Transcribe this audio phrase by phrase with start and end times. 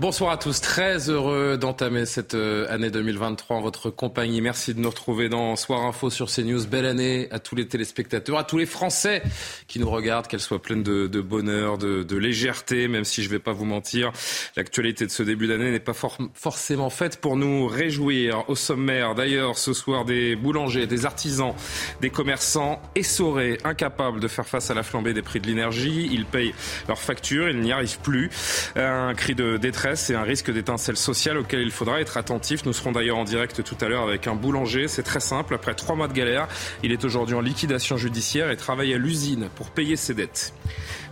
[0.00, 4.40] Bonsoir à tous, très heureux d'entamer cette euh, année 2023 en votre compagnie.
[4.40, 6.66] Merci de nous retrouver dans Soir Info sur CNews.
[6.66, 9.22] Belle année à tous les téléspectateurs, à tous les Français
[9.68, 13.40] qui nous regardent, qu'elle soit pleine de, bonheur, de, légèreté, même si je ne vais
[13.40, 14.10] pas vous mentir.
[14.56, 18.48] L'actualité de ce début d'année n'est pas for forcément faite pour nous réjouir.
[18.48, 21.52] Au sommaire, d'ailleurs, ce soir, des boulangers, des artisans,
[22.00, 26.08] des commerçants essorés, incapables de faire face à la flambée des prix de l'énergie.
[26.10, 26.54] Ils payent
[26.88, 28.30] leurs factures, ils n'y arrivent plus.
[28.76, 32.64] Un cri de détresse c'est un risque d'étincelle sociale auquel il faudra être attentif.
[32.64, 34.88] Nous serons d'ailleurs en direct tout à l'heure avec un boulanger.
[34.88, 35.54] C'est très simple.
[35.54, 36.48] Après trois mois de galère,
[36.82, 40.52] il est aujourd'hui en liquidation judiciaire et travaille à l'usine pour payer ses dettes.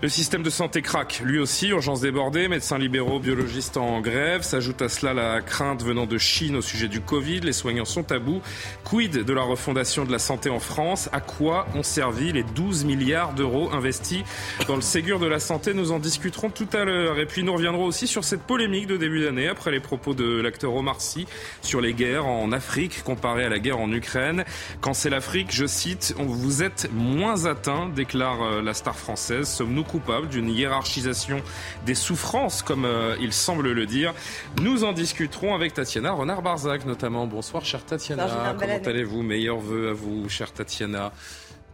[0.00, 4.42] Le système de santé craque, lui aussi, urgence débordée, médecins libéraux, biologistes en grève.
[4.42, 7.40] S'ajoute à cela la crainte venant de Chine au sujet du Covid.
[7.40, 8.40] Les soignants sont à bout.
[8.84, 11.08] Quid de la refondation de la santé en France?
[11.10, 14.22] À quoi ont servi les 12 milliards d'euros investis
[14.68, 15.74] dans le Ségur de la santé?
[15.74, 17.18] Nous en discuterons tout à l'heure.
[17.18, 20.40] Et puis nous reviendrons aussi sur cette polémique de début d'année après les propos de
[20.40, 21.26] l'acteur Omar Sy
[21.60, 24.44] sur les guerres en Afrique comparées à la guerre en Ukraine.
[24.80, 29.48] Quand c'est l'Afrique, je cite, vous êtes moins atteint, déclare euh, la star française.
[29.48, 31.42] Sommes-nous coupables d'une hiérarchisation
[31.84, 34.14] des souffrances, comme euh, il semble le dire
[34.62, 37.26] Nous en discuterons avec Tatiana Renard-Barzac notamment.
[37.26, 38.54] Bonsoir, chère Tatiana.
[38.58, 39.22] Comment allez-vous?
[39.22, 41.12] Meilleurs vœux à vous, chère Tatiana.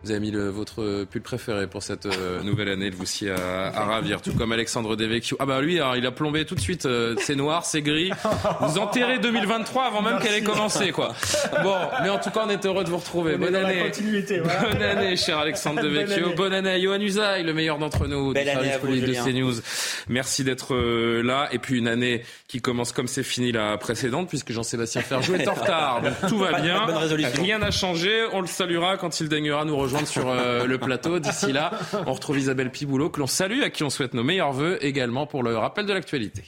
[0.04, 3.68] Vous avez mis le, votre pull préféré pour cette euh, nouvelle année, le Voussier à,
[3.68, 5.38] à, ravir, tout comme Alexandre Devecchio.
[5.40, 6.84] Ah bah lui, alors, il a plombé tout de suite.
[6.84, 8.10] Euh, c'est noir, c'est gris.
[8.60, 11.14] Vous enterrez 2023 avant même qu'elle ait commencé, quoi.
[11.62, 13.36] Bon, mais en tout cas, on est heureux de vous retrouver.
[13.36, 13.90] On Bonne année.
[14.42, 14.68] Voilà.
[14.68, 16.34] Bonne année, cher Alexandre Devecchio.
[16.36, 18.86] Bonne année à Johan Usaï, le meilleur d'entre nous, Belle du année service à vous,
[18.86, 19.24] police de Julien.
[19.24, 19.54] CNews.
[20.08, 21.48] Merci d'être euh, là.
[21.52, 25.48] Et puis une année qui commence comme c'est fini la précédente, puisque Jean-Sébastien Ferjou est
[25.48, 26.02] en retard.
[26.02, 26.84] Donc tout va bien.
[26.84, 27.42] Bonne résolution.
[27.42, 28.26] Rien n'a changé.
[28.34, 31.18] On le saluera quand il daignera nous rejoindre sur euh, le plateau.
[31.18, 31.70] D'ici là,
[32.06, 35.26] on retrouve Isabelle Piboulot, que l'on salue, à qui on souhaite nos meilleurs voeux également
[35.26, 36.44] pour le rappel de l'actualité.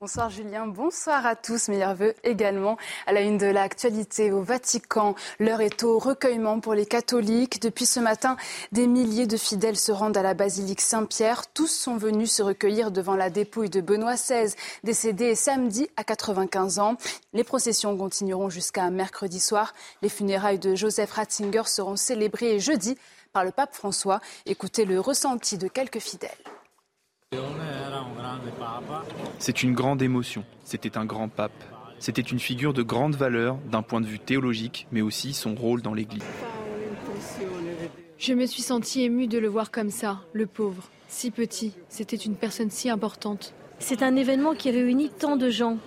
[0.00, 2.76] Bonsoir Julien, bonsoir à tous, meilleurs voeux également
[3.08, 5.16] à la une de l'actualité au Vatican.
[5.40, 7.60] L'heure est au recueillement pour les catholiques.
[7.60, 8.36] Depuis ce matin,
[8.70, 11.48] des milliers de fidèles se rendent à la basilique Saint-Pierre.
[11.52, 14.54] Tous sont venus se recueillir devant la dépouille de Benoît XVI,
[14.84, 16.96] décédé samedi à 95 ans.
[17.32, 19.74] Les processions continueront jusqu'à mercredi soir.
[20.02, 22.96] Les funérailles de Joseph Ratzinger seront célébrées jeudi
[23.32, 24.20] par le pape François.
[24.46, 26.30] Écoutez le ressenti de quelques fidèles.
[29.38, 30.44] C'est une grande émotion.
[30.64, 31.52] C'était un grand pape.
[31.98, 35.82] C'était une figure de grande valeur d'un point de vue théologique, mais aussi son rôle
[35.82, 36.22] dans l'Église.
[38.18, 41.72] Je me suis sentie émue de le voir comme ça, le pauvre, si petit.
[41.88, 43.54] C'était une personne si importante.
[43.78, 45.78] C'est un événement qui réunit tant de gens.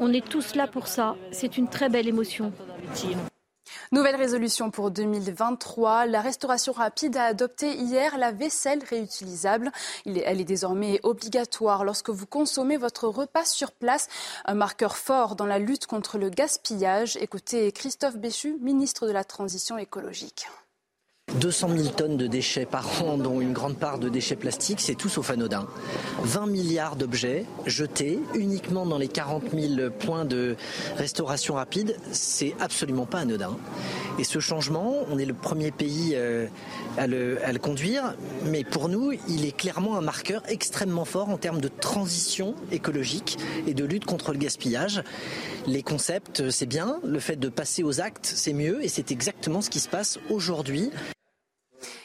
[0.00, 1.16] On est tous là pour ça.
[1.30, 2.52] C'est une très belle émotion.
[3.92, 6.06] Nouvelle résolution pour 2023.
[6.06, 9.72] La restauration rapide a adopté hier la vaisselle réutilisable.
[10.06, 14.08] Elle est désormais obligatoire lorsque vous consommez votre repas sur place.
[14.44, 17.16] Un marqueur fort dans la lutte contre le gaspillage.
[17.20, 20.46] Écoutez Christophe Béchu, ministre de la Transition écologique.
[21.40, 24.94] 200 000 tonnes de déchets par an, dont une grande part de déchets plastiques, c'est
[24.94, 25.66] tout sauf anodin.
[26.22, 30.56] 20 milliards d'objets jetés uniquement dans les 40 000 points de
[30.96, 33.56] restauration rapide, c'est absolument pas anodin.
[34.18, 36.46] Et ce changement, on est le premier pays euh,
[36.96, 41.28] à, le, à le conduire, mais pour nous, il est clairement un marqueur extrêmement fort
[41.28, 45.02] en termes de transition écologique et de lutte contre le gaspillage.
[45.66, 49.60] Les concepts, c'est bien, le fait de passer aux actes, c'est mieux, et c'est exactement
[49.60, 50.90] ce qui se passe aujourd'hui.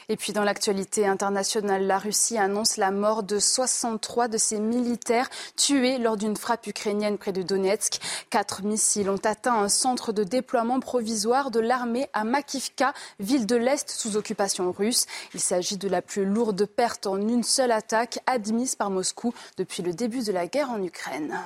[0.08, 5.28] Et puis dans l'actualité internationale, la Russie annonce la mort de 63 de ses militaires
[5.56, 8.00] tués lors d'une frappe ukrainienne près de Donetsk.
[8.30, 13.56] Quatre missiles ont atteint un centre de déploiement provisoire de l'armée à Makivka, ville de
[13.56, 15.06] l'Est sous occupation russe.
[15.34, 19.82] Il s'agit de la plus lourde perte en une seule attaque admise par Moscou depuis
[19.82, 21.38] le début de la guerre en Ukraine.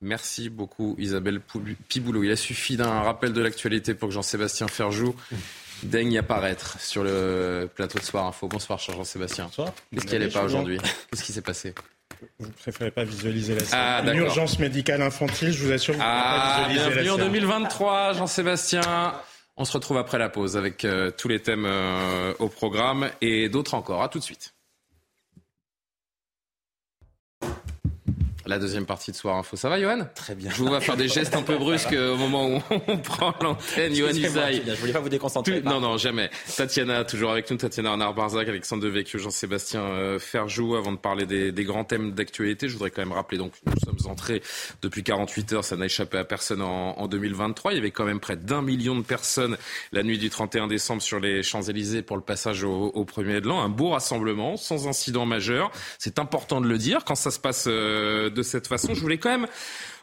[0.00, 1.40] Merci beaucoup Isabelle
[1.88, 2.22] Piboulot.
[2.22, 5.14] Il a suffi d'un rappel de l'actualité pour que Jean-Sébastien Ferjou
[5.82, 8.48] daigne apparaître sur le plateau de Soir Info.
[8.48, 9.44] Bonsoir cher Jean-Sébastien.
[9.46, 9.72] Bonsoir.
[9.92, 10.78] Qu'est-ce qu'il n'y allait pas aujourd'hui
[11.10, 11.74] Qu'est-ce qui s'est passé
[12.38, 16.00] Vous préférez pas visualiser la scène Ah, Une urgence médicale infantile, je vous assure, vous
[16.00, 17.26] ne Ah, pas visualiser bienvenue la en scène.
[17.32, 19.14] 2023 Jean-Sébastien.
[19.56, 23.48] On se retrouve après la pause avec euh, tous les thèmes euh, au programme et
[23.48, 24.02] d'autres encore.
[24.02, 24.54] À tout de suite.
[28.48, 29.58] La deuxième partie de Soir Info.
[29.58, 30.06] Ça va, Johan?
[30.14, 30.50] Très bien.
[30.50, 33.34] Je vous vois faire des gestes un peu brusques euh, au moment où on prend
[33.42, 33.94] l'antenne.
[33.94, 34.62] Johan Usaï.
[34.66, 35.60] Je voulais pas vous déconcentrer.
[35.60, 36.30] Non, non, jamais.
[36.56, 37.58] Tatiana, toujours avec nous.
[37.58, 40.76] Tatiana Arnard-Barzac, Alexandre Devecchio, Jean-Sébastien euh, Ferjou.
[40.76, 43.74] Avant de parler des, des grands thèmes d'actualité, je voudrais quand même rappeler, donc, nous
[43.84, 44.40] sommes entrés
[44.80, 45.64] depuis 48 heures.
[45.64, 47.72] Ça n'a échappé à personne en, en 2023.
[47.72, 49.58] Il y avait quand même près d'un million de personnes
[49.92, 53.46] la nuit du 31 décembre sur les Champs-Élysées pour le passage au, au premier de
[53.46, 53.60] l'an.
[53.60, 55.70] Un beau rassemblement, sans incident majeur.
[55.98, 57.04] C'est important de le dire.
[57.04, 59.48] Quand ça se passe euh, de cette façon, je voulais quand même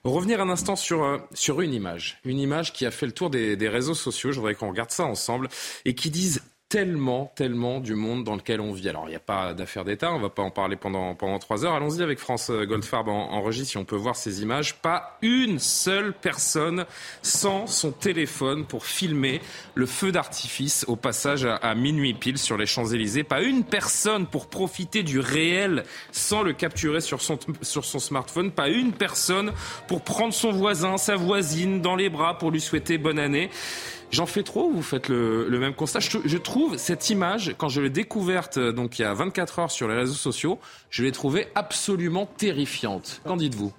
[0.04, 2.20] revenir un instant sur, euh, sur une image.
[2.26, 4.32] Une image qui a fait le tour des, des réseaux sociaux.
[4.32, 5.48] Je voudrais qu'on regarde ça ensemble
[5.86, 6.42] et qui dise
[6.76, 8.90] tellement, tellement du monde dans lequel on vit.
[8.90, 11.40] Alors, il n'y a pas d'affaire d'État, on ne va pas en parler pendant, pendant
[11.40, 11.74] trois heures.
[11.74, 14.76] Allons-y avec France Goldfarb en, en si on peut voir ces images.
[14.76, 16.84] Pas une seule personne
[17.22, 19.40] sans son téléphone pour filmer
[19.74, 23.24] le feu d'artifice au passage à, à minuit pile sur les Champs-Élysées.
[23.24, 28.52] Pas une personne pour profiter du réel sans le capturer sur son, sur son smartphone.
[28.52, 29.54] Pas une personne
[29.88, 33.50] pour prendre son voisin, sa voisine dans les bras pour lui souhaiter bonne année.
[34.12, 36.00] J'en fais trop, vous faites le, même constat.
[36.00, 39.72] Je, je, trouve cette image, quand je l'ai découverte donc il y a 24 heures
[39.72, 40.60] sur les réseaux sociaux,
[40.90, 43.22] je l'ai trouvée absolument terrifiante.
[43.26, 43.74] Qu'en dites-vous?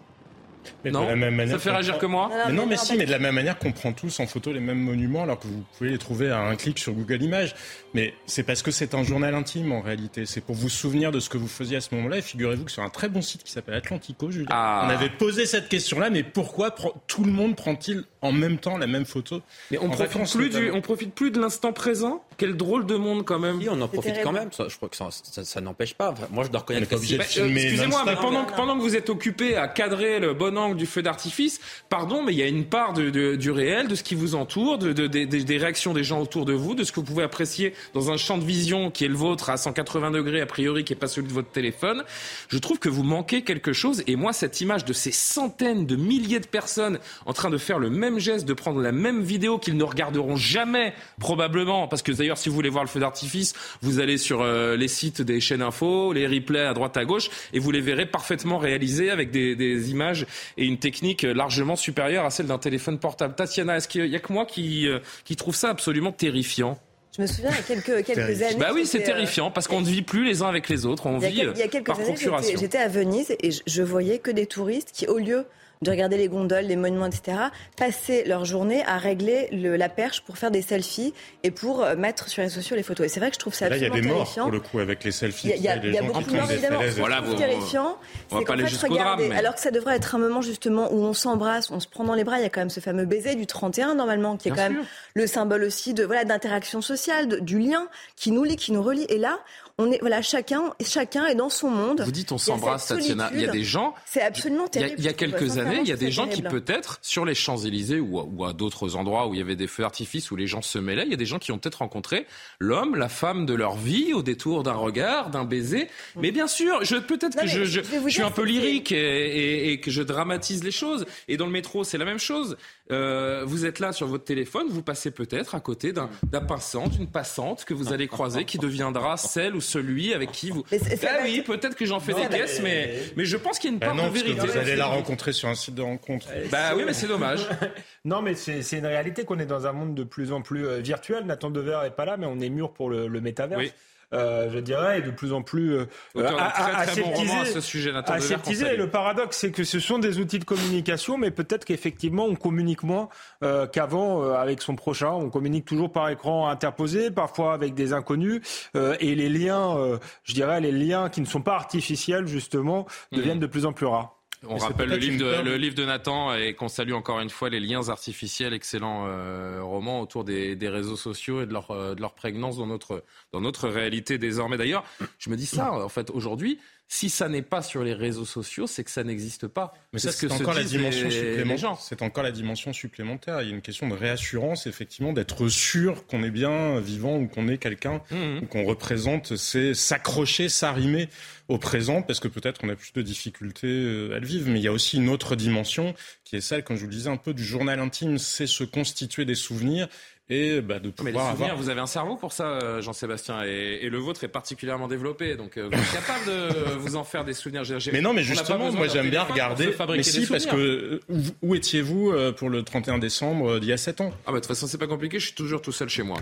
[0.86, 2.28] Mais non, de la même manière ça fait réagir que moi.
[2.30, 4.52] Non, mais, non, mais si, mais de la même manière qu'on prend tous en photo
[4.52, 7.54] les mêmes monuments alors que vous pouvez les trouver à un clic sur Google Images.
[7.94, 10.26] Mais c'est parce que c'est un journal intime en réalité.
[10.26, 12.18] C'est pour vous souvenir de ce que vous faisiez à ce moment-là.
[12.18, 14.84] Et figurez-vous que sur un très bon site qui s'appelle Atlantico, Julien, Ah.
[14.86, 16.10] on avait posé cette question-là.
[16.10, 16.74] Mais pourquoi
[17.06, 19.40] tout le monde prend-il en même temps la même photo
[19.70, 20.76] Mais on profite plus du, notamment.
[20.76, 22.22] on profite plus de l'instant présent.
[22.36, 23.56] Quel drôle de monde quand même.
[23.58, 24.52] Oui, on en profite quand même.
[24.52, 26.10] Ça, je crois que ça, ça, ça n'empêche pas.
[26.10, 28.14] Enfin, moi, je dois reconnaître Bah, euh, Excusez-moi, mais
[28.56, 32.32] pendant que vous êtes occupé à cadrer le bon angle du feu d'artifice, pardon, mais
[32.32, 35.26] il y a une part du réel, de ce qui vous entoure, de, de- des-
[35.26, 38.10] des- des réactions des gens autour de vous, de ce que vous pouvez apprécier dans
[38.10, 40.98] un champ de vision qui est le vôtre à 180 degrés, a priori, qui n'est
[40.98, 42.04] pas celui de votre téléphone.
[42.48, 44.02] Je trouve que vous manquez quelque chose.
[44.06, 47.78] Et moi, cette image de ces centaines de milliers de personnes en train de faire
[47.78, 52.12] le même geste, de prendre la même vidéo qu'ils ne regarderont jamais, probablement, parce que
[52.12, 55.40] d'ailleurs, si vous voulez voir le feu d'artifice, vous allez sur euh, les sites des
[55.40, 59.30] chaînes info, les replays à droite à gauche, et vous les verrez parfaitement réalisés avec
[59.30, 60.26] des, des images
[60.56, 63.34] et une technique largement supérieure à celle d'un téléphone portable.
[63.34, 66.78] Tatiana, est-ce qu'il y a que moi qui, euh, qui trouve ça absolument terrifiant?
[67.16, 68.56] Je me souviens, il y a quelques, années.
[68.58, 71.06] Bah oui, c'est euh, terrifiant parce qu'on ne vit plus les uns avec les autres,
[71.06, 73.34] on Il y a, vit euh, il y a quelques par années, j'étais à Venise
[73.40, 75.46] et je, je voyais que des touristes qui, au lieu
[75.82, 77.36] de regarder les gondoles, les monuments, etc.,
[77.76, 81.12] passaient leur journée à régler le- la perche pour faire des selfies
[81.42, 83.06] et pour euh, mettre sur les réseaux sociaux les photos.
[83.06, 84.42] Et c'est vrai que je trouve ça Là, il y a absolument des morts terrifiant.
[84.44, 85.48] pour le coup avec les selfies.
[85.48, 86.80] Il y a, il y a- y a beaucoup qui de morts, évidemment.
[86.80, 87.98] Ce Voilà, trouve vous- terrifiant,
[88.30, 90.40] on va c'est pas qu'en fait, drame, mais- alors que ça devrait être un moment
[90.42, 92.38] justement où on s'embrasse, on se prend dans les bras.
[92.38, 94.70] Il y a quand même ce fameux baiser du 31 normalement, qui est Bien quand
[94.72, 94.80] sûr.
[94.80, 97.86] même le symbole aussi de voilà d'interaction sociale, de- du lien
[98.16, 99.06] qui nous lie, qui nous relie.
[99.10, 99.38] Et là,
[99.78, 102.00] on est voilà chacun, chacun est dans son monde.
[102.02, 103.30] Vous dites on s'embrasse, Tatiana.
[103.34, 103.94] Il y a des gens.
[104.06, 105.00] C'est absolument Il y a, terrible.
[105.00, 108.00] il y a quelques années, il y a des gens qui peut-être sur les Champs-Élysées
[108.00, 110.46] ou, à- ou à d'autres endroits où il y avait des feux d'artifice où les
[110.46, 112.26] gens se mêlaient, il y a des gens qui ont peut-être rencontré
[112.58, 115.88] l'homme, la femme de leur vie au détour d'un regard, d'un baiser.
[116.16, 119.72] Mais bien sûr, je peut-être que je, je je, suis un peu lyrique et, et-
[119.72, 121.04] et que je dramatise les choses.
[121.28, 122.56] Et dans le métro, c'est la même chose.
[122.92, 126.86] Euh, vous êtes là sur votre téléphone, vous passez peut-être à côté d'un d'un passant,
[126.86, 130.64] d'une passante que vous allez croiser, qui deviendra celle ou celui avec qui vous.
[130.70, 133.36] Mais Ah oui, être- peut-être que j'en fais Non, des mais- caisses, mais, mais je
[133.36, 134.46] pense qu'il y a une Bah part non, de parce que vérité.
[134.46, 136.28] vous allez la rencontrer sur un site de rencontre.
[136.52, 137.40] Bah oui, mais c'est dommage.
[138.04, 140.64] Non, mais c'est c'est une réalité qu'on est dans un monde de plus en plus
[140.64, 141.24] euh, virtuel.
[141.26, 143.60] Nathan Dever est pas là, mais on est mûr pour le, le métaverse.
[143.60, 143.72] Oui.
[144.14, 147.44] Euh, je dirais, et de plus en plus euh, bon aseptisé.
[147.46, 148.76] ce sujet, Aseptisé.
[148.76, 152.84] Le paradoxe, c'est que ce sont des outils de communication, mais peut-être qu'effectivement, on communique
[152.84, 153.08] moins
[153.42, 155.10] euh, qu'avant euh, avec son prochain.
[155.10, 158.42] On communique toujours par écran interposé, parfois avec des inconnus,
[158.76, 162.86] euh, et les liens, euh, je dirais, les liens qui ne sont pas artificiels, justement,
[163.10, 164.15] deviennent de plus en plus rares.
[164.48, 165.42] On Mais rappelle le livre, de, peur.
[165.44, 169.60] le livre de Nathan et qu'on salue encore une fois les liens artificiels, excellent euh,
[169.62, 173.04] roman autour des, des réseaux sociaux et de leur, euh, de leur prégnance dans notre,
[173.32, 174.56] dans notre réalité désormais.
[174.56, 174.84] D'ailleurs,
[175.18, 178.66] je me dis ça, en fait, aujourd'hui, si ça n'est pas sur les réseaux sociaux,
[178.68, 179.74] c'est que ça n'existe pas.
[179.92, 181.76] Mais ça, c'est encore la dimension supplémentaire.
[181.80, 183.42] C'est encore la dimension supplémentaire.
[183.42, 187.26] Il y a une question de réassurance, effectivement, d'être sûr qu'on est bien vivant ou
[187.26, 188.38] qu'on est quelqu'un Mhm.
[188.42, 189.36] ou qu'on représente.
[189.36, 191.08] C'est s'accrocher, s'arrimer
[191.48, 194.48] au présent, parce que peut-être on a plus de difficultés euh, à le vivre.
[194.48, 196.94] Mais il y a aussi une autre dimension qui est celle, comme je vous le
[196.94, 198.18] disais, un peu du journal intime.
[198.18, 199.88] C'est se constituer des souvenirs
[200.28, 201.62] et bah, de Mais les pouvoir souvenirs, avoir.
[201.62, 205.36] vous avez un cerveau pour ça, euh, Jean-Sébastien, et, et le vôtre est particulièrement développé,
[205.36, 207.62] donc euh, vous êtes capable de vous en faire des souvenirs.
[207.92, 209.68] Mais non, mais justement, moi j'aime bien regarder.
[209.88, 211.00] Mais des si, parce que euh,
[211.42, 214.12] où, étiez-vous pour le 31 décembre d'il y a 7 ans?
[214.26, 216.18] Ah bah de toute façon c'est pas compliqué, je suis toujours tout seul chez moi.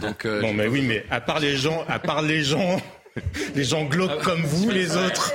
[0.00, 2.80] Donc euh, Non, mais oui, mais à part les gens, à part les gens,
[3.54, 5.32] les gens glauques comme vous, les autres.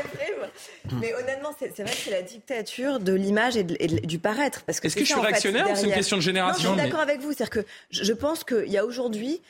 [1.00, 4.64] Mais honnêtement, c'est vrai que c'est la dictature de l'image et, du paraître.
[4.64, 6.80] Parce que Est-ce que je suis réactionnaire ou c'est une question de Non, génération je
[6.80, 7.34] suis d'accord avec vous.
[7.34, 9.42] C'est-à-dire que je, je pense qu'il y a aujourd'hui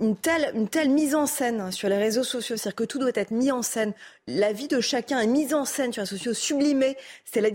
[0.00, 3.10] une telle, une telle mise en scène sur les réseaux sociaux, c'est-à-dire que tout doit
[3.14, 3.92] être mis en scène.
[4.26, 6.96] La vie de chacun est mise en scène sur les sociaux, sublimée.
[7.26, 7.50] C'est la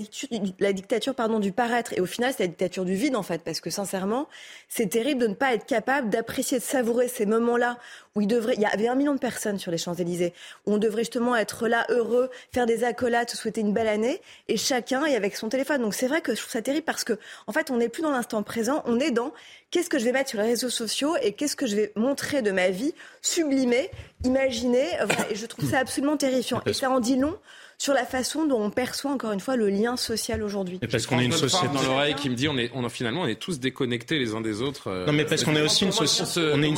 [0.60, 1.94] la dictature pardon, du paraître.
[1.94, 3.42] Et au final, c'est la dictature du vide, en fait.
[3.44, 4.28] Parce que sincèrement,
[4.68, 7.80] c'est terrible de ne pas être capable d'apprécier, de savourer ces moments-là
[8.14, 8.54] où il devrait.
[8.54, 10.32] Il y avait un million de personnes sur les Champs-Élysées,
[10.68, 14.22] où on devrait justement être là, heureux, faire des accolades, souhaiter une belle année.
[14.48, 15.82] Et chacun est avec son téléphone.
[15.82, 17.14] Donc c'est vrai que je trouve ça terrible parce que,
[17.48, 19.34] en fait, on n'est plus dans l'instant présent, on est dans
[19.72, 22.44] qu'est-ce que je vais mettre sur les réseaux sociaux et qu'est-ce que je vais montrer
[22.44, 23.90] de ma vie, sublimer,
[24.24, 25.00] imaginer.
[25.02, 25.32] euh, voilà.
[25.32, 26.62] Et je trouve ça absolument terrifiant.
[26.66, 27.38] Et ça en dit long
[27.82, 30.80] sur la façon dont on perçoit, encore une fois, le lien social aujourd'hui.
[30.82, 31.74] Et parce qu'on est une société.
[31.74, 34.34] dans l'oreille qui me dit on est, on a, finalement on est tous déconnectés les
[34.36, 34.90] uns des autres.
[34.90, 36.78] euh, Non, mais parce qu'on est aussi une société, on est une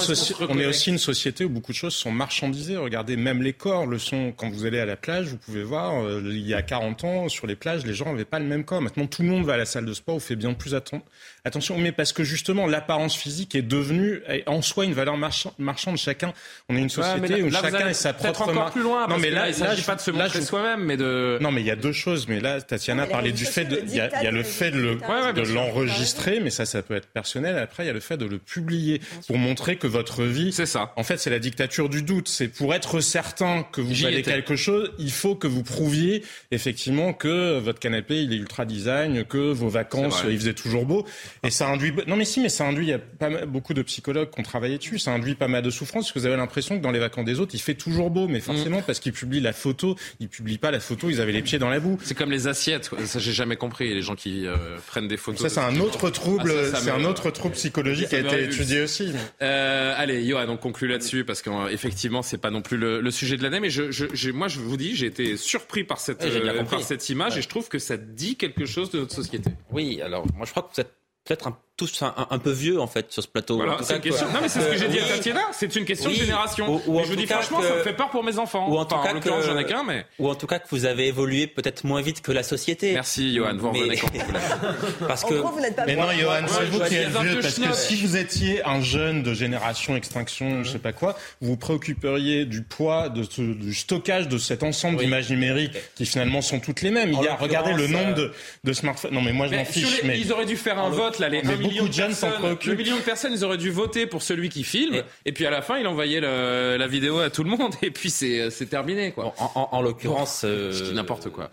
[0.50, 2.78] on est aussi société où beaucoup de choses sont marchandisées.
[2.78, 4.32] Regardez, même les corps le sont.
[4.38, 7.30] Quand vous allez à la plage, vous pouvez voir, euh, il y a 40 ans,
[7.30, 8.82] sur les plages, les gens n'avaient pas le même corps.
[8.82, 11.02] Maintenant, tout le monde va à la salle de sport, on fait bien plus atten-
[11.46, 11.80] attention.
[11.80, 15.98] Mais parce que justement, l'apparence physique est devenue est en soi une valeur marchand- marchande.
[15.98, 16.32] Chacun,
[16.70, 18.74] on est une société là- où là, chacun est sa propre encore marque.
[18.74, 20.91] plus loin, Non, mais là, là, il s'agit je- pas de se là, montrer soi-même,
[20.92, 21.38] mais de.
[21.42, 22.28] Non, mais il y a deux choses.
[22.28, 24.44] Mais là, Tatiana mais parlait du fait de, il y a, il y a le
[24.44, 27.58] fait de le, Ouais, de l'enregistrer, mais ça, ça peut être personnel.
[27.58, 30.66] Après, il y a le fait de le publier pour montrer que votre vie, C'est
[30.66, 30.94] ça.
[30.96, 32.28] en fait, c'est la dictature du doute.
[32.28, 37.14] C'est pour être certain que vous valez quelque chose, il faut que vous prouviez effectivement
[37.14, 41.06] que votre canapé il est ultra design, que vos vacances il faisait toujours beau.
[41.44, 41.94] Et ça induit.
[42.08, 42.86] Non, mais si, mais ça induit.
[42.88, 45.00] Il y a pas mal- beaucoup de psychologues qui ont travaillé dessus.
[45.00, 47.26] Ça induit pas mal de souffrance parce que vous avez l'impression que dans les vacances
[47.26, 48.84] des autres, il fait toujours beau, mais forcément Mm.
[48.86, 51.70] parce qu'ils publient la photo, ils publient pas la photo, ils avaient les pieds dans
[51.70, 51.98] la boue.
[52.04, 52.90] C'est comme les assiettes.
[52.90, 53.00] quoi.
[53.06, 54.56] Ça j'ai jamais compris les gens qui euh,
[54.88, 55.42] prennent des photos.
[55.42, 58.82] Ça, c'est un autre trouble, Ah, c'est un autre trouble psychologique qui a été étudié
[58.82, 59.14] aussi.
[59.42, 63.38] Euh, allez, Johan, on conclut là-dessus parce qu'effectivement, c'est pas non plus le, le sujet
[63.38, 66.20] de l'année, mais je, je, j'ai- moi, je vous dis, j'ai été surpris par cette,
[66.20, 66.78] bien euh, compris.
[66.78, 69.52] par cette image et je trouve que ça dit quelque chose de notre société.
[69.72, 70.94] Oui, alors moi je crois que vous êtes
[71.26, 73.56] peut-être un- tous un, peu vieux en fait sur ce plateau.
[73.56, 74.28] Voilà, c'est une question.
[74.28, 75.42] que- Non, mais c'est ce que j'ai dit à oui, Tatiana.
[75.52, 76.16] C'est une question Oui.
[76.18, 76.70] de génération.
[76.76, 78.38] Ou- ou Mais en je vous dis franchement, que- ça me fait peur pour mes
[78.38, 78.70] enfants.
[78.70, 80.06] Ou en tout Enfin, cas en que- j'en ai qu'un, mais.
[80.20, 82.94] Ou en tout cas que vous avez évolué peut-être moins vite que la société.
[82.94, 83.56] Merci, Johan.
[83.58, 84.40] Vous Mais- revenez quand vous voulez.
[85.08, 86.12] Parce que gros, vous n'êtes pas Mais non.
[86.12, 89.24] Johan, c'est vous qui êtes un vieux, peu parce que si vous étiez un jeune
[89.24, 93.74] de génération extinction, je sais pas quoi, vous vous préoccuperiez du poids, de ce- du
[93.74, 95.06] stockage de cet ensemble Oui.
[95.06, 97.12] d'images numériques qui finalement sont toutes les mêmes.
[97.14, 98.32] Il y a, regardez le nombre euh, de,
[98.66, 99.14] de smartphones.
[99.14, 100.02] Non, mais moi je m'en fiche.
[100.04, 102.28] Ils auraient dû faire un vote, là, les Mais 1 million beaucoup de jeunes s'en
[102.28, 102.42] personnes.
[102.44, 102.72] préoccupent.
[102.72, 105.46] Le million de personnes, ils auraient dû voter pour celui qui filme, et, Et- puis
[105.46, 108.50] à la fin, il envoyait le- la vidéo à tout le monde, et puis c'est
[108.50, 109.34] c'est terminé, quoi.
[109.38, 111.50] en, en- en l'occurrence, euh, n'importe quoi.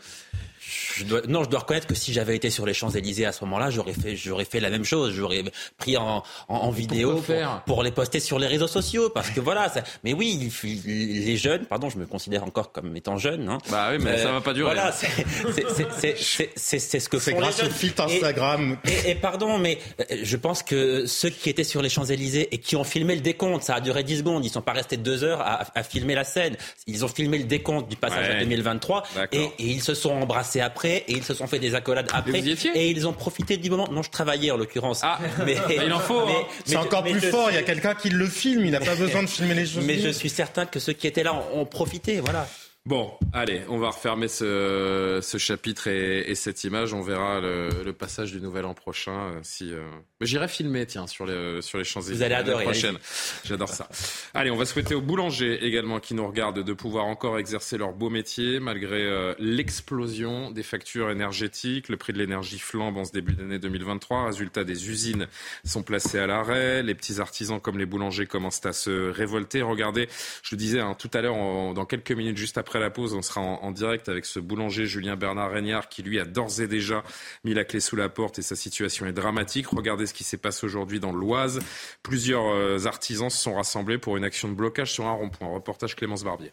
[0.99, 3.33] Je dois, non, je dois reconnaître que si j'avais été sur les Champs Élysées à
[3.33, 5.12] ce moment-là, j'aurais fait, j'aurais fait la même chose.
[5.14, 5.45] J'aurais
[5.76, 9.31] pris en, en, en vidéo pour, faire pour les poster sur les réseaux sociaux, parce
[9.31, 9.69] que voilà.
[9.69, 13.49] Ça, mais oui, il- les jeunes, pardon, je me considère encore comme étant jeune.
[13.49, 14.75] Hein, Bah oui, mais ça va pas durer.
[14.75, 15.09] Voilà, c'est
[16.99, 17.71] ce que C'est font les grâce au jeunes.
[17.73, 18.76] feed Et- Instagram.
[19.07, 22.59] et, et pardon, mais euh, je pense que ceux qui étaient sur les Champs-Élysées et
[22.59, 25.25] qui ont filmé le décompte, ça a duré 10 secondes, ils sont pas restés deux
[25.25, 26.57] heures à, à filmer la scène.
[26.87, 28.37] Ils ont filmé le décompte du passage Ouais.
[28.37, 29.38] à 2023 D'accord.
[29.59, 32.40] et, et ils se sont embrassés après et ils se sont fait des accolades après.
[32.40, 33.88] vous y étiez et ils ont profité du moment.
[33.90, 35.00] Non, je travaillais en l'occurrence.
[35.02, 36.47] Ah, mais il en faut, hein.
[36.64, 37.50] C'est encore mais plus fort.
[37.50, 38.64] Il y a quelqu'un qui le filme.
[38.64, 39.85] Il n'a pas besoin de filmer les choses.
[39.85, 42.21] Mais je suis certain que ceux qui étaient là ont, ont profité.
[42.21, 42.47] Voilà.
[42.88, 46.95] Bon, allez, on va refermer ce, ce chapitre et, et cette image.
[46.95, 49.12] On verra le, le passage du nouvel an prochain.
[49.12, 49.83] euh, si, euh,
[50.23, 52.14] mais j'irai filmer, tiens, sur les, sur les Champs-Élysées.
[52.14, 52.97] Vous allez adorer, prochaine.
[53.45, 53.90] J'adore ça.
[54.33, 57.92] Allez, on va souhaiter aux boulangers également qui nous regardent de pouvoir encore exercer leur
[57.92, 61.90] beau métier malgré euh, l'explosion des factures énergétiques.
[61.90, 64.28] Le prix de l'énergie flambe en ce début d'année 2023.
[64.28, 65.26] Résultat, des usines
[65.62, 66.83] sont placées à l'arrêt.
[66.83, 69.61] Les petits artisans comme les boulangers commencent à se révolter.
[69.61, 70.09] Regardez,
[70.42, 71.35] je le disais hein, tout à l'heure,
[71.75, 74.87] dans quelques minutes, juste après la pause, on sera en, en direct avec ce boulanger
[74.87, 77.03] Julien Bernard Régnard qui lui a d'ores et déjà
[77.45, 79.69] mis la clé sous la porte et sa situation est dramatique.
[79.69, 81.61] Regardez ce qui s'est passé aujourd'hui dans l'Oise.
[82.03, 85.49] Plusieurs euh, artisans se sont rassemblés pour une action de blocage sur un rond-point.
[85.49, 86.53] Reportage Clémence Barbier.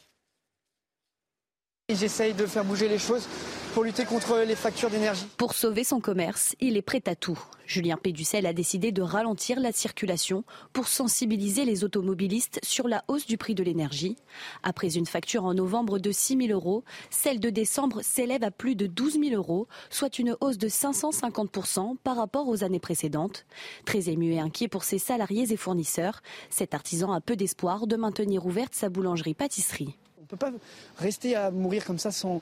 [1.93, 3.27] J'essaye de faire bouger les choses
[3.75, 5.27] pour lutter contre les factures d'énergie.
[5.37, 7.39] Pour sauver son commerce, il est prêt à tout.
[7.67, 13.27] Julien Péducel a décidé de ralentir la circulation pour sensibiliser les automobilistes sur la hausse
[13.27, 14.15] du prix de l'énergie.
[14.63, 18.75] Après une facture en novembre de 6 000 euros, celle de décembre s'élève à plus
[18.75, 23.45] de 12 000 euros, soit une hausse de 550% par rapport aux années précédentes.
[23.85, 27.95] Très ému et inquiet pour ses salariés et fournisseurs, cet artisan a peu d'espoir de
[27.95, 29.95] maintenir ouverte sa boulangerie-pâtisserie.
[30.25, 30.57] On ne peut pas
[30.97, 32.41] rester à mourir comme ça sans,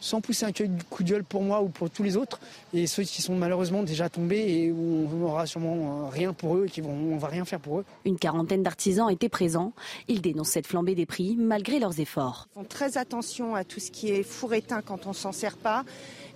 [0.00, 0.52] sans pousser un
[0.88, 2.40] coup de gueule pour moi ou pour tous les autres
[2.72, 6.56] et ceux qui sont malheureusement déjà tombés et où on n'aura sûrement euh, rien pour
[6.56, 7.84] eux et qui vont, on va rien faire pour eux.
[8.06, 9.74] Une quarantaine d'artisans étaient présents.
[10.08, 12.48] Ils dénoncent cette flambée des prix malgré leurs efforts.
[12.52, 15.58] Ils font très attention à tout ce qui est four éteint quand on s'en sert
[15.58, 15.84] pas.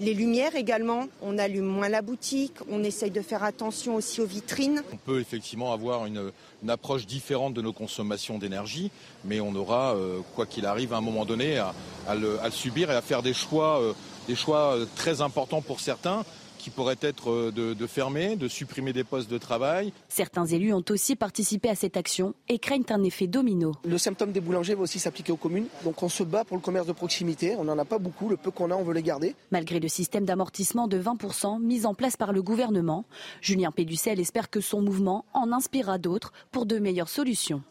[0.00, 4.26] Les lumières également, on allume moins la boutique, on essaye de faire attention aussi aux
[4.26, 4.82] vitrines.
[4.92, 6.32] On peut effectivement avoir une,
[6.68, 8.90] approche différente de nos consommations d'énergie,
[9.24, 11.74] mais on aura, euh, quoi qu'il arrive, à un moment donné, à,
[12.14, 13.92] le, subir et à faire des choix, euh,
[14.28, 16.24] euh, très importants pour certains
[16.62, 19.92] qui pourrait être euh, de, fermer, de supprimer des postes de travail.
[20.08, 23.72] Certains élus ont aussi participé à cette action et craignent un effet domino.
[23.84, 25.66] Le symptôme des boulangers va aussi s'appliquer aux communes.
[25.82, 27.56] Donc on se bat pour le commerce de proximité.
[27.58, 28.28] On n'en a pas beaucoup.
[28.28, 29.34] Le peu qu'on a, on veut les garder.
[29.50, 33.04] Malgré le système d'amortissement de 20% mis en place par le gouvernement,
[33.40, 37.62] Julien Péducel espère que son mouvement en inspirera d'autres pour de meilleures solutions.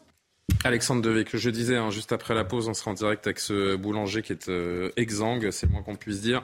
[0.64, 3.40] Alexandre Devey, que je disais, hein, juste après la pause, on sera en direct avec
[3.40, 6.42] ce boulanger qui est euh, exsangue, c'est le moins qu'on puisse dire.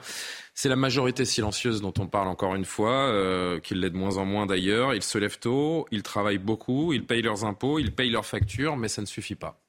[0.53, 4.17] C'est la majorité silencieuse dont on parle encore une fois, euh, qu'il l'est de moins
[4.17, 4.93] en moins d'ailleurs.
[4.93, 8.75] Ils se lèvent tôt, ils travaillent beaucoup, ils payent leurs impôts, ils payent leurs factures,
[8.75, 9.61] mais ça ne suffit pas.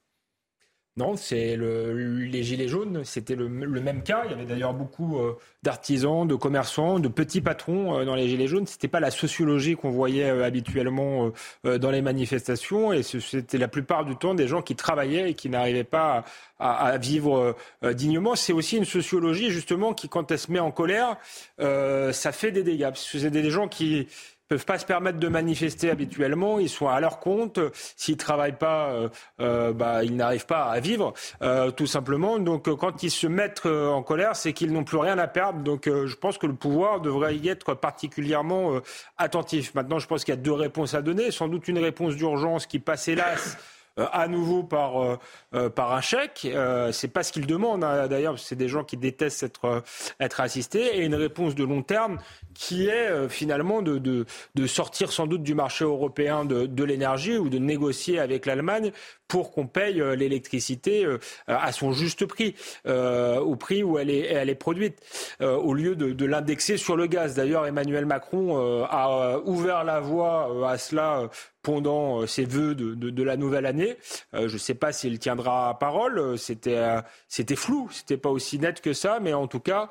[0.97, 4.23] Non, c'est le, les Gilets jaunes, c'était le, même cas.
[4.25, 8.27] Il y avait d'ailleurs beaucoup euh, d'artisans, de commerçants, de petits patrons euh, dans les
[8.27, 8.67] Gilets jaunes.
[8.67, 11.31] C'était pas la sociologie qu'on voyait euh, habituellement
[11.63, 15.49] dans les manifestations, et c'était la plupart du temps des gens qui travaillaient et qui
[15.49, 16.25] n'arrivaient pas
[16.59, 17.55] à, à vivre
[17.93, 18.35] dignement.
[18.35, 21.17] C'est aussi une sociologie justement qui, quand elle se met en colère,
[21.59, 22.83] ça fait des dégâts.
[22.83, 24.07] Parce c'est des gens qui
[24.51, 27.57] peuvent pas se permettre de manifester habituellement, ils sont à leur compte.
[27.95, 29.07] S'ils travaillent pas, euh,
[29.39, 32.37] euh, bah, ils n'arrivent pas à vivre, euh, tout simplement.
[32.37, 35.59] Donc, quand ils se mettent en colère, c'est qu'ils n'ont plus rien à perdre.
[35.59, 38.81] Donc, je pense que le pouvoir devrait y être particulièrement
[39.17, 39.73] attentif.
[39.73, 41.31] Maintenant, je pense qu'il y a deux réponses à donner.
[41.31, 43.57] Sans doute une réponse d'urgence qui passe hélas
[43.97, 45.17] à nouveau par, euh,
[45.53, 46.47] euh, par un chèque.
[46.91, 49.83] c'est pas ce qu'ils demandent, hein, d'ailleurs, c'est des gens qui détestent être,
[50.19, 52.17] être assistés, et une réponse de long terme
[52.53, 57.37] qui est finalement de, de, de, sortir sans doute du marché européen de, de l'énergie
[57.37, 58.91] ou de négocier avec l'Allemagne
[59.27, 61.07] pour qu'on paye l'électricité
[61.47, 62.55] à son juste prix,
[62.85, 64.99] au prix où elle est, elle est produite,
[65.39, 67.35] au lieu de, de l'indexer sur le gaz.
[67.35, 71.29] D'ailleurs, Emmanuel Macron a ouvert la voie à cela
[71.61, 73.97] pendant ses vœux de, la nouvelle année
[74.33, 76.19] euh, je ne sais pas s'il tiendra parole.
[76.19, 79.89] Euh, c'était euh, c'était flou, c'était pas aussi net que ça, mais en tout cas,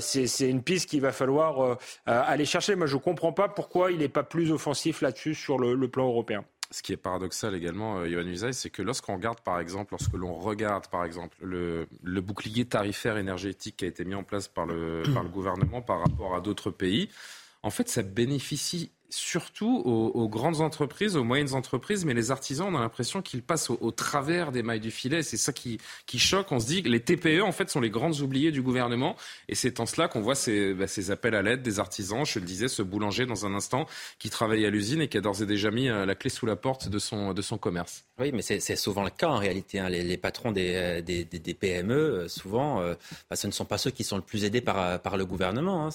[0.00, 2.74] c'est une piste qu'il va falloir aller chercher.
[2.74, 6.44] Moi, je comprends pas pourquoi il n'est pas plus offensif là-dessus sur le, plan européen.
[6.70, 10.34] Ce qui est paradoxal également, Yohann Usaï, c'est que lorsqu'on regarde, par exemple, lorsque l'on
[10.34, 14.66] regarde, par exemple, le, le, bouclier tarifaire énergétique qui a été mis en place par
[14.66, 17.10] le, par le gouvernement par rapport à d'autres pays,
[17.62, 22.76] en fait, ça bénéficie surtout aux, grandes entreprises, aux moyennes entreprises, mais les artisans, on
[22.76, 25.22] a l'impression qu'ils passent au, travers des mailles du filet.
[25.22, 25.78] C'est ça qui,
[26.16, 26.50] choque.
[26.52, 29.16] On se dit que les TPE, en fait, sont les grandes oubliées du gouvernement.
[29.48, 32.24] Et c'est en cela qu'on voit ces, bah, ces, appels à l'aide des artisans.
[32.24, 33.86] Je le disais, ce boulanger, dans un instant,
[34.18, 36.46] qui travaille à l'usine et qui a d'ores et déjà mis euh, la clé sous
[36.46, 38.04] la porte de son, de son commerce.
[38.20, 39.80] Oui, mais c'est souvent le cas en réalité.
[39.80, 39.88] Hein.
[39.88, 42.80] Les, patrons des, euh, des, des, PME, euh, souvent,
[43.28, 45.88] bah, ce ne sont pas ceux qui sont le plus aidés par, par le gouvernement.
[45.88, 45.90] Hein.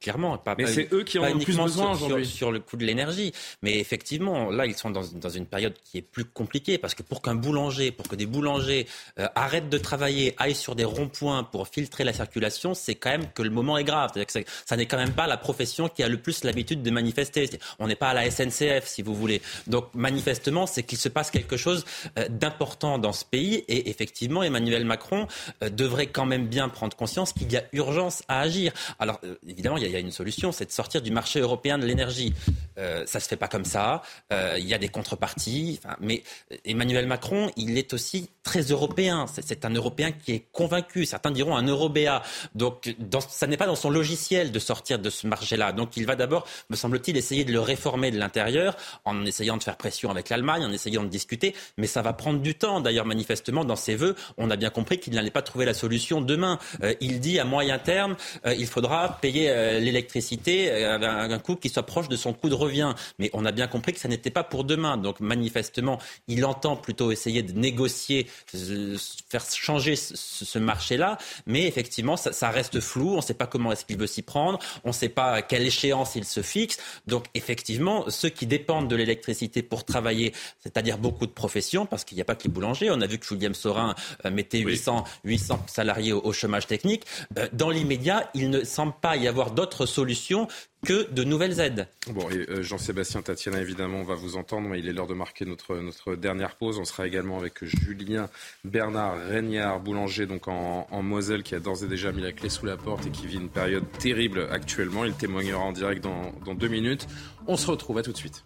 [0.00, 0.36] clairement.
[0.36, 3.32] Pas, mais c'est eux qui ont le plus besoin aujourd'hui sur le coût de l'énergie.
[3.62, 7.02] Mais effectivement, là, ils sont dans, dans, une période qui est plus compliquée parce que
[7.02, 8.86] pour qu'un boulanger, pour que des boulangers
[9.18, 13.30] euh, arrêtent de travailler, aillent sur des ronds-points pour filtrer la circulation, c'est quand même
[13.32, 14.12] que le moment est grave.
[14.12, 17.48] Que ça n'est quand même pas la profession qui a le plus l'habitude de manifester.
[17.78, 19.40] On n'est pas à la SNCF, si vous voulez.
[19.66, 21.84] Donc, manifestement, c'est qu'il se passe quelque chose
[22.18, 23.64] euh, d'important dans ce pays.
[23.68, 25.28] Et effectivement, Emmanuel Macron
[25.62, 28.72] euh, devrait quand même bien prendre conscience qu'il y a urgence à agir.
[28.98, 32.34] Alors, évidemment, il y, a, une solution, c'est de sortir du marché européen de l'énergie.
[32.78, 34.02] Euh, ça se fait pas comme ça.
[34.32, 35.80] Euh, il y a des contreparties.
[36.00, 36.22] mais
[36.64, 39.26] Emmanuel Macron, il est aussi très européen.
[39.28, 41.04] C'est un Européen qui est convaincu.
[41.04, 42.22] Certains diront un Eurobéa.
[42.54, 42.94] Donc,
[43.28, 45.72] ça n'est pas dans son logiciel de sortir de ce marché-là.
[45.72, 49.62] Donc, il va d'abord, me semble-t-il, essayer de le réformer de l'intérieur en essayant de
[49.62, 51.35] faire pression avec l'Allemagne, en essayant de discuter.
[51.76, 52.80] Mais ça va prendre du temps.
[52.80, 56.20] D'ailleurs, manifestement, dans ses voeux, on a bien compris qu'il n'allait pas trouver la solution
[56.20, 56.58] demain.
[56.82, 61.84] Euh, il dit à moyen terme, il faudra payer l'électricité à un coût qui soit
[61.84, 62.94] proche de son coup de revient.
[63.18, 64.96] Mais on a bien compris que ça n'était pas pour demain.
[64.96, 71.18] Donc manifestement, il entend plutôt essayer de négocier, faire changer ce, marché-là.
[71.46, 73.12] Mais effectivement, ça, reste flou.
[73.14, 74.58] On ne sait pas comment est-ce qu'il veut s'y prendre.
[74.84, 76.78] On ne sait pas à quelle échéance il se fixe.
[77.06, 82.16] Donc effectivement, ceux qui dépendent de l'électricité pour travailler, c'est-à-dire beaucoup de professions, parce qu'il
[82.16, 82.90] n'y a pas que les boulangers.
[82.90, 87.04] On a vu que Julien Sorin euh, mettait 800, 800 salariés au, chômage technique.
[87.38, 90.48] Euh, dans l'immédiat, il ne semble pas y avoir d'autres solutions
[90.84, 91.88] que de nouvelles aides.
[92.08, 95.44] Bon, euh, Jean-Sébastien Tatiana, évidemment, on va vous entendre, mais il est l'heure de marquer
[95.44, 96.78] notre, notre dernière pause.
[96.78, 98.28] On sera également avec Julien
[98.64, 102.66] Bernard Regnard, boulanger donc en, Moselle, qui a d'ores et déjà mis la clé sous
[102.66, 105.04] la porte et qui vit une période terrible actuellement.
[105.04, 107.06] Il témoignera en direct dans, dans deux minutes.
[107.46, 108.44] On se retrouve, à tout de suite.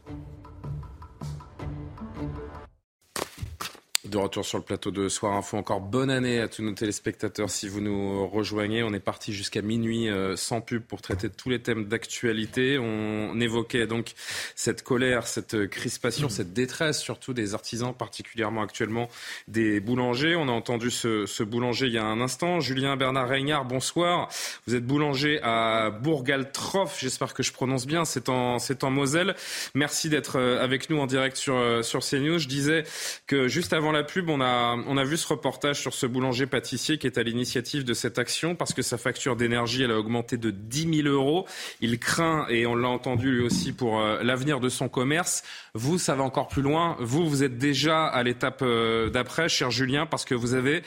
[4.06, 7.50] De retour sur le plateau de Soir Info, encore bonne année à tous nos téléspectateurs
[7.50, 8.82] si vous nous rejoignez.
[8.82, 12.78] On est parti jusqu'à minuit euh, sans pub pour traiter tous les thèmes d'actualité.
[12.78, 14.12] On évoquait donc
[14.56, 19.10] cette colère, cette crispation, cette détresse surtout des artisans, particulièrement actuellement
[19.48, 20.34] des boulangers.
[20.34, 22.58] On a entendu ce, ce boulanger il y a un instant.
[22.58, 24.30] Julien Bernard Reignard, bonsoir.
[24.66, 29.34] Vous êtes boulanger à Bourgaltroff, j'espère que je prononce bien, c'est en, c'est en Moselle.
[29.74, 32.38] Merci d'être euh, avec nous en direct sur, euh, sur CNews.
[32.38, 32.84] Je disais
[33.26, 37.18] que juste avant la pub, on a, vu ce reportage sur ce boulanger-pâtissier qui est
[37.18, 41.03] à l'initiative de cette action parce que sa facture d'énergie, elle a augmenté de 10
[41.03, 41.46] 000 euros.
[41.81, 45.42] Il craint, et on l'a entendu lui aussi, pour euh, l'avenir de son commerce.
[45.74, 46.96] Vous, ça va encore plus loin.
[47.00, 50.83] Vous, vous êtes déjà à l'étape euh, d'après, cher Julien, parce que vous avez,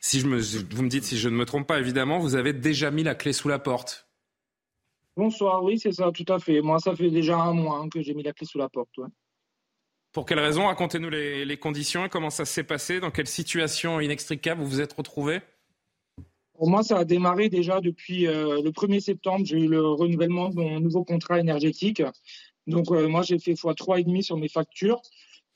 [0.00, 2.90] si je vous me dites si je ne me trompe pas, évidemment, vous avez déjà
[2.90, 4.06] mis la clé sous la porte.
[5.16, 6.60] Bonsoir, oui, c'est ça, tout à fait.
[6.60, 8.98] Moi, ça fait déjà un mois hein, que j'ai mis la clé sous la porte.
[10.14, 14.68] Pour quelles raisons Racontez-nous les, conditions, comment ça s'est passé, dans quelle situation inextricable vous
[14.68, 15.40] vous êtes retrouvé
[16.56, 19.44] pour moi, ça a démarré déjà depuis euh, le 1er septembre.
[19.44, 22.00] J'ai eu le renouvellement de mon nouveau contrat énergétique.
[22.68, 25.02] Donc, euh, moi, j'ai fait x3,5 sur mes factures.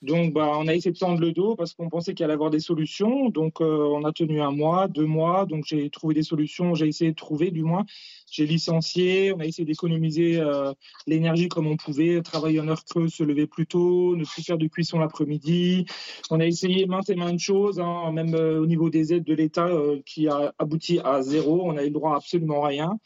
[0.03, 2.51] Donc, bah, on a essayé de tendre le dos parce qu'on pensait qu'il allait avoir
[2.51, 3.29] des solutions.
[3.29, 5.47] Donc, euh, on a tenu un mois, deux mois.
[5.47, 6.75] Donc, j'ai trouvé des solutions.
[6.75, 7.87] J'ai essayé de trouver, du moins.
[8.31, 9.33] J'ai licencié.
[9.33, 10.73] On a essayé d'économiser euh,
[11.07, 12.21] l'énergie comme on pouvait.
[12.23, 15.87] Travailler en heure creuse, se lever plus tôt, ne plus faire de cuisson l'après-midi.
[16.31, 19.35] On a essayé maintes et maintes choses, hein, même euh, au niveau des aides de
[19.35, 19.69] l'État
[20.05, 21.63] qui a abouti à zéro.
[21.65, 22.99] On a eu droit à absolument rien.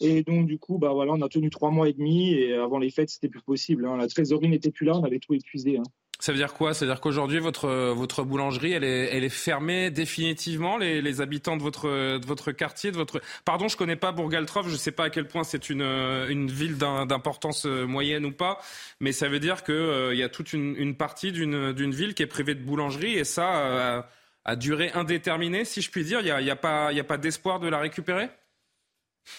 [0.00, 2.32] Et donc, du coup, bah, voilà, on a tenu trois mois et demi.
[2.32, 3.86] Et avant les fêtes, c'était plus possible.
[3.86, 3.96] Hein.
[3.96, 4.96] La trésorerie n'était plus là.
[4.96, 5.78] On avait tout épuisé.
[5.78, 5.82] Hein.
[6.18, 6.72] Ça veut dire quoi?
[6.72, 11.20] Ça veut dire qu'aujourd'hui, votre, votre boulangerie, elle est, elle est fermée définitivement les, les
[11.20, 13.20] habitants de votre, de votre quartier, de votre...
[13.44, 16.50] Pardon, je connais pas Bourgaltroff, je ne sais pas à quel point c'est une, une
[16.50, 18.60] ville d'importance euh, moyenne ou pas,
[19.00, 22.22] mais ça veut dire qu'il euh, y a toute une, une partie d'une ville qui
[22.22, 24.02] est privée de boulangerie et ça euh,
[24.44, 26.20] a duré indéterminée, si je puis dire.
[26.20, 28.28] Il n'y a, y a pas, y a pas d'espoir de la récupérer?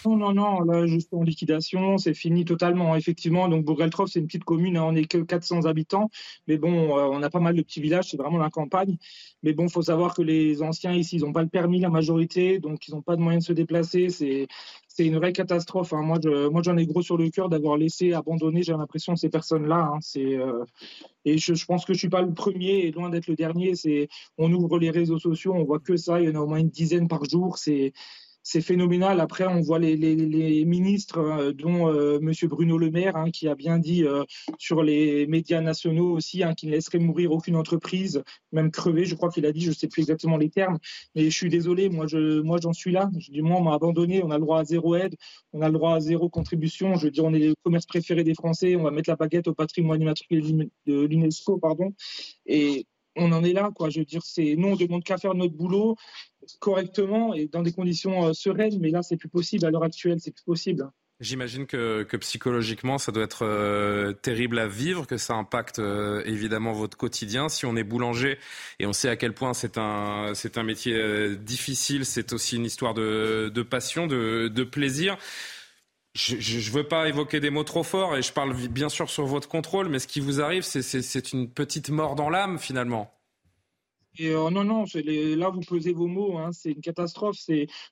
[0.05, 2.95] Non, non, non, là, juste en liquidation, c'est fini totalement.
[2.95, 6.09] Effectivement, donc Bourgaltroff, c'est une petite commune, hein, on n'est que 400 habitants,
[6.47, 8.97] mais bon, euh, on a pas mal de petits villages, c'est vraiment la campagne.
[9.43, 12.59] Mais bon, faut savoir que les anciens ici, ils n'ont pas le permis, la majorité,
[12.59, 14.09] donc ils n'ont pas de moyens de se déplacer.
[14.09, 14.47] C'est,
[14.87, 15.93] c'est une vraie catastrophe.
[15.93, 16.01] Hein.
[16.01, 16.19] Moi,
[16.51, 19.91] moi, j'en ai gros sur le cœur d'avoir laissé abandonner, j'ai l'impression, ces personnes-là.
[19.93, 19.99] Hein.
[20.01, 20.63] C'est, euh,
[21.23, 23.75] et je, je, pense que je suis pas le premier et loin d'être le dernier.
[23.75, 26.47] C'est, on ouvre les réseaux sociaux, on voit que ça, il y en a au
[26.47, 27.57] moins une dizaine par jour.
[27.57, 27.93] C'est,
[28.47, 29.19] c'est phénoménal.
[29.19, 33.55] Après, on voit les, ministres, euh, dont euh, Monsieur Bruno Le Maire, hein, qui a
[33.55, 34.23] bien dit euh,
[34.57, 39.03] sur les médias nationaux aussi hein, qu'il ne laisserait mourir aucune entreprise, même crever.
[39.03, 40.77] Je crois qu'il a dit, je ne sais plus exactement les termes,
[41.13, 41.89] mais je suis désolé.
[41.89, 43.09] Moi, je, moi, j'en suis là.
[43.29, 44.23] Du moins, on m'a abandonné.
[44.23, 45.15] On a le droit à zéro aide,
[45.51, 46.95] on a le droit à zéro contribution.
[46.95, 48.77] Je veux dire, on est le commerce préféré des Français.
[48.77, 51.93] On va mettre la baguette au patrimoine immatriculé de l'UNESCO, pardon.
[52.45, 52.85] Et
[53.17, 53.89] on en est là, quoi.
[53.89, 55.95] Je veux dire, c'est nous, on demande qu'à faire notre boulot
[56.59, 59.65] correctement et dans des conditions euh, sereines, mais là, c'est plus possible.
[59.65, 60.89] À l'heure actuelle, c'est plus possible.
[61.19, 66.73] J'imagine que, psychologiquement, ça doit être euh, terrible à vivre, que ça impacte euh, évidemment
[66.73, 67.49] votre quotidien.
[67.49, 68.37] Si on est boulanger
[68.77, 72.65] et on sait à quel point c'est un, c'est un métier difficile, c'est aussi une
[72.65, 75.17] histoire de, passion, de, de plaisir.
[76.17, 79.27] Je ne veux pas évoquer des mots trop forts et je parle bien sûr sur
[79.27, 83.13] votre contrôle, mais ce qui vous arrive, c'est une petite mort dans l'âme finalement.
[84.21, 87.37] Euh, non, non, là vous pesez vos mots, hein, c'est une catastrophe.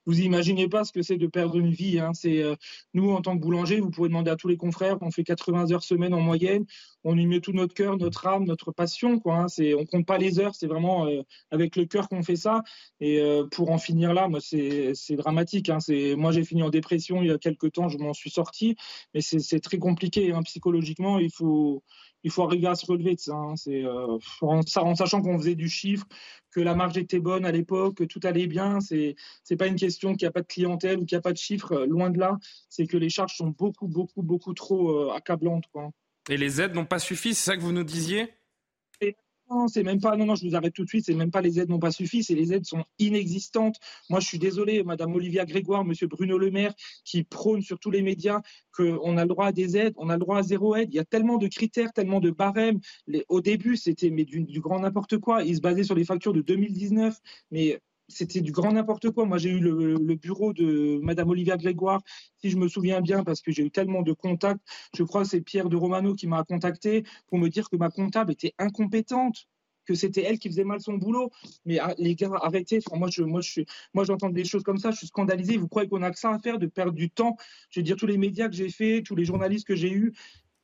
[0.08, 2.00] Vous imaginez pas ce que c'est de perdre une vie.
[2.00, 2.56] Hein, euh,
[2.96, 5.72] nous en tant que boulanger, vous pouvez demander à tous les confrères, on fait 80
[5.72, 6.66] heures semaine en moyenne,
[7.06, 9.20] on y met tout notre cœur, notre âme, notre passion.
[9.20, 12.24] Quoi, hein, c'est, on compte pas les heures, c'est vraiment euh, avec le cœur qu'on
[12.24, 12.64] fait ça.
[13.00, 15.70] Et pour en finir là, moi c'est, dramatique.
[15.70, 15.78] Hein,
[16.18, 18.76] moi j'ai fini en dépression il y a quelques temps, je m'en suis sorti,
[19.14, 20.34] mais c'est, très compliqué.
[20.34, 21.84] Hein, psychologiquement, il faut
[22.40, 23.36] arriver à se relever de ça.
[23.36, 23.56] Hein.
[23.56, 26.08] C'est euh, en, sachant qu'on faisait du chiffre,
[26.52, 28.80] que la marge était bonne à l'époque, que tout allait bien.
[28.80, 31.22] C'est c'est pas une question qu'il n'y a pas de clientèle ou qu'il n'y a
[31.22, 31.86] pas de chiffres.
[31.86, 32.38] Loin de là,
[32.70, 35.68] c'est que les charges sont beaucoup, beaucoup, beaucoup trop accablantes.
[35.72, 35.92] Quoi.
[36.30, 38.30] Et les aides n'ont pas suffi, c'est ça que vous nous disiez?
[39.50, 40.16] Non, c'est même pas.
[40.18, 41.06] Non, non, je vous arrête tout de suite.
[41.06, 42.24] C'est même pas les aides n'ont pas suffi.
[42.24, 43.76] C'est les aides sont inexistantes.
[44.10, 47.92] Moi, je suis désolé, Madame Olivia Grégoire, Monsieur Bruno Le Maire, qui prône sur tous
[47.92, 50.76] les médias qu'on a le droit à des aides, on a le droit à zéro
[50.76, 50.90] aide.
[50.92, 52.80] Il y a tellement de critères, tellement de barèmes.
[53.30, 55.44] au début, c'était mais du, grand n'importe quoi.
[55.44, 57.16] Ils se basaient sur les factures de 2019,
[57.52, 59.26] mais c'était du grand n'importe quoi.
[59.26, 62.02] Moi, j'ai eu le, bureau de Madame Olivia Grégoire,
[62.38, 64.62] si je me souviens bien, parce que j'ai eu tellement de contacts.
[64.96, 67.90] Je crois que c'est Pierre de Romano qui m'a contacté pour me dire que ma
[67.90, 69.48] comptable était incompétente
[69.86, 71.30] que c'était elle qui faisait mal son boulot.
[71.66, 72.80] Mais ah, les gars, arrêtez.
[72.94, 73.62] moi, je, moi, je
[73.94, 74.92] moi, j'entends des choses comme ça.
[74.92, 75.58] Je suis scandalisé.
[75.58, 77.38] Vous croyez qu'on a que ça à faire de perdre du temps?
[77.70, 80.14] Je veux dire, tous les médias que j'ai fait, tous les journalistes que j'ai eus,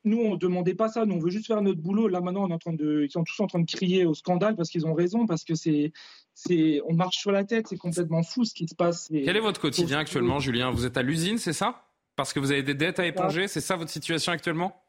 [0.04, 1.06] nous, on ne demandait pas ça.
[1.06, 2.08] Nous, on veut juste faire notre boulot.
[2.08, 4.14] Là, maintenant, on est en train de, ils sont tous en train de crier au
[4.14, 5.92] scandale parce qu'ils ont raison, parce que c'est,
[6.34, 7.68] c'est, on marche sur la tête.
[7.68, 9.08] C'est complètement fou ce qui se passe.
[9.10, 10.70] Quel est votre quotidien actuellement, Julien?
[10.70, 11.84] Vous êtes à l'usine, c'est ça?
[12.16, 13.48] Parce que vous avez des dettes à éponger.
[13.48, 14.81] C'est ça votre situation actuellement?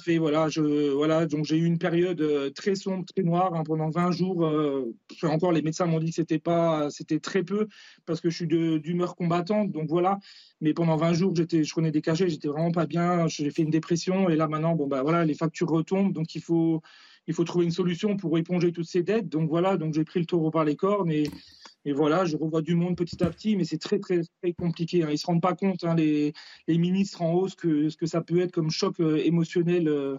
[0.00, 3.62] Fait, voilà, je, voilà, donc j'ai eu une période euh, très sombre, très noire hein,
[3.64, 4.44] pendant 20 jours.
[4.44, 7.68] Euh, encore, les médecins m'ont dit que c'était pas, c'était très peu
[8.04, 10.18] parce que je suis d'humeur combattante, donc voilà.
[10.60, 13.26] Mais pendant 20 jours, j'étais, je prenais des cachets, j'étais vraiment pas bien.
[13.26, 16.42] J'ai fait une dépression et là maintenant, bon bah voilà, les factures retombent, donc il
[16.42, 16.82] faut,
[17.26, 19.28] il faut trouver une solution pour éponger toutes ces dettes.
[19.28, 22.74] Donc voilà, donc j'ai pris le taureau par les cornes et voilà, je revois du
[22.74, 25.04] monde petit à petit, mais c'est très, très, très compliqué.
[25.04, 25.08] Hein.
[25.08, 26.32] Ils ne se rendent pas compte, hein, les,
[26.68, 30.18] ministres en hausse, que ce que ça peut être comme choc euh, émotionnel, euh,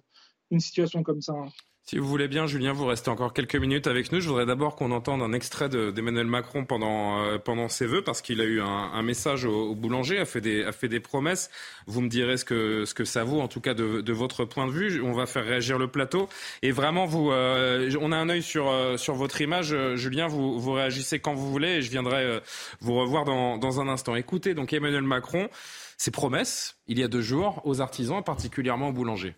[0.49, 1.33] une situation comme ça.
[1.33, 1.49] Hein.
[1.89, 4.19] Si vous voulez bien, Julien, vous restez encore quelques minutes avec nous.
[4.19, 8.21] Je voudrais d'abord qu'on entende un extrait d'Emmanuel Macron pendant, euh, pendant ses vœux, parce
[8.21, 11.49] qu'il a eu un, un message au, boulanger, a fait, des, a fait des promesses.
[11.85, 14.43] Vous me direz ce que, ce que ça vaut, en tout cas de, de votre
[14.43, 15.01] point de vue.
[15.01, 16.27] On va faire réagir le plateau.
[16.61, 19.73] Et vraiment, vous, euh, on a un œil sur, euh, sur votre image.
[19.95, 22.41] Julien, vous, vous réagissez quand vous voulez et je viendrai
[22.81, 24.17] vous revoir dans, dans un instant.
[24.17, 25.47] Écoutez, donc Emmanuel Macron,
[25.95, 29.35] ses promesses, il y a deux jours, aux artisans, particulièrement aux boulangers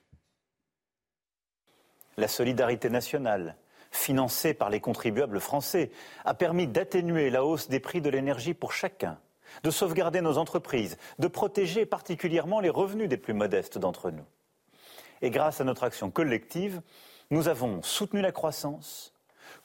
[2.19, 3.55] la solidarité nationale,
[3.91, 5.91] financée par les contribuables français,
[6.25, 9.17] a permis d'atténuer la hausse des prix de l'énergie pour chacun,
[9.63, 14.25] de sauvegarder nos entreprises, de protéger particulièrement les revenus des plus modestes d'entre nous.
[15.21, 16.81] Et grâce à notre action collective,
[17.31, 19.13] nous avons soutenu la croissance,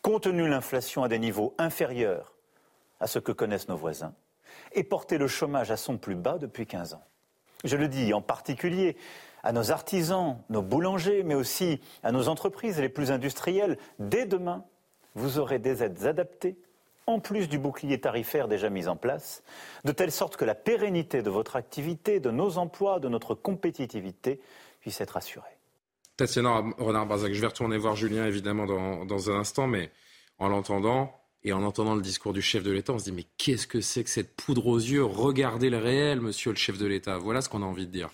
[0.02, 2.34] contenu l'inflation à des niveaux inférieurs
[3.00, 4.14] à ce que connaissent nos voisins,
[4.72, 7.04] et porté le chômage à son plus bas depuis 15 ans.
[7.64, 8.96] Je le dis en particulier
[9.44, 13.78] à nos artisans, nos boulangers, mais aussi à nos entreprises les plus industrielles.
[13.98, 14.64] Dès demain,
[15.14, 16.56] vous aurez des aides adaptées,
[17.06, 19.42] en plus du bouclier tarifaire déjà mis en place,
[19.84, 24.40] de telle sorte que la pérennité de votre activité, de nos emplois, de notre compétitivité
[24.80, 25.44] puisse être assurée.
[26.16, 29.90] Tatiana Renard-Barzac, je vais retourner voir Julien évidemment dans, dans un instant, mais
[30.38, 33.26] en l'entendant, et en entendant le discours du chef de l'État, on se dit mais
[33.36, 35.04] qu'est-ce que c'est que cette poudre aux yeux?
[35.04, 37.18] Regardez le réel, monsieur le chef de l'État.
[37.18, 38.08] Voilà ce qu'on a envie de dire.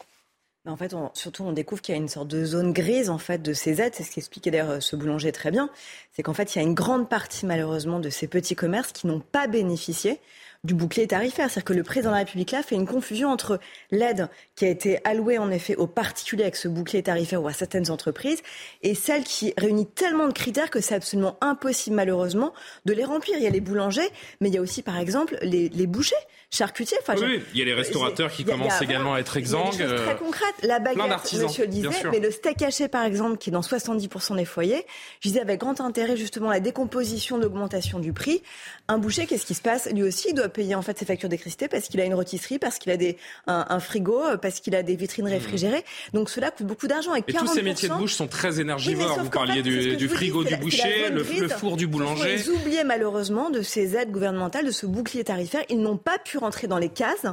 [0.66, 3.40] En fait, surtout, on découvre qu'il y a une sorte de zone grise en fait
[3.40, 3.94] de ces aides.
[3.94, 5.70] C'est ce qu'expliquait d'ailleurs ce boulanger très bien.
[6.12, 9.06] C'est qu'en fait, il y a une grande partie malheureusement de ces petits commerces qui
[9.06, 10.20] n'ont pas bénéficié
[10.64, 11.50] du bouclier tarifaire.
[11.50, 13.58] C'est-à-dire que le président de la République là fait une confusion entre
[13.90, 17.52] l'aide qui a été allouée en effet aux particuliers avec ce bouclier tarifaire ou à
[17.52, 18.42] certaines entreprises
[18.82, 22.52] et celle qui réunit tellement de critères que c'est absolument impossible malheureusement
[22.84, 23.36] de les remplir.
[23.38, 24.08] Il y a les boulangers,
[24.40, 26.14] mais il y a aussi par exemple les, les bouchers
[26.50, 26.98] charcutier.
[27.00, 29.72] Enfin, oui, il y a les restaurateurs qui commencent également à être exsangues.
[29.72, 30.54] très euh, concrètes.
[30.62, 34.36] La baguette, monsieur le disait, mais le steak haché, par exemple, qui est dans 70%
[34.36, 34.84] des foyers,
[35.20, 38.42] je disais avec grand intérêt justement la décomposition, l'augmentation du prix.
[38.88, 39.88] Un boucher, qu'est-ce qui se passe?
[39.92, 42.58] Lui aussi, il doit payer en fait ses factures d'électricité parce qu'il a une rôtisserie,
[42.58, 45.30] parce qu'il a des, un, frigo, parce qu'il a des vitrines mmh.
[45.30, 45.84] réfrigérées.
[46.12, 47.14] Donc cela coûte beaucoup d'argent.
[47.14, 49.18] Et, tous ces métiers de bouche sont très énergivores.
[49.20, 52.36] vous parliez du, frigo du boucher, le, four du boulanger.
[52.36, 55.62] Vous oubliez malheureusement de ces aides gouvernementales, de ce bouclier tarifaire.
[55.68, 57.26] Ils n'ont pas pu rentrer dans les cases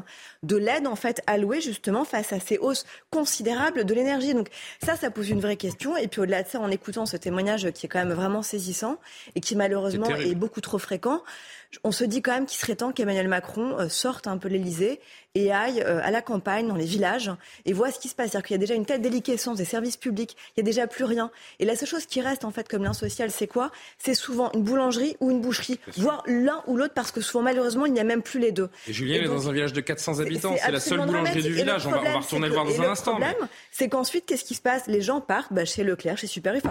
[0.43, 4.34] de l'aide en fait allouée justement face à ces hausses considérables de l'énergie.
[4.34, 4.49] Donc
[4.84, 5.97] ça, ça pose une vraie question.
[5.97, 8.97] Et puis au-delà de ça, en écoutant ce témoignage qui est quand même vraiment saisissant
[9.36, 11.21] et qui malheureusement est beaucoup trop fréquent,
[11.84, 14.99] on se dit quand même qu'il serait temps qu'Emmanuel Macron euh, sorte un peu l'Elysée
[15.38, 17.32] et aille euh, à la campagne, dans les villages,
[17.65, 18.32] et voit ce qui se passe.
[18.32, 20.88] C'est-à-dire qu'il y a déjà une telle déliquescence des services publics, il n'y a déjà
[20.88, 21.32] plus rien.
[21.60, 23.71] Et la seule chose qui reste, en fait, comme lien social, c'est quoi?
[23.97, 27.86] C'est souvent une boulangerie ou une boucherie, voire l'un ou l'autre, parce que souvent, malheureusement,
[27.86, 28.69] il n'y a même plus les deux.
[28.88, 31.86] Et Julien est dans un village de 400 habitants, c'est la seule boulangerie du village.
[31.86, 33.17] on, va, retourner le voir dans un instant.
[33.17, 34.88] Le problème, c'est qu'ensuite, qu'est-ce qui se passe?
[34.88, 36.62] Les gens partent bah, chez Leclerc, chez Super U,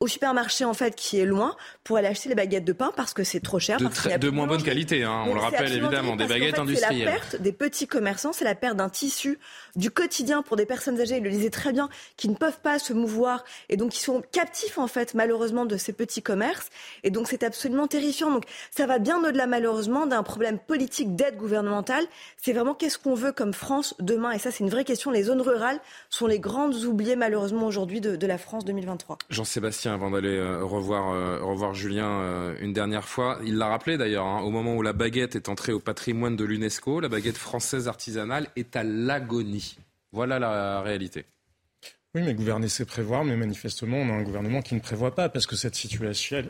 [0.00, 3.12] au supermarché, en fait, qui est loin, pour aller acheter les baguettes de pain parce
[3.12, 3.78] que c'est trop cher.
[3.78, 6.98] De, moins bonne qualité, hein, on le rappelle évidemment, des baguettes industrielles.
[6.98, 9.38] C'est la perte des petits commerçants, c'est la perte d'un tissu
[9.76, 12.78] du quotidien pour des personnes âgées, il le disait très bien, qui ne peuvent pas
[12.78, 16.70] se mouvoir et donc qui sont captifs en fait malheureusement de ces petits commerces.
[17.02, 18.30] Et donc c'est absolument terrifiant.
[18.30, 22.04] Donc ça va bien au-delà malheureusement d'un problème politique d'aide gouvernementale.
[22.36, 24.32] C'est vraiment qu'est-ce qu'on veut comme France demain?
[24.32, 25.10] Et ça c'est une vraie question.
[25.10, 29.18] Les zones rurales sont les grandes oubliées malheureusement aujourd'hui de, la France 2023.
[29.28, 33.98] Jean-Sébastien, avant d'aller euh, revoir, euh, revoir Julien euh, une dernière fois, il l'a rappelé
[33.98, 37.36] d'ailleurs, hein, au moment où la baguette est entrée au patrimoine de l'UNESCO, la baguette
[37.36, 39.76] française artisanale est à l'agonie.
[40.10, 41.24] Voilà la réalité.
[42.14, 45.28] Oui, mais gouverner, c'est prévoir, mais manifestement, on a un gouvernement qui ne prévoit pas,
[45.28, 46.42] parce que cette situation,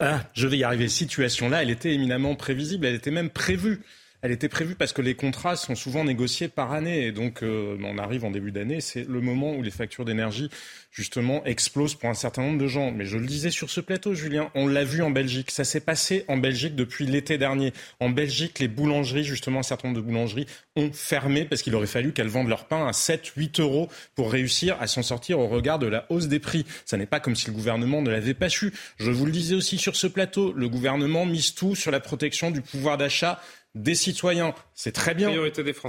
[0.00, 3.82] ah, je vais y arriver, situation-là, elle était éminemment prévisible, elle était même prévue
[4.22, 7.06] elle était prévue parce que les contrats sont souvent négociés par année.
[7.06, 10.48] Et donc, euh, on arrive en début d'année, c'est le moment où les factures d'énergie,
[10.92, 12.92] justement, explosent pour un certain nombre de gens.
[12.92, 15.50] Mais je le disais sur ce plateau, Julien, on l'a vu en Belgique.
[15.50, 17.72] Ça s'est passé en Belgique depuis l'été dernier.
[17.98, 21.86] En Belgique, les boulangeries, justement, un certain nombre de boulangeries ont fermé parce qu'il aurait
[21.88, 25.48] fallu qu'elles vendent leur pain à 7, 8 euros pour réussir à s'en sortir au
[25.48, 26.64] regard de la hausse des prix.
[26.86, 28.72] Ça n'est pas comme si le gouvernement ne l'avait pas su.
[28.98, 32.52] Je vous le disais aussi sur ce plateau, le gouvernement mise tout sur la protection
[32.52, 33.40] du pouvoir d'achat
[33.74, 34.54] des citoyens.
[34.74, 35.30] C'est très bien.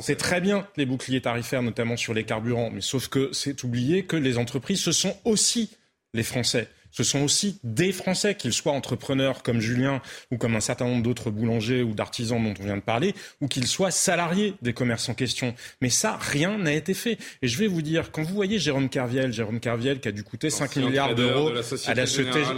[0.02, 2.72] C'est très bien les boucliers tarifaires, notamment sur les carburants.
[2.72, 5.72] Mais sauf que c'est oublier que les entreprises, ce sont aussi
[6.13, 6.69] les Français.
[6.91, 11.02] Ce sont aussi des Français, qu'ils soient entrepreneurs comme Julien ou comme un certain nombre
[11.02, 15.10] d'autres boulangers ou d'artisans dont on vient de parler, ou qu'ils soient salariés des commerces
[15.10, 15.56] en question.
[15.82, 17.17] Mais ça, rien n'a été fait.
[17.41, 20.24] Et je vais vous dire, quand vous voyez Jérôme Carviel, Jérôme Carviel qui a dû
[20.24, 21.91] coûter 5 milliards d'euros à,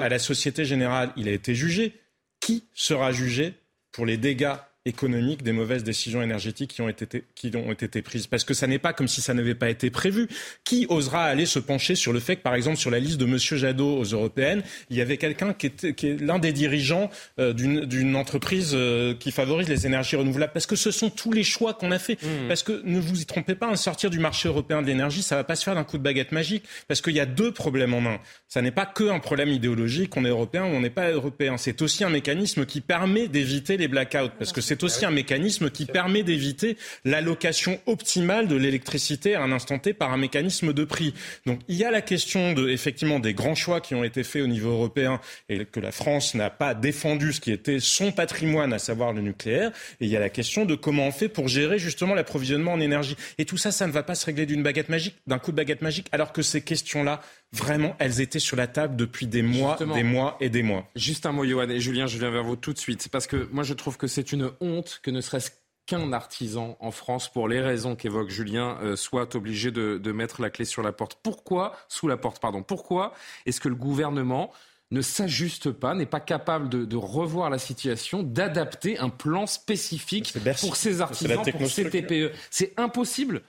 [0.04, 1.94] à la Société Générale, il a été jugé.
[2.42, 3.54] Qui sera jugé
[3.94, 4.54] pour les dégâts
[4.86, 8.28] économique des mauvaises décisions énergétiques qui ont été, qui ont été prises.
[8.28, 10.28] Parce que ça n'est pas comme si ça n'avait pas été prévu.
[10.64, 13.26] Qui osera aller se pencher sur le fait que, par exemple, sur la liste de
[13.26, 13.38] M.
[13.38, 18.16] Jadot aux européennes, il y avait quelqu'un qui, qui est l'un des dirigeants euh, d'une
[18.16, 20.54] entreprise euh, qui favorise les énergies renouvelables?
[20.54, 22.22] Parce que ce sont tous les choix qu'on a fait.
[22.22, 22.48] Mmh.
[22.48, 25.36] Parce que ne vous y trompez pas, un sortir du marché européen de l'énergie, ça
[25.36, 26.64] va pas se faire d'un coup de baguette magique.
[26.88, 28.20] Parce qu'il y a deux problèmes en un.
[28.48, 31.58] Ça n'est pas que un problème idéologique, on est européen ou on n'est pas européen.
[31.58, 34.30] C'est aussi un mécanisme qui permet d'éviter les blackouts.
[34.38, 39.42] Parce que c'est c'est aussi un mécanisme qui permet d'éviter l'allocation optimale de l'électricité à
[39.42, 41.14] un instant T par un mécanisme de prix.
[41.46, 44.42] Donc il y a la question de, effectivement des grands choix qui ont été faits
[44.42, 48.74] au niveau européen et que la France n'a pas défendu ce qui était son patrimoine,
[48.74, 49.72] à savoir le nucléaire.
[50.02, 52.82] Et il y a la question de comment on fait pour gérer justement l'approvisionnement en
[52.82, 53.16] énergie.
[53.38, 55.56] Et tout ça, ça ne va pas se régler d'une baguette magique, d'un coup de
[55.56, 57.22] baguette magique, alors que ces questions-là,
[57.54, 60.90] vraiment, elles étaient sur la table depuis des mois, des mois et des mois.
[60.98, 63.48] Juste un mot, Johan et Julien, je viens vers vous tout de suite, parce que
[63.54, 64.65] moi je trouve que c'est une honte
[65.02, 65.52] que ne serait-ce
[65.86, 70.50] qu'un artisan en France, pour les raisons qu'évoque Julien, euh, soit obligé de, mettre la
[70.50, 71.20] clé sur la porte.
[71.22, 73.14] Pourquoi, sous la porte, pardon, pourquoi
[73.46, 74.52] est-ce que le gouvernement
[74.92, 80.76] ne s'ajuste pas, n'est pas capable de, revoir la situation, d'adapter un plan spécifique pour
[80.76, 82.32] ces artisans, pour ces TPE.
[82.50, 83.42] C'est impossible.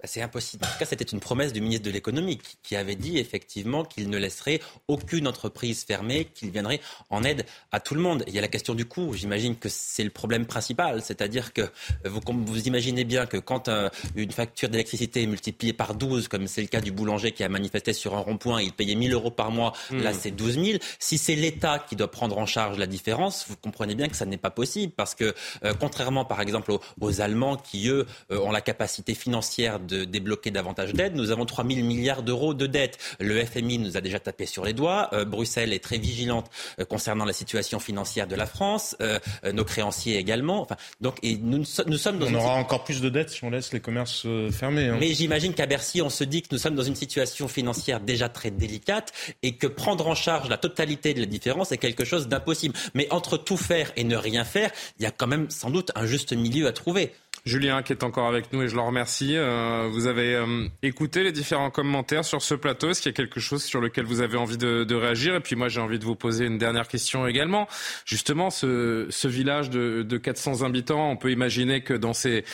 [0.00, 0.64] Bah, c'est impossible.
[0.64, 4.08] En tout cas, c'était une promesse du ministre de l'économie qui avait dit effectivement qu'il
[4.08, 8.24] ne laisserait aucune entreprise fermée, qu'il viendrait en aide à tout le monde.
[8.26, 9.12] il y a la question du coût.
[9.12, 11.02] J'imagine que c'est le problème principal.
[11.02, 11.68] C'est-à-dire que
[12.06, 16.46] vous, vous, imaginez bien que quand euh, une facture d'électricité est multipliée par 12, comme
[16.46, 19.30] c'est le cas du boulanger qui a manifesté sur un rond-point, il payait 1000 euros
[19.30, 20.00] par mois, hmm.
[20.00, 20.78] là c'est 12 000.
[20.98, 24.24] Si c'est l'État qui doit prendre en charge la différence, vous comprenez bien que ça
[24.24, 24.94] n'est pas possible.
[24.96, 25.34] Parce que
[25.64, 30.50] euh, contrairement par exemple aux, Allemands qui, eux, euh, ont la capacité financière de débloquer
[30.50, 31.14] davantage d'aide.
[31.14, 32.98] Nous avons 3 000 milliards d'euros de dettes.
[33.18, 35.10] Le FMI nous a déjà tapé sur les doigts.
[35.12, 38.96] Euh, Bruxelles est très vigilante euh, concernant la situation financière de la France.
[39.00, 39.18] Euh,
[39.52, 40.62] nos créanciers également.
[40.62, 43.50] Enfin, donc, et nous, nous sommes dans on aura encore plus de dettes si on
[43.50, 44.88] laisse les commerces fermés.
[44.88, 44.98] Hein.
[45.00, 48.28] Mais j'imagine qu'à Bercy, on se dit que nous sommes dans une situation financière déjà
[48.28, 52.28] très délicate et que prendre en charge la totalité de la différence est quelque chose
[52.28, 52.74] d'impossible.
[52.94, 55.90] Mais entre tout faire et ne rien faire, il y a quand même sans doute
[55.94, 57.12] un juste milieu à trouver.
[57.44, 59.36] Julien qui est encore avec nous et je le remercie.
[59.36, 62.90] Euh, vous avez euh, écouté les différents commentaires sur ce plateau.
[62.90, 65.34] Est-ce qu'il y a quelque chose sur lequel vous avez envie de, réagir?
[65.34, 67.66] Et puis moi j'ai envie de vous poser une dernière question également.
[68.04, 72.44] Justement, ce, village de, de, 400 habitants, on peut imaginer que dans ces,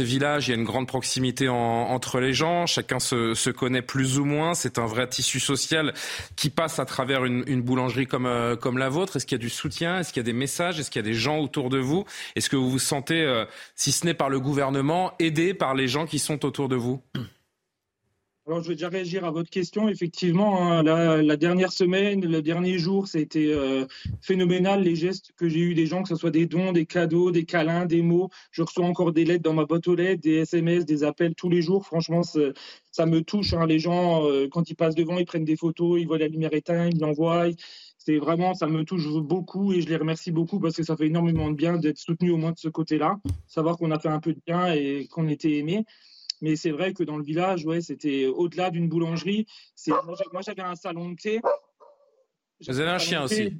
[0.00, 2.66] villages, il y a une grande proximité en, entre les gens.
[2.66, 4.54] Chacun se, connaît plus ou moins.
[4.54, 5.92] C'est un vrai tissu social
[6.36, 9.16] qui passe à travers une, une boulangerie comme, euh, comme la vôtre.
[9.16, 10.00] Est-ce qu'il y a du soutien?
[10.00, 10.80] Est-ce qu'il y a des messages?
[10.80, 12.04] Est-ce qu'il y a des gens autour de vous?
[12.34, 13.44] Est-ce que vous vous sentez
[13.76, 17.00] si ce n'est par le gouvernement, aidé par les gens qui sont autour de vous
[18.48, 19.88] alors, je vais déjà réagir à votre question.
[19.88, 23.86] Effectivement, hein, la, dernière semaine, le dernier jour, c'était euh,
[24.20, 27.32] phénoménal les gestes que j'ai eu des gens, que ce soit des dons, des cadeaux,
[27.32, 28.30] des câlins, des mots.
[28.52, 31.48] Je reçois encore des lettres dans ma boîte aux lettres, des SMS, des appels tous
[31.48, 31.84] les jours.
[31.84, 33.52] Franchement, ça me touche.
[33.52, 33.66] Hein.
[33.66, 36.54] Les gens, euh, quand ils passent devant, ils prennent des photos, ils voient la lumière
[36.54, 37.48] éteinte, ils l'envoient
[38.06, 41.08] c'est vraiment, ça me touche beaucoup et je les remercie beaucoup parce que ça fait
[41.08, 44.20] énormément de bien d'être soutenu au moins de ce côté-là, savoir qu'on a fait un
[44.20, 45.84] peu de bien et qu'on était aimé.
[46.40, 49.46] Mais c'est vrai que dans le village, ouais, c'était au-delà d'une boulangerie.
[49.88, 51.40] Moi, j'avais un salon de thé.
[52.68, 53.56] Vous avez un chien aussi.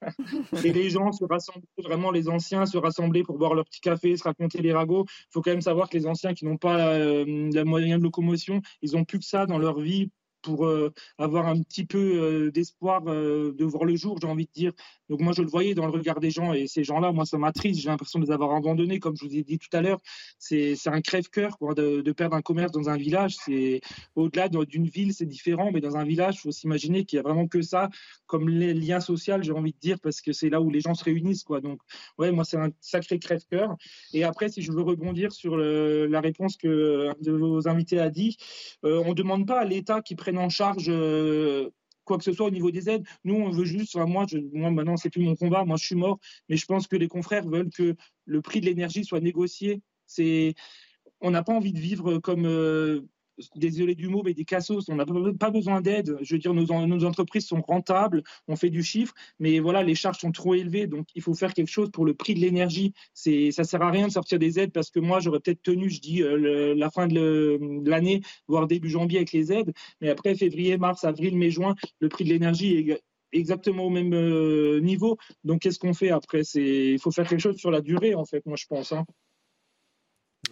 [0.64, 4.16] Et les gens se rassemblaient, vraiment les anciens se rassemblaient pour boire leur petit café,
[4.16, 5.04] se raconter les ragots.
[5.08, 8.04] Il faut quand même savoir que les anciens qui n'ont pas euh, la moyen de
[8.04, 10.08] locomotion, ils n'ont plus que ça dans leur vie
[10.48, 14.46] pour euh, avoir un petit peu euh, d'espoir euh, de voir le jour, j'ai envie
[14.46, 14.72] de dire.
[15.10, 17.36] Donc moi, je le voyais dans le regard des gens et ces gens-là, moi, ça
[17.36, 17.80] m'attriste.
[17.80, 20.00] J'ai l'impression de les avoir abandonnés, comme je vous ai dit tout à l'heure.
[20.38, 23.36] C'est un crève-cœur de, perdre un commerce dans un village.
[23.44, 23.80] C'est
[24.16, 27.22] au-delà d'une ville, c'est différent, mais dans un village, il faut s'imaginer qu'il y a
[27.22, 27.90] vraiment que ça
[28.26, 30.94] comme les liens sociaux, j'ai envie de dire, parce que c'est là où les gens
[30.94, 31.62] se réunissent, quoi.
[31.62, 31.80] Donc,
[32.18, 33.74] ouais, moi, c'est un sacré crève-cœur.
[34.12, 38.36] Et après, si je veux rebondir sur la réponse que de vos invités a dit,
[38.82, 41.70] on ne demande pas à l'État qui prenne en charge euh,
[42.04, 43.06] quoi que ce soit au niveau des aides.
[43.24, 45.94] Nous, on veut juste, moi, je, moi maintenant, c'est plus mon combat, moi, je suis
[45.94, 46.18] mort,
[46.48, 49.82] mais je pense que les confrères veulent que le prix de l'énergie soit négocié.
[50.06, 50.54] C'est,
[51.20, 53.02] on n'a pas envie de vivre comme euh,
[53.56, 54.88] désolé du mot, mais des cassos.
[54.88, 55.06] On n'a
[55.38, 56.16] pas besoin d'aide.
[56.20, 60.18] Je veux dire, nos, entreprises sont rentables, on fait du chiffre, mais voilà, les charges
[60.18, 60.86] sont trop élevées.
[60.86, 62.92] Donc, il faut faire quelque chose pour le prix de l'énergie.
[63.14, 65.90] C'est, ça sert à rien de sortir des aides parce que moi, j'aurais peut-être tenu,
[65.90, 67.58] je dis, euh, la fin de
[67.88, 69.72] l'année, voire début janvier avec les aides.
[70.00, 74.12] Mais après, février, mars, avril, mai, juin, le prix de l'énergie est exactement au même
[74.14, 75.18] euh, niveau.
[75.44, 76.42] Donc, qu'est-ce qu'on fait après?
[76.54, 78.92] Il faut faire quelque chose sur la durée, en fait, moi, je pense.
[78.92, 79.04] Hein.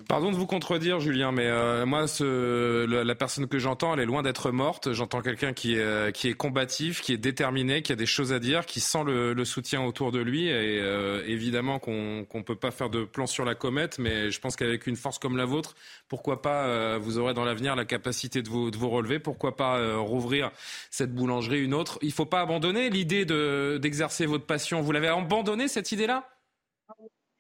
[0.09, 4.22] Pardon de vous contredire, Julien, mais euh, moi, la, personne que j'entends, elle est loin
[4.22, 4.92] d'être morte.
[4.92, 8.32] J'entends quelqu'un qui est, euh, qui est combatif, qui est déterminé, qui a des choses
[8.32, 10.49] à dire, qui sent le, soutien autour de lui.
[10.49, 14.40] Et euh, évidemment qu'on ne peut pas faire de plan sur la comète, mais je
[14.40, 15.74] pense qu'avec une force comme la vôtre,
[16.09, 19.18] pourquoi pas, vous aurez dans l'avenir la capacité de vous, de vous relever.
[19.18, 20.51] Pourquoi pas rouvrir
[20.90, 21.99] cette boulangerie, une autre.
[22.03, 24.80] Il ne faut pas abandonner l'idée d'exercer votre passion.
[24.80, 26.28] Vous l'avez abandonné cette idée-là?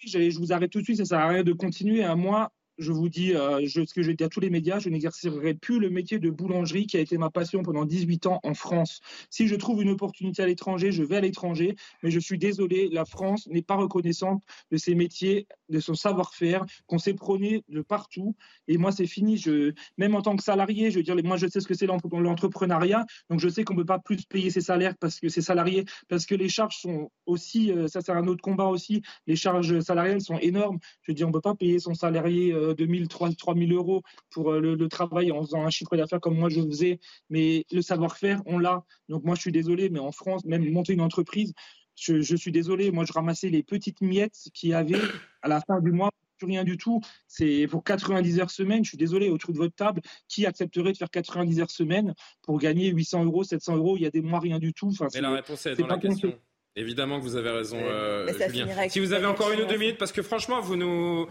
[0.06, 2.04] Je vous arrête tout de suite, ça sert à rien de continuer.
[2.04, 4.78] À moi, je vous dis euh, je, ce que j'ai dit à tous les médias,
[4.78, 8.40] je n'exercerai plus le métier de boulangerie qui a été ma passion pendant 18 ans
[8.42, 9.00] en France.
[9.30, 12.88] Si je trouve une opportunité à l'étranger, je vais à l'étranger, mais je suis désolé,
[12.90, 17.82] la France n'est pas reconnaissante de ses métiers, de son savoir-faire, qu'on s'est prôné de
[17.82, 18.36] partout.
[18.68, 19.36] Et moi, c'est fini.
[19.36, 21.86] Je, même en tant que salarié, je veux dire, moi, je sais ce que c'est
[21.86, 25.42] l'entrepreneuriat, donc je sais qu'on ne peut pas plus payer ses salaires parce que ses
[25.42, 29.36] salariés, parce que les charges sont aussi, euh, ça c'est un autre combat aussi, les
[29.36, 30.78] charges salariales sont énormes.
[31.02, 32.52] Je veux dire, on ne peut pas payer son salarié.
[32.52, 36.48] Euh, 2000, 3000 euros pour euh, le, travail en faisant un chiffre d'affaires comme moi
[36.48, 37.00] je faisais.
[37.30, 38.84] Mais le savoir-faire, on l'a.
[39.08, 41.52] Donc moi, je suis désolé, mais en France, même monter une entreprise,
[41.96, 42.90] je, suis désolé.
[42.90, 45.00] Moi, je ramassais les petites miettes qu'il y avait
[45.42, 47.00] à la fin du mois plus rien du tout.
[47.26, 48.84] C'est pour 90 heures semaine.
[48.84, 52.58] Je suis désolé, autour de votre table, qui accepterait de faire 90 heures semaine pour
[52.58, 53.96] gagner 800 euros, 700 euros?
[53.96, 54.88] Il y a des mois, rien du tout.
[54.88, 56.38] Enfin, Mais la réponse est, dans la question.
[56.78, 58.88] Évidemment que vous avez raison, euh, Julien.
[58.90, 61.26] Si vous avez encore une ou deux minutes, parce que franchement, vous nous,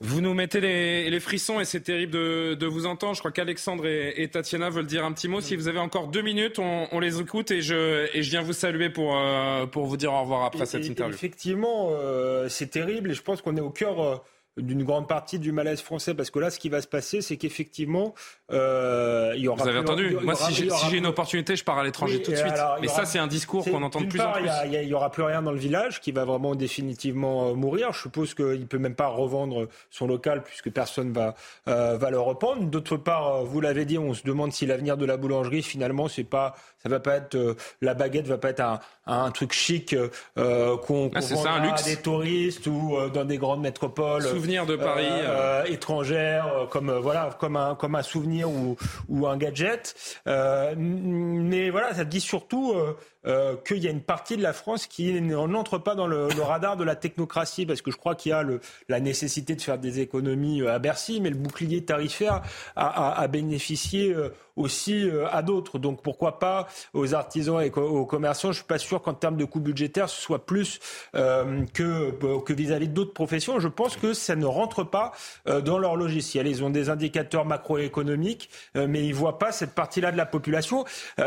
[0.00, 3.14] vous nous mettez les, frissons et c'est terrible de, vous entendre.
[3.14, 5.40] Je crois qu'Alexandre et, Tatiana veulent dire un petit mot.
[5.40, 8.52] Si vous avez encore deux minutes, on, les écoute et je, et je viens vous
[8.52, 11.14] saluer pour, euh, pour vous dire au revoir après cette interview.
[11.14, 14.16] Effectivement, euh, c'est terrible et je pense qu'on est au cœur euh,
[14.56, 17.36] d'une grande partie du malaise français parce que là, ce qui va se passer, c'est
[17.36, 18.14] qu'effectivement,
[18.52, 19.62] euh, il y aura.
[19.62, 22.54] Vous avez entendu Moi, si j'ai une opportunité, je pars à l'étranger tout de suite.
[22.80, 24.48] Mais ça, c'est un discours qu'on entend de plus en plus.
[24.72, 27.92] Il n'y aura plus rien dans le village qui va vraiment définitivement euh, mourir.
[27.92, 31.34] Je suppose qu'il ne peut même pas revendre son local puisque personne va
[31.68, 32.62] euh, va le reprendre.
[32.64, 36.24] D'autre part, vous l'avez dit, on se demande si l'avenir de la boulangerie, finalement, c'est
[36.24, 39.94] pas, ça va pas être la baguette, va pas être un, un truc chic
[40.34, 44.24] qu'on ah, qu à des touristes ou dans des grandes métropoles
[44.66, 48.76] de Paris euh, euh, comme euh, voilà, comme un comme un souvenir ou
[49.08, 49.94] ou un gadget.
[50.26, 52.74] mais voilà, ça dit surtout
[53.26, 56.76] euh, qu'il y a une partie de la France qui n'entre pas dans le, radar
[56.76, 58.44] de la technocratie, parce que je crois qu'il y a
[58.88, 62.42] la nécessité de faire des économies euh, à Bercy, mais le bouclier tarifaire
[62.76, 65.78] a, bénéficié euh, aussi à d'autres.
[65.78, 69.44] Donc pourquoi pas aux artisans et aux commerçants Je suis pas sûr qu'en termes de
[69.44, 70.78] coûts budgétaires, ce soit plus
[71.12, 73.58] que vis-à-vis d'autres professions.
[73.58, 75.12] Je pense que ça ne rentre pas
[75.46, 76.46] dans leur logiciel.
[76.46, 80.84] Ils ont des indicateurs macroéconomiques, mais ils voient pas cette partie-là de la population.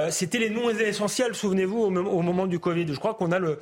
[0.09, 2.87] C'était les noms essentiels, souvenez-vous au, moment du Covid.
[2.87, 3.59] Je crois qu'on a le,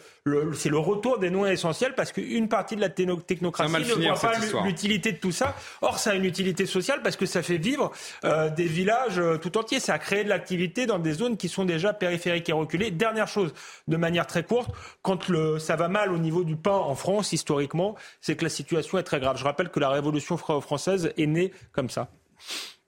[0.54, 4.34] c'est le retour des noms essentiels parce qu'une partie de la technocratie ne voit pas
[4.66, 5.56] l'utilité de tout ça.
[5.82, 7.92] Or, ça a une utilité sociale parce que ça fait vivre
[8.24, 9.80] euh, des villages euh, tout entiers.
[9.80, 12.92] Ça a créé de l'activité dans des zones qui sont déjà périphériques et reculées.
[12.92, 13.54] Dernière chose,
[13.88, 14.72] de manière très courte,
[15.02, 18.50] quand le, ça va mal au niveau du pain en France, historiquement, c'est que la
[18.50, 19.38] situation est très grave.
[19.38, 22.10] Je rappelle que la Révolution française est née comme ça.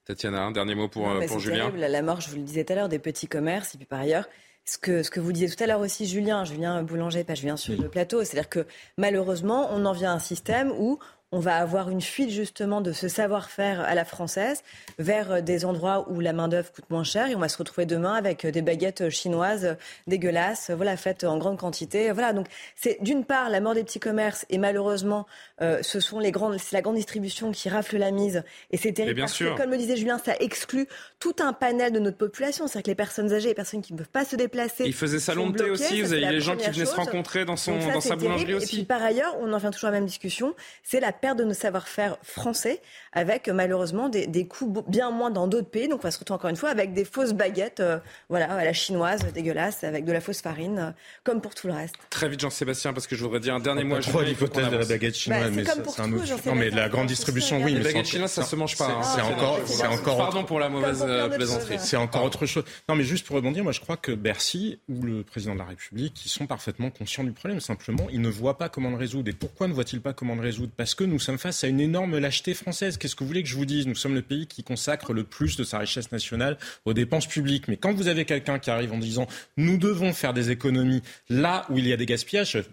[0.10, 1.70] Tatiana, un dernier mot pour, euh, pour Julien.
[1.70, 1.80] Terrible.
[1.80, 3.76] La mort, je vous le disais tout à l'heure, des petits commerces.
[3.76, 4.26] Et puis par ailleurs,
[4.66, 7.58] ce que, ce que vous disiez tout à l'heure aussi, Julien, Julien Boulanger, pas Julien
[7.58, 11.00] sur le plateau, c'est-à-dire que malheureusement, on en vient à un système où
[11.32, 14.64] on va avoir une fuite justement de ce savoir-faire à la française
[14.98, 17.86] vers euh, des endroits où la main-d'œuvre coûte moins cher et on va se retrouver
[17.86, 19.78] demain avec euh, des baguettes euh, chinoises
[20.08, 22.12] dégueulasses, voilà, faites en grande quantité.
[22.12, 25.26] Voilà, donc c'est d'une part la mort des petits commerces et malheureusement,
[25.60, 29.16] ce sont les grandes, c'est la grande distribution qui rafle la mise et c'est terrible
[29.16, 29.56] bien parce sûr.
[29.56, 30.88] que, comme le disait Julien, ça exclut
[31.20, 33.98] tout un panel de notre population, c'est-à-dire que les personnes âgées, les personnes qui ne
[33.98, 34.86] peuvent pas se déplacer.
[34.86, 37.58] Il faisait salon de thé aussi, vous avez les gens qui venaient se rencontrer dans,
[37.58, 38.76] son, ça, dans sa boulangerie aussi.
[38.76, 41.38] Et puis par ailleurs, on en vient toujours à la même discussion, c'est la perte
[41.38, 42.82] de nos savoir-faire français,
[43.14, 45.88] avec euh, malheureusement des, des coûts bien moins dans d'autres pays.
[45.88, 48.00] Donc on va se retrouver encore une fois avec des fausses baguettes, euh,
[48.30, 50.92] voilà, à la chinoise, dégueulasse, avec de la fausse farine, euh,
[51.24, 51.96] comme pour tout le reste.
[52.10, 53.96] Très vite, Jean-Sébastien, parce que je voudrais dire un dernier mot.
[53.96, 56.46] à faut l'hypothèse de la baguette chinoise, Bah, mais c'est un autre.
[56.48, 57.74] Non, mais la grande distribution, oui.
[57.74, 58.86] Les mais baguettes chinoises, ça se mange pas.
[58.88, 59.02] hein.
[59.04, 60.18] C'est C'est encore, c'est encore.
[60.18, 61.76] Pardon pour la mauvaise euh, plaisanterie.
[61.78, 61.84] choses.
[61.86, 62.64] C'est encore autre chose.
[62.88, 65.66] Non, mais juste pour rebondir, moi je crois que Bercy ou le président de la
[65.66, 67.60] République, ils sont parfaitement conscients du problème.
[67.60, 69.30] Simplement, ils ne voient pas comment le résoudre.
[69.30, 70.72] Et pourquoi ne voient-ils pas comment le résoudre?
[70.76, 72.98] Parce que nous sommes face à une énorme lâcheté française.
[72.98, 73.88] Qu'est-ce que vous voulez que je vous dise?
[73.88, 77.68] Nous sommes le pays qui consacre le plus de sa richesse nationale aux dépenses publiques.
[77.68, 81.66] Mais quand vous avez quelqu'un qui arrive en disant nous devons faire des économies là
[81.70, 82.64] où il y a des gaspillages,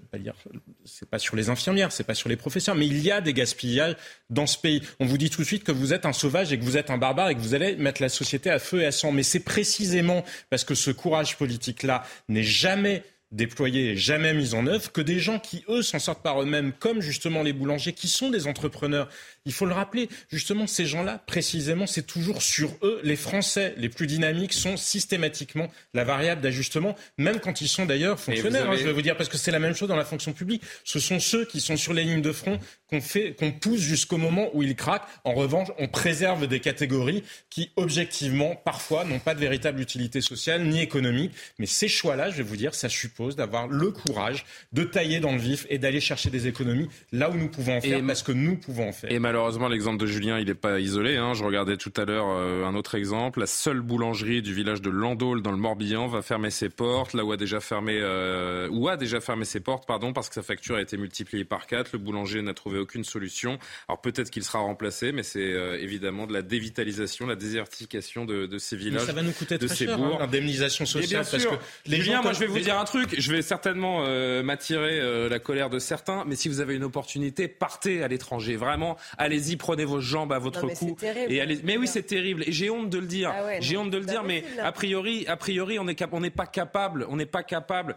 [0.84, 3.32] c'est pas sur les infirmières, c'est pas sur les professeurs, mais il y a des
[3.32, 3.96] gaspillages
[4.30, 4.82] dans ce pays.
[5.00, 6.90] On vous dit tout de suite que vous êtes un sauvage et que vous êtes
[6.90, 9.12] un barbare et que vous allez mettre la société à feu et à sang.
[9.12, 14.66] Mais c'est précisément parce que ce courage politique-là n'est jamais déployé et jamais mis en
[14.66, 18.08] œuvre que des gens qui, eux, s'en sortent par eux-mêmes, comme justement les boulangers, qui
[18.08, 19.08] sont des entrepreneurs.
[19.46, 23.00] Il faut le rappeler, justement, ces gens-là, précisément, c'est toujours sur eux.
[23.04, 28.18] Les Français les plus dynamiques sont systématiquement la variable d'ajustement, même quand ils sont d'ailleurs
[28.20, 28.62] fonctionnaires.
[28.70, 30.62] hein, je vais vous dire, parce que c'est la même chose dans la fonction publique.
[30.84, 32.58] Ce sont ceux qui sont sur les lignes de front
[32.90, 35.06] qu'on fait, qu'on pousse jusqu'au moment où ils craquent.
[35.24, 40.64] En revanche, on préserve des catégories qui, objectivement, parfois, n'ont pas de véritable utilité sociale
[40.64, 41.32] ni économique.
[41.58, 45.32] Mais ces choix-là, je vais vous dire, ça suppose d'avoir le courage de tailler dans
[45.32, 48.22] le vif et d'aller chercher des économies là où nous pouvons en faire, Et- parce
[48.22, 49.10] que nous pouvons en faire.
[49.12, 51.16] Et malheureusement, l'exemple de Julien, il n'est pas isolé.
[51.16, 51.34] hein.
[51.34, 53.40] Je regardais tout à l'heure euh, un autre exemple.
[53.40, 57.22] La seule boulangerie du village de Landol dans le Morbihan va fermer ses portes, là
[57.22, 60.42] où a déjà fermé, euh, ou a déjà fermé ses portes, pardon, parce que sa
[60.42, 61.90] facture a été multipliée par 4.
[61.92, 63.58] Le boulanger n'a trouvé aucune solution.
[63.88, 68.46] Alors peut-être qu'il sera remplacé, mais c'est euh, évidemment de la dévitalisation, la désertification de,
[68.46, 70.14] de ces Mais villages, ça va nous coûter de très ces cher, bourgs.
[70.14, 71.50] hein, l'indemnisation sociale, bien parce sûr.
[71.58, 74.42] que les Julien, gens, moi je vais vous dire un truc, je vais certainement euh,
[74.42, 78.56] m'attirer euh, la colère de certains, mais si vous avez une opportunité, partez à l'étranger.
[78.56, 80.96] Vraiment, allez-y, prenez vos jambes à votre Non, mais cou.
[80.98, 81.32] terrible.
[81.32, 81.60] Et allez...
[81.62, 82.42] Mais oui, c'est terrible.
[82.46, 83.32] Et j'ai honte de le dire.
[83.36, 86.10] Ah ouais, j'ai honte de le dire, mais a priori, a priori, on n'est cap-
[86.34, 87.96] pas capable, on n'est pas capable.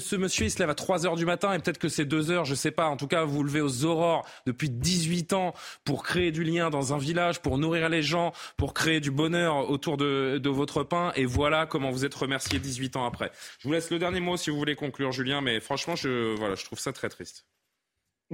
[0.00, 2.30] Ce monsieur, il se lève à 3 heures du matin et peut-être que c'est 2
[2.30, 2.86] heures, je sais pas.
[2.88, 5.54] En tout cas, vous vous levez aux aurores depuis 18 ans
[5.84, 9.70] pour créer du lien dans un village, pour nourrir les gens, pour créer du bonheur
[9.70, 11.12] autour de, de votre pain.
[11.16, 13.30] Et voilà comment vous êtes remercié 18 ans après.
[13.58, 16.54] Je vous laisse le dernier mot si vous voulez conclure, Julien, mais franchement, je, voilà,
[16.54, 17.44] je trouve ça très triste.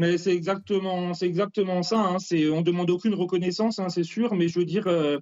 [0.01, 1.13] Mais c'est exactement,
[1.83, 2.01] ça.
[2.01, 2.19] Hein.
[2.21, 4.35] C'est, on demande aucune reconnaissance, hein, c'est sûr.
[4.35, 5.19] Mais je veux dire, euh,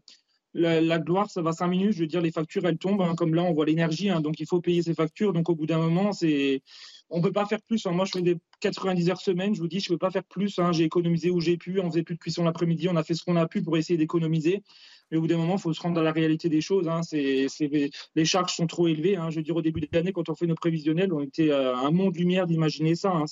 [0.55, 1.95] la, gloire, ça va cinq minutes.
[1.95, 3.03] Je veux dire, les factures, elles tombent.
[3.03, 4.09] hein, comme là, on voit l'énergie.
[4.09, 5.33] hein, donc, il faut payer ses factures.
[5.33, 6.63] Donc, au bout d'un moment, c'est,
[7.11, 7.85] on peut pas faire plus.
[7.87, 9.53] Moi, je fais des 90 heures semaine.
[9.53, 10.61] Je vous dis, je peux pas faire plus.
[10.71, 11.81] J'ai économisé où j'ai pu.
[11.81, 12.89] On faisait plus de cuisson l'après-midi.
[12.89, 14.63] On a fait ce qu'on a pu pour essayer d'économiser.
[15.11, 16.89] Mais au bout d'un moment, il faut se rendre dans la réalité des choses.
[16.89, 17.01] Hein.
[17.13, 19.17] Les charges sont trop élevées.
[19.17, 19.31] Hein.
[19.31, 21.79] Je veux dire, au début de l'année, quand on fait nos prévisionnels, on était à
[21.79, 23.11] un monde lumière d'imaginer ça.
[23.11, 23.25] Hein.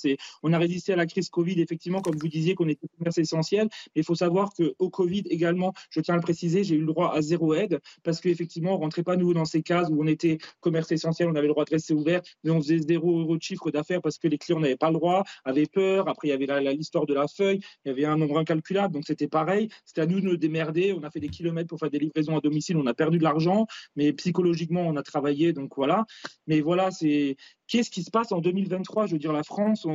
[0.43, 3.67] On a résisté à la crise Covid, effectivement, comme vous disiez, qu'on était commerce essentiel.
[3.95, 6.85] Mais il faut savoir qu'au Covid également, je tiens à le préciser, j'ai eu le
[6.85, 10.07] droit à zéro aide parce qu'effectivement, on rentrait pas nouveau dans ces cases où on
[10.07, 13.37] était commerce essentiel, on avait le droit de rester ouvert, mais on faisait zéro euro
[13.37, 16.07] de chiffre d'affaires parce que les clients n'avaient pas le droit, avaient peur.
[16.07, 19.03] Après, il y avait l'histoire de la feuille, il y avait un nombre incalculable, donc
[19.05, 19.69] c'était pareil.
[19.85, 20.93] C'était à nous de nous démerder.
[20.93, 23.23] On a fait des kilomètres pour faire des livraisons à domicile, on a perdu de
[23.23, 26.05] l'argent, mais psychologiquement, on a travaillé, donc voilà.
[26.47, 27.37] Mais voilà, c'est
[27.67, 29.85] qu'est-ce qui se passe en 2023 Je veux dire, la France,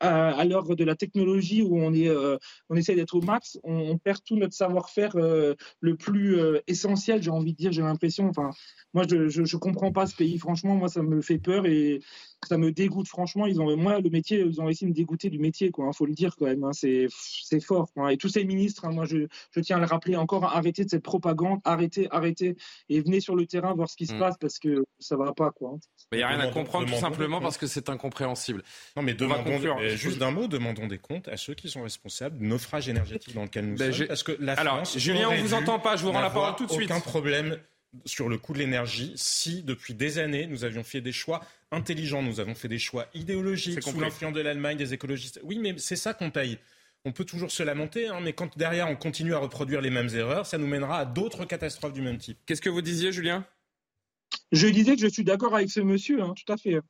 [0.00, 2.36] à, l'heure de la technologie où on est, euh,
[2.68, 7.22] on essaie d'être au max, on, perd tout notre savoir-faire euh, le plus euh, essentiel.
[7.22, 8.28] J'ai envie de dire, j'ai l'impression.
[8.28, 8.50] Enfin,
[8.94, 10.38] moi, je, je comprends pas ce pays.
[10.38, 12.00] Franchement, moi, ça me fait peur et
[12.46, 13.08] ça me dégoûte.
[13.08, 15.88] Franchement, ils ont, moi, le métier, ils ont essayé de me dégoûter du métier, quoi.
[15.92, 16.62] Il faut le dire quand même.
[16.64, 16.72] hein.
[16.72, 17.90] c'est, c'est fort.
[17.92, 18.12] quoi.
[18.12, 20.90] Et tous ces ministres, hein, moi, je, je tiens à le rappeler encore, arrêtez de
[20.90, 22.56] cette propagande, arrêtez, arrêtez,
[22.88, 24.18] et venez sur le terrain voir ce qui se Mm.
[24.20, 25.78] passe parce que ça va pas, quoi.
[26.12, 28.62] Il n'y a rien à comprendre tout demandons simplement parce que c'est incompréhensible.
[28.96, 31.68] Non, mais On va demandons, euh, juste d'un mot, demandons des comptes à ceux qui
[31.68, 34.06] sont responsables du naufrage énergétique dans lequel nous Ben, sommes.
[34.06, 36.30] Parce que la Alors, France Julien, on aurait vous entend pas, je vous rends la
[36.30, 36.90] parole tout de suite.
[36.90, 37.58] Aucun problème
[38.04, 42.22] sur le coût de l'énergie si depuis des années nous avions fait des choix intelligents,
[42.22, 45.40] nous avons fait des choix idéologiques sous l'influence de l'Allemagne, des écologistes.
[45.42, 46.58] Oui, mais c'est ça qu'on paye.
[47.04, 50.08] On peut toujours se lamenter, hein, mais quand derrière on continue à reproduire les mêmes
[50.14, 52.38] erreurs, ça nous mènera à d'autres catastrophes du même type.
[52.44, 53.46] Qu'est-ce que vous disiez, Julien?
[54.52, 56.80] Je disais que je suis d'accord avec ce monsieur, hein, tout à fait.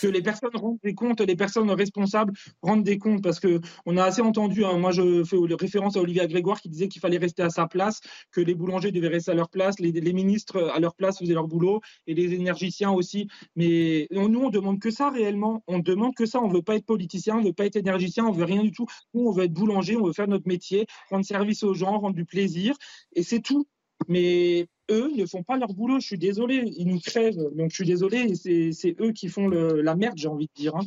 [0.00, 2.32] Que les personnes rendent des comptes, les personnes responsables
[2.62, 4.64] rendent des comptes, parce que on a assez entendu.
[4.64, 7.66] Hein, moi, je fais référence à Olivier Grégoire qui disait qu'il fallait rester à sa
[7.66, 8.00] place,
[8.32, 11.46] que les boulangers devaient rester à leur place, les, ministres à leur place faisaient leur
[11.46, 13.28] boulot et les énergiciens aussi.
[13.54, 15.62] Mais nous, on demande que ça réellement.
[15.66, 16.40] On demande que ça.
[16.40, 18.86] On veut pas être politicien, on veut pas être énergicien, on veut rien du tout.
[19.14, 22.14] Nous, on veut être boulanger, on veut faire notre métier, rendre service aux gens, rendre
[22.14, 22.74] du plaisir,
[23.14, 23.66] et c'est tout.
[24.08, 26.00] Mais eux ne font pas leur boulot.
[26.00, 27.50] Je suis désolé, ils nous crèvent.
[27.54, 30.76] Donc je suis désolé, c'est eux qui font la merde, j'ai envie de dire.
[30.76, 30.84] Hein.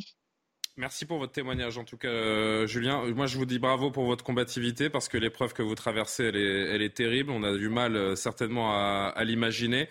[0.76, 3.04] Merci pour votre témoignage, en tout cas, euh, Julien.
[3.14, 6.82] Moi, je vous dis bravo pour votre combativité parce que l'épreuve que vous traversez, elle
[6.82, 7.30] est, terrible.
[7.30, 9.88] On a du mal, euh, certainement, à, l'imaginer.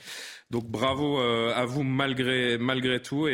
[0.49, 2.57] Donc, bravo euh, à vous malgré,
[3.01, 3.28] tout.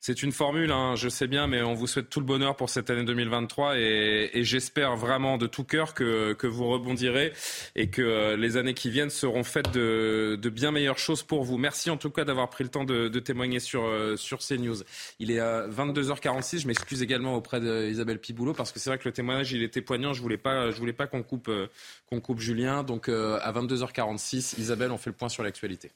[0.00, 2.70] C'est une formule, hein, je sais bien, mais on vous souhaite tout le bonheur pour
[2.70, 7.34] cette année 2023 et, et j'espère vraiment de tout cœur que, que, vous rebondirez
[7.76, 11.44] et que euh, les années qui viennent seront faites de, de, bien meilleures choses pour
[11.44, 11.58] vous.
[11.58, 14.78] Merci en tout cas d'avoir pris le temps de, de témoigner sur, euh, sur CNews.
[15.18, 16.60] Il est à 22h46.
[16.60, 19.82] Je m'excuse également auprès d'Isabelle Piboulot parce que c'est vrai que le témoignage il était
[19.82, 20.14] poignant.
[20.14, 21.66] Je voulais pas, je voulais pas qu'on coupe, euh,
[22.08, 22.84] qu'on coupe Julien.
[22.84, 25.90] Donc à 22h46, Isabelle, on fait le point sur l'actualité.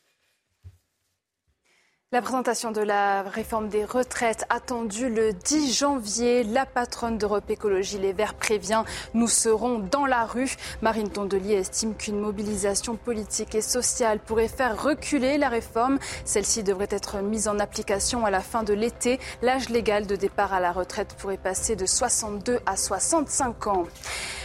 [2.12, 6.44] La présentation de la réforme des retraites attendue le 10 janvier.
[6.44, 8.84] La patronne d'Europe Écologie Les Verts prévient
[9.14, 10.54] nous serons dans la rue.
[10.80, 15.98] Marine Tondelier estime qu'une mobilisation politique et sociale pourrait faire reculer la réforme.
[16.24, 19.18] Celle-ci devrait être mise en application à la fin de l'été.
[19.42, 23.86] L'âge légal de départ à la retraite pourrait passer de 62 à 65 ans.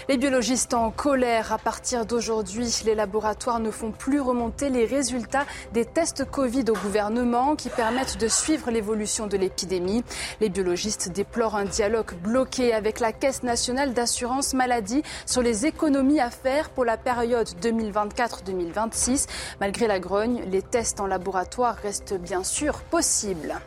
[0.10, 1.54] Les biologistes en colère.
[1.54, 6.74] À partir d'aujourd'hui, les laboratoires ne font plus remonter les résultats des tests Covid au
[6.74, 10.04] gouvernement qui permettent de suivre l'évolution de l'épidémie.
[10.42, 16.20] Les biologistes déplorent un dialogue bloqué avec la Caisse nationale d'assurance maladie sur les économies
[16.20, 19.28] à faire pour la période 2024-2026.
[19.60, 23.60] Malgré la grogne, les tests en laboratoire restent bien sûr possibles.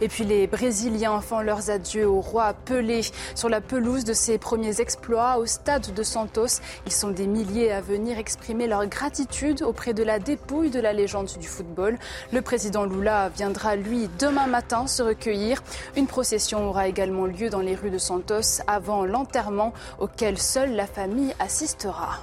[0.00, 3.00] Et puis les Brésiliens font leurs adieux au roi Pelé
[3.34, 6.60] sur la pelouse de ses premiers exploits au stade de Santos.
[6.86, 10.92] Ils sont des milliers à venir exprimer leur gratitude auprès de la dépouille de la
[10.92, 11.98] légende du football.
[12.32, 15.62] Le président Lula viendra, lui, demain matin se recueillir.
[15.96, 20.86] Une procession aura également lieu dans les rues de Santos avant l'enterrement auquel seule la
[20.86, 22.20] famille assistera.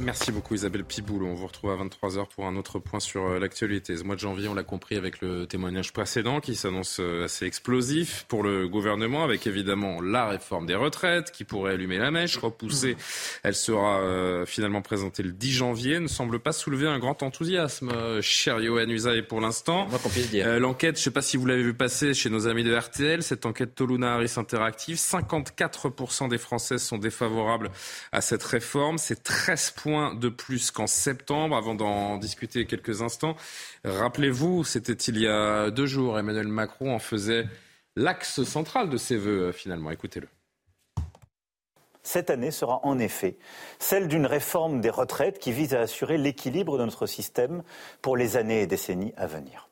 [0.00, 1.22] Merci beaucoup Isabelle Piboul.
[1.22, 3.96] On vous retrouve à 23h pour un autre point sur euh, l'actualité.
[3.96, 7.46] Ce mois de janvier, on l'a compris avec le témoignage précédent qui s'annonce euh, assez
[7.46, 12.36] explosif pour le gouvernement avec évidemment la réforme des retraites qui pourrait allumer la mèche,
[12.38, 12.96] repousser.
[13.44, 16.00] Elle sera euh, finalement présentée le 10 janvier.
[16.00, 19.86] Ne semble pas soulever un grand enthousiasme, cher Yohann Usaï pour l'instant.
[20.58, 23.22] L'enquête, je ne sais pas si vous l'avez vu passer chez nos amis de RTL,
[23.22, 27.70] cette enquête Toluna Harris Interactive, 54% des Français sont défavorables
[28.10, 28.98] à cette réforme.
[28.98, 33.36] C'est 13 de plus qu'en septembre, avant d'en discuter quelques instants.
[33.84, 37.46] Rappelez-vous, c'était il y a deux jours, Emmanuel Macron en faisait
[37.96, 39.90] l'axe central de ses voeux, euh, finalement.
[39.90, 40.28] Écoutez-le.
[42.02, 43.38] Cette année sera en effet
[43.78, 47.62] celle d'une réforme des retraites qui vise à assurer l'équilibre de notre système
[48.02, 49.68] pour les années et décennies à venir.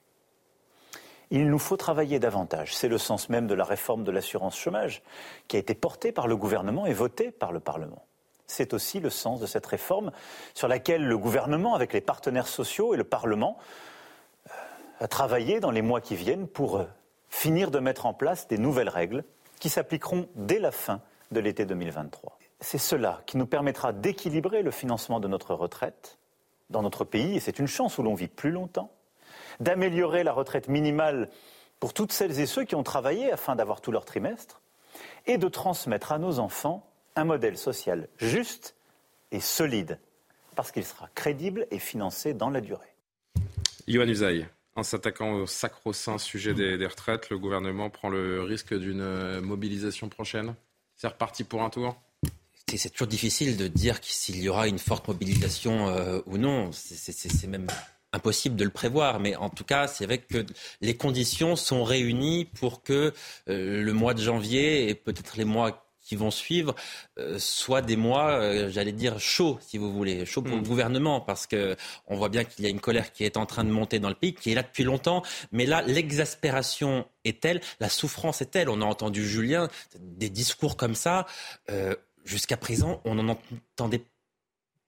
[1.31, 2.75] Il nous faut travailler davantage.
[2.75, 5.03] C'est le sens même de la réforme de l'assurance chômage
[5.49, 8.07] qui a été portée par le gouvernement et votée par le Parlement.
[8.53, 10.13] C'est aussi le sens de cette réforme
[10.53, 13.57] sur laquelle le gouvernement, avec les partenaires sociaux et le Parlement,
[14.47, 14.51] euh,
[15.01, 16.85] a travaillé dans les mois qui viennent pour euh,
[17.31, 19.25] finir de mettre en place des nouvelles règles
[19.59, 21.01] qui s'appliqueront dès la fin
[21.31, 22.39] de l'été 2023.
[22.61, 26.19] C'est cela qui nous permettra d'équilibrer le financement de notre retraite
[26.69, 28.93] dans notre pays, et c'est une chance où l'on vit plus longtemps,
[29.61, 31.31] d'améliorer la retraite minimale
[31.81, 34.61] pour toutes celles et ceux qui ont travaillé afin d'avoir tout leur trimestre,
[35.25, 36.87] et de transmettre à nos enfants
[37.17, 38.75] un modèle social juste
[39.31, 39.99] et solide,
[40.55, 42.95] parce qu'il sera crédible et financé dans la durée.
[43.87, 44.47] Yohann Usaï,
[44.77, 50.55] en s'attaquant au sacro-saint sujet des, retraites, le gouvernement prend le risque d'une mobilisation prochaine?
[50.97, 51.97] C'est reparti pour un tour?
[52.75, 56.71] C'est toujours difficile de dire s'il y aura une forte mobilisation euh, ou non.
[56.73, 57.67] C'est même
[58.13, 60.45] impossible de le prévoir, mais en tout cas, c'est vrai que
[60.81, 63.13] les conditions sont réunies pour que
[63.49, 66.75] euh, le mois de janvier et peut-être les mois qui vont suivre
[67.19, 70.67] euh, soit des mois, euh, j'allais dire, chauds, si vous voulez, chauds pour le mm.
[70.67, 71.77] gouvernement, parce que
[72.07, 74.09] on voit bien qu'il y a une colère qui est en train de monter dans
[74.09, 75.23] le pays, qui est là depuis longtemps.
[75.53, 78.69] Mais là, l'exaspération est telle, la souffrance est telle.
[78.69, 81.27] On a entendu Julien des discours comme ça.
[81.71, 81.95] Euh,
[82.25, 83.37] jusqu'à présent, on n'en
[83.77, 84.05] entendait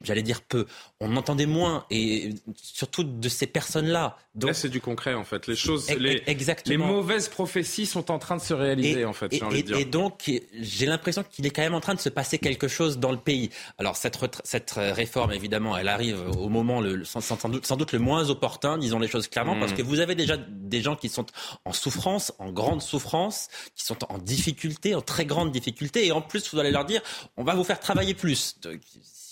[0.04, 0.66] j'allais dire peu.
[1.00, 4.16] On entendait moins, et surtout de ces personnes-là.
[4.34, 5.46] Donc, Là, c'est du concret, en fait.
[5.46, 6.22] Les choses, les,
[6.66, 9.32] les mauvaises prophéties sont en train de se réaliser, en fait.
[9.32, 9.76] Et, envie de dire.
[9.78, 10.30] et donc,
[10.60, 13.18] j'ai l'impression qu'il est quand même en train de se passer quelque chose dans le
[13.18, 13.50] pays.
[13.78, 17.98] Alors, cette, cette réforme, évidemment, elle arrive au moment le, sans, doute, sans doute le
[17.98, 19.76] moins opportun, disons les choses clairement, parce mmh.
[19.76, 21.26] que vous avez déjà des gens qui sont
[21.64, 26.22] en souffrance, en grande souffrance, qui sont en difficulté, en très grande difficulté, et en
[26.22, 27.02] plus, vous allez leur dire,
[27.36, 28.58] on va vous faire travailler plus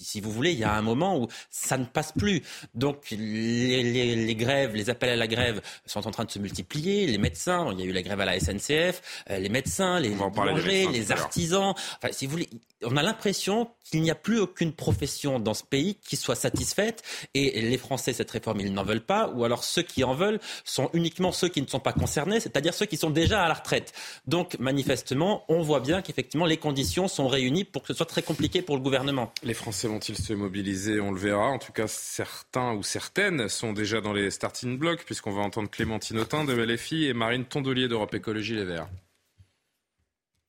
[0.03, 2.43] si vous voulez, il y a un moment où ça ne passe plus.
[2.75, 7.07] Donc les, grèves, les appels à la grève sont en train de se multiplier.
[7.07, 10.11] Les médecins, il y a eu la grève à la SNCF, euh, les médecins, les
[10.11, 11.75] boulangers, les artisans.
[11.97, 12.49] Enfin, si vous voulez,
[12.85, 17.03] on a l'impression qu'il n'y a plus aucune profession dans ce pays qui soit satisfaite
[17.35, 20.41] et les Français, cette réforme, ils n'en veulent pas ou alors ceux qui en veulent
[20.65, 23.55] sont uniquement ceux qui ne sont pas concernés, c'est-à-dire ceux qui sont déjà à la
[23.55, 23.93] retraite.
[24.27, 28.23] Donc manifestement, on voit bien qu'effectivement les conditions sont réunies pour que ce soit très
[28.23, 29.33] compliqué pour le gouvernement.
[29.43, 31.49] Les Français vont-ils se mobiliser On le verra.
[31.49, 35.71] En tout cas, certains ou certaines sont déjà dans les starting blocks puisqu'on va entendre
[35.71, 38.89] Clémentine Autain de LFI et Marine Tondelier d'Europe Écologie Les Verts.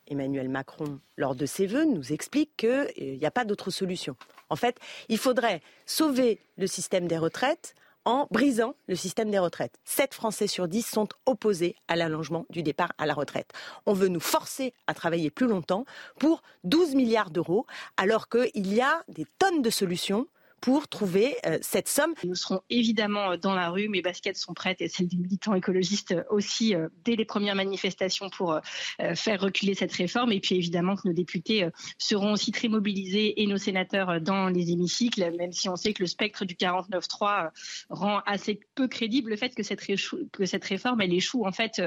[0.08, 4.16] Emmanuel Macron, lors de ses vœux, nous explique qu'il n'y a pas d'autre solution.
[4.50, 4.78] En fait,
[5.10, 7.76] il faudrait sauver le système des retraites
[8.06, 9.80] en brisant le système des retraites.
[9.86, 13.51] 7 Français sur 10 sont opposés à l'allongement du départ à la retraite.
[13.86, 15.86] On veut nous forcer à travailler plus longtemps
[16.20, 17.66] pour 12 milliards d'euros,
[17.97, 20.28] alors qu'il y a des tonnes de solutions
[20.64, 22.14] pour trouver euh, cette somme.
[22.24, 26.16] Nous serons évidemment dans la rue, mes baskets sont prêtes et celles des militants écologistes
[26.30, 28.61] aussi euh, dès les premières manifestations pour euh,
[29.14, 30.32] faire reculer cette réforme.
[30.32, 34.72] Et puis évidemment que nos députés seront aussi très mobilisés et nos sénateurs dans les
[34.72, 37.49] hémicycles, même si on sait que le spectre du 49-3
[37.89, 39.86] rend assez peu crédible le fait que cette,
[40.32, 41.82] que cette réforme elle échoue en fait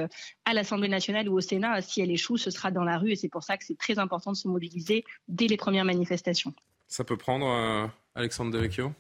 [0.45, 1.81] à l'Assemblée nationale ou au Sénat.
[1.81, 3.99] Si elle échoue, ce sera dans la rue et c'est pour ça que c'est très
[3.99, 6.53] important de se mobiliser dès les premières manifestations.
[6.89, 8.93] Ça peut prendre Alexandre Devecchio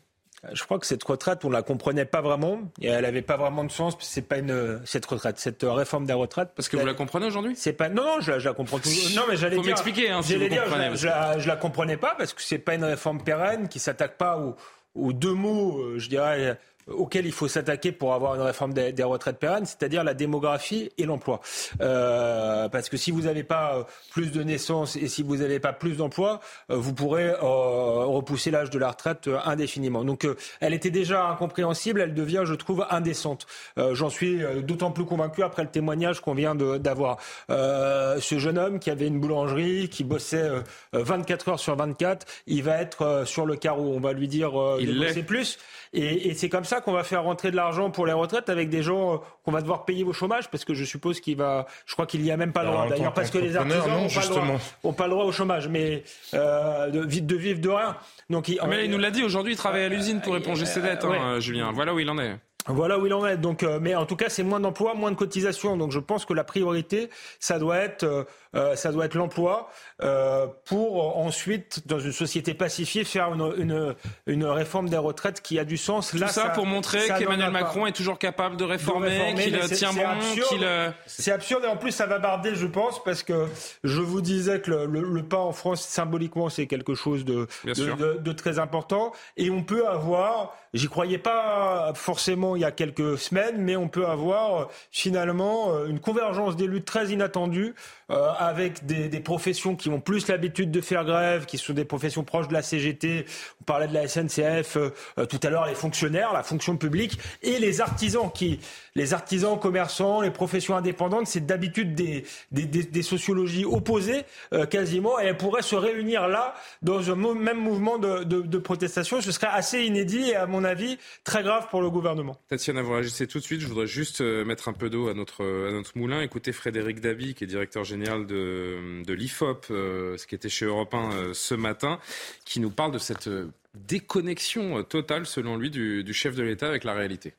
[0.52, 3.64] je crois que cette retraite, on la comprenait pas vraiment et elle avait pas vraiment
[3.64, 3.96] de sens.
[4.00, 6.50] C'est pas une cette retraite, cette réforme des retraites.
[6.54, 7.54] Parce que vous la comprenez aujourd'hui?
[7.56, 9.10] C'est pas non, non, je, la comprends toujours.
[9.16, 9.64] Non, mais j'allais dire.
[9.66, 12.74] m'expliquer, hein, si vous dire, je, la, je, la, comprenais pas parce que c'est pas
[12.74, 14.56] une réforme pérenne qui s'attaque pas aux,
[14.94, 16.58] aux deux mots, euh, je dirais
[16.88, 20.90] auquel il faut s'attaquer pour avoir une réforme des, des retraites pérennes, c'est-à-dire la démographie
[20.98, 21.40] et l'emploi.
[21.80, 25.60] Euh, parce que si vous n'avez pas euh, plus de naissances et si vous n'avez
[25.60, 30.04] pas plus d'emplois, euh, vous pourrez euh, repousser l'âge de la retraite indéfiniment.
[30.04, 30.26] Donc
[30.60, 33.46] elle était déjà incompréhensible, elle devient, je trouve, indécente.
[33.76, 37.18] J'en suis d'autant plus convaincu après le témoignage qu'on vient d'avoir.
[37.48, 40.48] ce jeune homme qui avait une boulangerie, qui bossait
[40.92, 43.92] 24 heures sur 24, il va être sur le carreau.
[43.94, 45.58] On va lui dire il de bosser plus.
[45.92, 48.68] Et, et c'est comme ça qu'on va faire rentrer de l'argent pour les retraites avec
[48.68, 51.66] des gens euh, qu'on va devoir payer au chômage parce que je suppose qu'il va.
[51.86, 54.08] Je crois qu'il y a même pas le droit d'ailleurs parce que les artisans n'ont
[54.08, 56.02] pas, pas, le droit au chômage, mais
[56.34, 57.96] euh, de, de vivre de rien.
[58.30, 60.80] Donc, il, mais il nous l'a dit aujourd'hui, il travaille à l'usine pour éponger ses
[60.80, 61.72] dettes, hein, Julien.
[61.72, 62.36] Voilà où il en est.
[62.68, 63.36] Voilà où il en est.
[63.36, 65.76] Donc, euh, mais en tout cas, c'est moins d'emplois, moins de cotisations.
[65.76, 69.70] Donc, je pense que la priorité, ça doit être, euh, euh ça doit être l'emploi
[70.02, 73.94] euh, pour ensuite, dans une société pacifiée, faire une, une,
[74.26, 76.12] une, réforme des retraites qui a du sens.
[76.14, 80.02] Là, Tout ça, pour montrer qu'Emmanuel Macron est toujours capable de réformer, qu'il tient bon,
[80.48, 80.66] qu'il.
[81.06, 83.46] C'est absurde et en plus, ça va barder, je pense, parce que
[83.84, 88.18] je vous disais que le, le, pain en France, symboliquement, c'est quelque chose de, de,
[88.18, 93.18] de très important et on peut avoir J'y croyais pas forcément il y a quelques
[93.18, 97.74] semaines, mais on peut avoir euh, finalement euh, une convergence d'élus très inattendue
[98.08, 101.84] euh, avec des, des, professions qui ont plus l'habitude de faire grève, qui sont des
[101.84, 103.26] professions proches de la CGT.
[103.60, 107.18] On parlait de la SNCF euh, euh, tout à l'heure, les fonctionnaires, la fonction publique
[107.42, 108.60] et les artisans qui,
[108.94, 114.22] les artisans, commerçants, les professions indépendantes, c'est d'habitude des, des, des, sociologies opposées
[114.70, 119.20] quasiment, et elles pourraient se réunir là dans un même mouvement de, de, de, protestation.
[119.20, 122.36] Ce serait assez inédit et à mon avis très grave pour le gouvernement.
[122.48, 123.60] Tatiana, vous réagissez tout de suite.
[123.60, 126.20] Je voudrais juste mettre un peu d'eau à notre, à notre moulin.
[126.20, 130.94] Écoutez Frédéric Davy, qui est directeur général de, l'IFOP, euh, ce qui était chez Europe
[130.94, 131.98] 1 euh, ce matin,
[132.44, 136.84] qui nous parle de cette euh, déconnexion totale, selon lui, du chef de l'État avec
[136.84, 137.34] la réalité.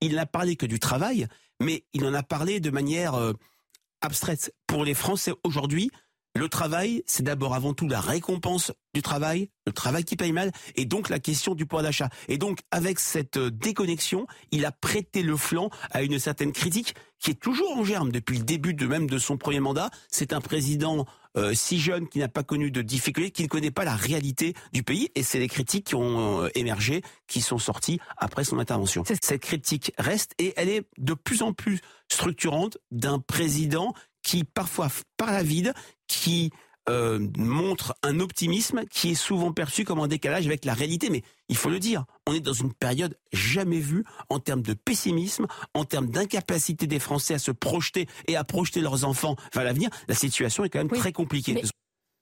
[0.00, 1.26] Il n'a parlé que du travail,
[1.60, 3.34] mais il en a parlé de manière
[4.00, 4.54] abstraite.
[4.66, 5.90] Pour les Français aujourd'hui,
[6.36, 10.52] le travail, c'est d'abord avant tout la récompense du travail, le travail qui paye mal,
[10.76, 12.08] et donc la question du pouvoir d'achat.
[12.28, 16.94] Et donc, avec cette euh, déconnexion, il a prêté le flanc à une certaine critique
[17.18, 19.90] qui est toujours en germe depuis le début de même de son premier mandat.
[20.08, 21.04] C'est un président
[21.36, 24.54] euh, si jeune qui n'a pas connu de difficultés, qui ne connaît pas la réalité
[24.72, 28.58] du pays, et c'est les critiques qui ont euh, émergé, qui sont sorties après son
[28.58, 29.04] intervention.
[29.04, 34.88] Cette critique reste et elle est de plus en plus structurante d'un président qui parfois
[35.16, 35.72] parle à vide,
[36.06, 36.50] qui
[36.88, 41.10] euh, montre un optimisme qui est souvent perçu comme un décalage avec la réalité.
[41.10, 44.74] Mais il faut le dire, on est dans une période jamais vue en termes de
[44.74, 49.64] pessimisme, en termes d'incapacité des Français à se projeter et à projeter leurs enfants vers
[49.64, 49.90] l'avenir.
[50.08, 51.62] La situation est quand même très compliquée.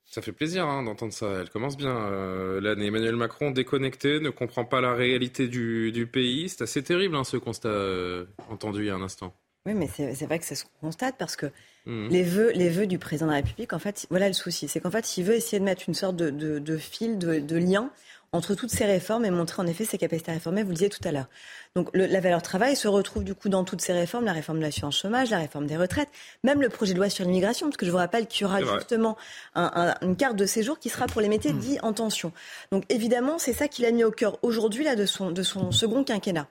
[0.05, 1.27] Ça fait plaisir hein, d'entendre ça.
[1.41, 2.87] Elle commence bien euh, l'année.
[2.87, 6.49] Emmanuel Macron déconnecté, ne comprend pas la réalité du, pays.
[6.49, 9.35] C'est assez terrible hein, ce constat euh, entendu il y a un instant.
[9.67, 11.53] Oui, mais c'est vrai que c'est ce qu'on constate parce que
[11.89, 12.09] mmh.
[12.09, 14.69] les, vœux, les vœux du président de la République, en fait, voilà le souci.
[14.69, 17.91] C'est qu'en fait, il veut essayer de mettre une sorte de, de fil, de, lien
[18.33, 20.91] entre toutes ces réformes et montrer en effet ses capacités à réformer, vous le disiez
[20.91, 21.29] tout à l'heure.
[21.75, 24.65] Donc la valeur travail se retrouve du coup dans toutes ces réformes, la réforme de
[24.65, 26.11] l'assurance chômage, la réforme des retraites,
[26.45, 28.61] même le projet de loi sur l'immigration, parce que je vous rappelle qu'il y aura
[28.61, 29.17] justement
[29.55, 31.59] une carte de séjour qui sera pour les métiers mmh.
[31.59, 32.33] dits en tension.
[32.71, 35.73] Donc évidemment, c'est ça qu'il a mis au cœur aujourd'hui là de son, de son
[35.73, 36.49] second quinquennat.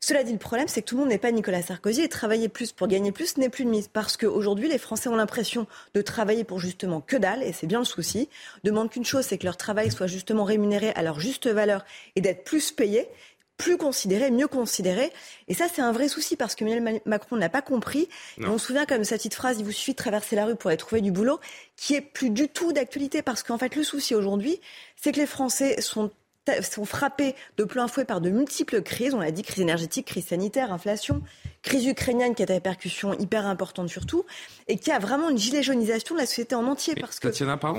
[0.00, 2.48] Cela dit, le problème, c'est que tout le monde n'est pas Nicolas Sarkozy et travailler
[2.48, 3.88] plus pour gagner plus n'est plus de mise.
[3.88, 7.78] Parce qu'aujourd'hui, les Français ont l'impression de travailler pour justement que dalle, et c'est bien
[7.78, 8.28] le souci.
[8.64, 11.84] Demandent qu'une chose, c'est que leur travail soit justement rémunéré à leur juste valeur
[12.14, 13.08] et d'être plus payé
[13.56, 15.12] plus considéré, mieux considéré.
[15.48, 18.08] Et ça, c'est un vrai souci parce que Emmanuel Macron n'a pas compris.
[18.38, 20.68] on se souvient comme sa petite phrase, il vous suffit de traverser la rue pour
[20.68, 21.40] aller trouver du boulot,
[21.76, 24.60] qui est plus du tout d'actualité parce qu'en fait, le souci aujourd'hui,
[24.96, 26.10] c'est que les Français sont
[26.62, 29.14] sont frappés de plein fouet par de multiples crises.
[29.14, 31.22] On l'a dit, crise énergétique, crise sanitaire, inflation,
[31.62, 34.24] crise ukrainienne qui a des répercussions hyper importantes surtout,
[34.68, 36.94] et qui a vraiment une gilet jaunisation de la société en entier.
[36.94, 37.28] Parce que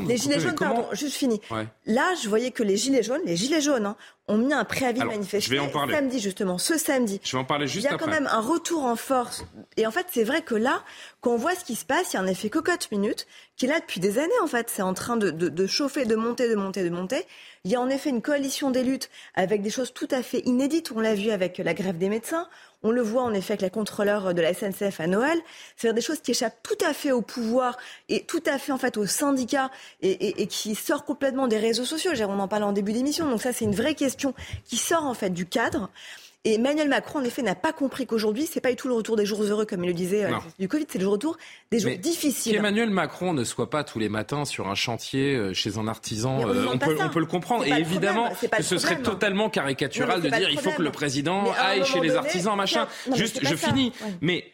[0.07, 1.41] les gilets jaunes, pardon, juste fini.
[1.86, 3.95] Là, je voyais que les gilets jaunes, les gilets jaunes, hein,
[4.28, 5.93] ont mis un préavis manifesté je vais en parler.
[5.93, 7.22] samedi justement, ce samedi.
[7.24, 9.45] Je vais en parler juste Il y a quand même un retour en force.
[9.78, 10.84] Et en fait, c'est vrai que là,
[11.22, 13.65] quand on voit ce qui se passe, il y a un effet cocotte minute qui
[13.65, 14.70] est là depuis des années en fait.
[14.70, 17.26] C'est en train de, de, de chauffer, de monter, de monter, de monter.
[17.68, 20.39] Il y a en effet une coalition des luttes avec des choses tout à fait
[20.45, 20.93] inédites.
[20.95, 22.47] On l'a vu avec la grève des médecins.
[22.82, 25.38] On le voit en effet avec la contrôleur de la SNCF à Noël.
[25.76, 27.76] C'est des choses qui échappent tout à fait au pouvoir
[28.07, 29.70] et tout à fait en fait aux syndicats
[30.01, 32.13] et, qui sort complètement des réseaux sociaux.
[32.22, 33.30] On en parle en début d'émission.
[33.30, 35.89] Donc ça, c'est une vraie question qui sort en fait du cadre.
[36.43, 39.17] Et Emmanuel Macron, en effet, n'a pas compris qu'aujourd'hui, c'est pas du tout le retour
[39.17, 41.38] des jours heureux, comme il le disait, euh, du Covid, c'est le retour
[41.71, 42.53] des jours difficiles.
[42.53, 46.38] Qu'Emmanuel Macron ne soit pas tous les matins sur un chantier euh, chez un artisan,
[46.39, 47.65] on, euh, peut, on, peut, le comprendre.
[47.65, 51.83] Et évidemment que ce serait totalement caricatural de dire il faut que le président aille
[51.83, 52.88] chez les artisans, machin.
[53.13, 53.91] Juste, je finis.
[54.21, 54.45] Mais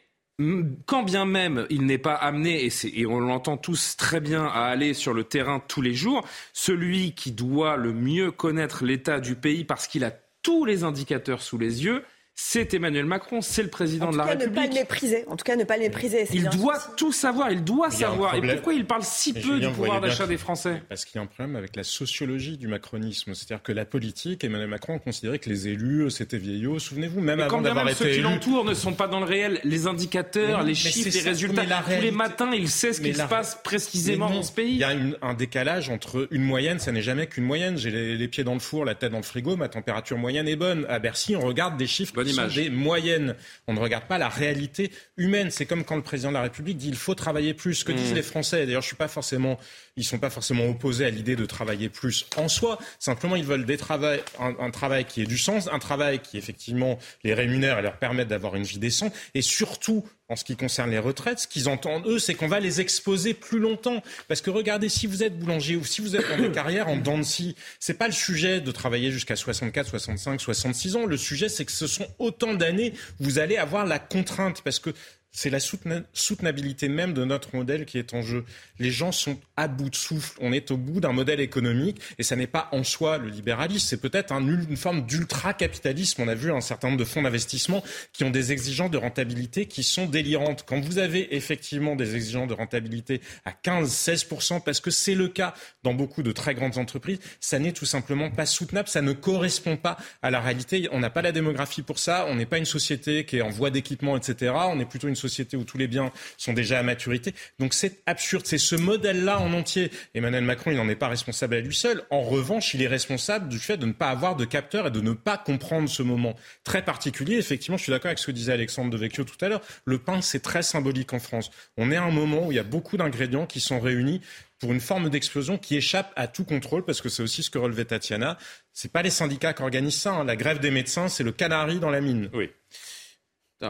[0.88, 4.64] quand bien même il n'est pas amené, et, et on l'entend tous très bien, à
[4.64, 9.36] aller sur le terrain tous les jours, celui qui doit le mieux connaître l'état du
[9.36, 10.12] pays parce qu'il a
[10.44, 12.04] tous les indicateurs sous les yeux,
[12.36, 14.48] c'est Emmanuel Macron, c'est le président de la République.
[14.48, 15.26] En tout cas, ne pas le mépriser.
[15.28, 16.28] En tout cas, ne pas le mépriser.
[16.34, 17.52] Il doit tout savoir.
[17.52, 18.34] Il doit savoir.
[18.36, 20.82] Et pourquoi il parle si peu du pouvoir d'achat des Français?
[20.90, 23.36] Parce qu'il y a un problème avec la sociologie du macronisme.
[23.36, 26.80] C'est-à-dire que la politique, Emmanuel Macron considérait que les élus, c'était vieillot.
[26.80, 29.60] Souvenez-vous, même avant d'avoir été ceux qui l'entourent ne sont pas dans le réel.
[29.64, 31.64] Les indicateurs, les chiffres, les résultats.
[31.64, 34.72] Tous les matins, il sait ce qui se passe précisément dans ce pays.
[34.72, 37.78] Il y a un décalage entre une moyenne, ça n'est jamais qu'une moyenne.
[37.78, 40.56] J'ai les, pieds dans le four, la tête dans le frigo, ma température moyenne est
[40.56, 40.86] bonne.
[40.90, 43.36] À Bercy, on regarde des chiffres qui sont des moyennes
[43.68, 45.50] on ne regarde pas la réalité humaine.
[45.52, 47.76] C'est comme quand le président de la République dit il faut travailler plus.
[47.76, 48.16] Ce que disent mmh.
[48.16, 49.60] les Français, d'ailleurs, je suis pas forcément,
[49.96, 52.78] ils sont pas forcément opposés à l'idée de travailler plus en soi.
[53.00, 57.00] Simplement, ils veulent des travail, un, travail qui ait du sens, un travail qui effectivement
[57.24, 60.90] les rémunère et leur permette d'avoir une vie décente, et surtout en ce qui concerne
[60.90, 64.02] les retraites, ce qu'ils entendent, eux, c'est qu'on va les exposer plus longtemps.
[64.28, 66.98] Parce que regardez, si vous êtes boulanger ou si vous êtes dans des carrières en
[66.98, 71.06] dents de scie, c'est pas le sujet de travailler jusqu'à 64, 65, 66 ans.
[71.06, 74.62] Le sujet, c'est que ce sont autant d'années où vous allez avoir la contrainte.
[74.64, 74.90] Parce que
[75.36, 78.46] c'est la soutenabilité même de notre modèle qui est en jeu.
[78.78, 80.38] Les gens sont à bout de souffle.
[80.40, 83.88] On est au bout d'un modèle économique et ça n'est pas en soi le libéralisme.
[83.88, 86.22] C'est peut-être une forme d'ultra-capitalisme.
[86.22, 89.66] On a vu un certain nombre de fonds d'investissement qui ont des exigences de rentabilité
[89.66, 90.66] qui sont délirantes.
[90.68, 95.56] Quand vous avez effectivement des exigences de rentabilité à 15-16%, parce que c'est le cas
[95.82, 98.88] dans beaucoup de très grandes entreprises, ça n'est tout simplement pas soutenable.
[98.88, 100.90] Ça ne correspond pas à la réalité.
[100.92, 102.28] On n'a pas la démographie pour ça.
[102.30, 104.54] On n'est pas une société qui est en voie d'équipement, etc.
[104.54, 107.34] On est plutôt une société où tous les biens sont déjà à maturité.
[107.60, 108.46] Donc c'est absurde.
[108.46, 109.92] C'est ce modèle-là en entier.
[110.14, 112.04] Emmanuel Macron, il n'en est pas responsable à lui seul.
[112.10, 115.02] En revanche, il est responsable du fait de ne pas avoir de capteur et de
[115.02, 117.38] ne pas comprendre ce moment très particulier.
[117.38, 119.62] Effectivement, je suis d'accord avec ce que disait Alexandre de Vecchio tout à l'heure.
[119.86, 121.52] Le pain, c'est très symbolique en France.
[121.78, 124.22] On est à un moment où il y a beaucoup d'ingrédients qui sont réunis
[124.60, 127.58] pour une forme d'explosion qui échappe à tout contrôle, parce que c'est aussi ce que
[127.58, 128.38] relevait Tatiana.
[128.72, 130.14] C'est pas les syndicats qui organisent ça.
[130.14, 130.24] Hein.
[130.24, 132.30] La grève des médecins, c'est le canari dans la mine.
[132.34, 132.50] Oui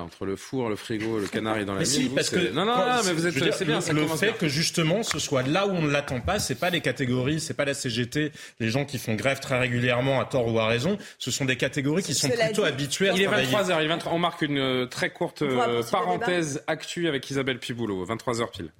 [0.02, 2.12] entre le four, le frigo, le canari dans la mine.
[2.16, 3.82] parce que non, non, non, mais vous êtes, c'est bien.
[3.82, 6.70] Ça le fait que justement, ce soit là où on ne l'attend pas, c'est pas
[6.70, 10.54] les catégories, c'est pas la CGT, les gens qui font grève très régulièrement à tort
[10.54, 10.98] ou à raison.
[11.20, 13.88] Ce sont des catégories qui sont plutôt habituées à il est 23 h il est
[13.88, 18.52] 23, on marque une euh, très courte euh, parenthèse actu avec Isabelle Piboulot, 23 h
[18.52, 18.72] pile.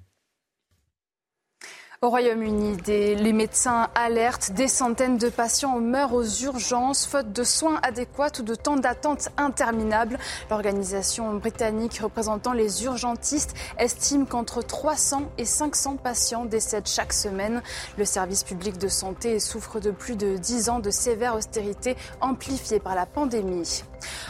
[2.04, 7.80] Au Royaume-Uni, les médecins alertent, des centaines de patients meurent aux urgences faute de soins
[7.82, 10.18] adéquats ou de temps d'attente interminables.
[10.50, 17.62] L'organisation britannique représentant les urgentistes estime qu'entre 300 et 500 patients décèdent chaque semaine.
[17.96, 22.80] Le service public de santé souffre de plus de 10 ans de sévère austérité amplifiée
[22.80, 23.82] par la pandémie.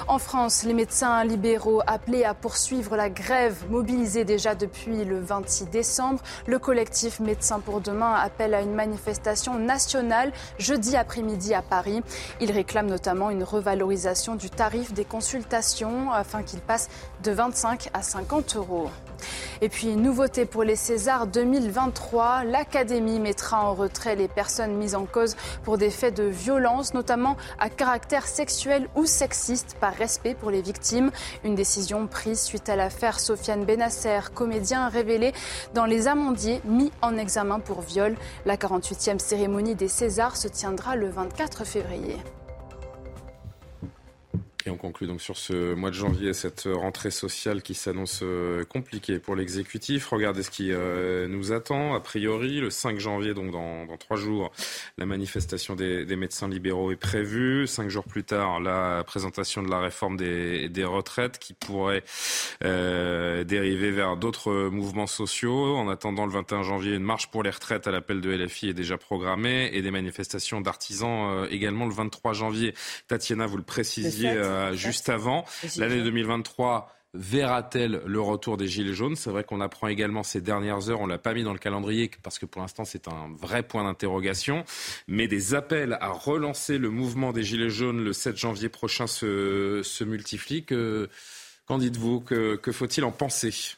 [0.07, 5.67] En France, les médecins libéraux appelés à poursuivre la grève mobilisée déjà depuis le 26
[5.67, 6.21] décembre.
[6.47, 12.03] Le collectif Médecins pour demain appelle à une manifestation nationale jeudi après-midi à Paris.
[12.41, 16.89] Il réclame notamment une revalorisation du tarif des consultations afin qu'il passe
[17.23, 18.91] de 25 à 50 euros.
[19.61, 25.05] Et puis, nouveauté pour les Césars 2023, l'Académie mettra en retrait les personnes mises en
[25.05, 30.51] cause pour des faits de violence, notamment à caractère sexuel ou sexiste, par respect pour
[30.51, 31.11] les victimes.
[31.45, 35.33] Une décision prise suite à l'affaire Sofiane Benasser, comédien révélé
[35.75, 38.17] dans Les Amandiers, mis en examen pour viol.
[38.45, 42.19] La 48e cérémonie des Césars se tiendra le 24 février.
[44.67, 48.65] Et on conclut donc sur ce mois de janvier, cette rentrée sociale qui s'annonce euh,
[48.65, 50.07] compliquée pour l'exécutif.
[50.09, 51.95] Regardez ce qui euh, nous attend.
[51.95, 54.53] A priori, le 5 janvier, donc dans, trois jours,
[54.97, 57.67] la manifestation des, médecins libéraux est prévue.
[57.67, 62.05] Cinq jours plus tard, la présentation de la réforme des, retraites qui pourrait
[62.63, 65.77] euh, dériver vers d'autres mouvements sociaux.
[65.77, 68.75] En attendant le 21 janvier, une marche pour les retraites à l'appel de LFI est
[68.75, 72.75] déjà programmée et des manifestations d'artisans également le 23 janvier.
[73.09, 75.45] Tatiana, vous le précisiez euh, juste avant.
[75.77, 79.17] L'année 2023 verra-t-elle le retour des Gilets jaunes?
[79.17, 82.11] C'est vrai qu'on apprend également ces dernières heures, on l'a pas mis dans le calendrier
[82.23, 84.65] parce que pour l'instant c'est un vrai point d'interrogation,
[85.07, 89.83] mais des appels à relancer le mouvement des Gilets jaunes le 7 janvier prochain se,
[89.85, 90.65] se multiplient.
[90.65, 92.21] qu'en dites-vous?
[92.21, 93.77] Que, que faut-il en penser?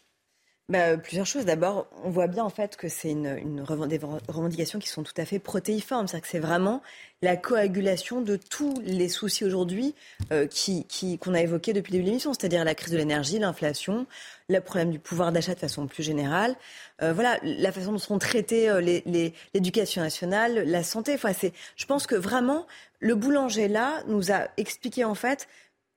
[0.68, 1.44] Bah, plusieurs choses.
[1.44, 5.14] D'abord, on voit bien en fait que c'est une, une des revendications qui sont tout
[5.16, 6.08] à fait protéiformes.
[6.08, 6.82] C'est-à-dire que c'est vraiment
[7.22, 9.94] la coagulation de tous les soucis aujourd'hui
[10.32, 10.84] euh, qui,
[11.18, 14.06] qu'on a évoqués depuis le début de l'émission, c'est-à-dire la crise de l'énergie, l'inflation,
[14.48, 16.56] le problème du pouvoir d'achat de façon plus générale,
[17.00, 18.80] euh, voilà, la façon dont sont traités euh,
[19.54, 21.14] l'éducation nationale, la santé.
[21.14, 21.30] Enfin,
[21.76, 22.66] je pense que vraiment,
[22.98, 25.46] le boulanger là nous a expliqué en fait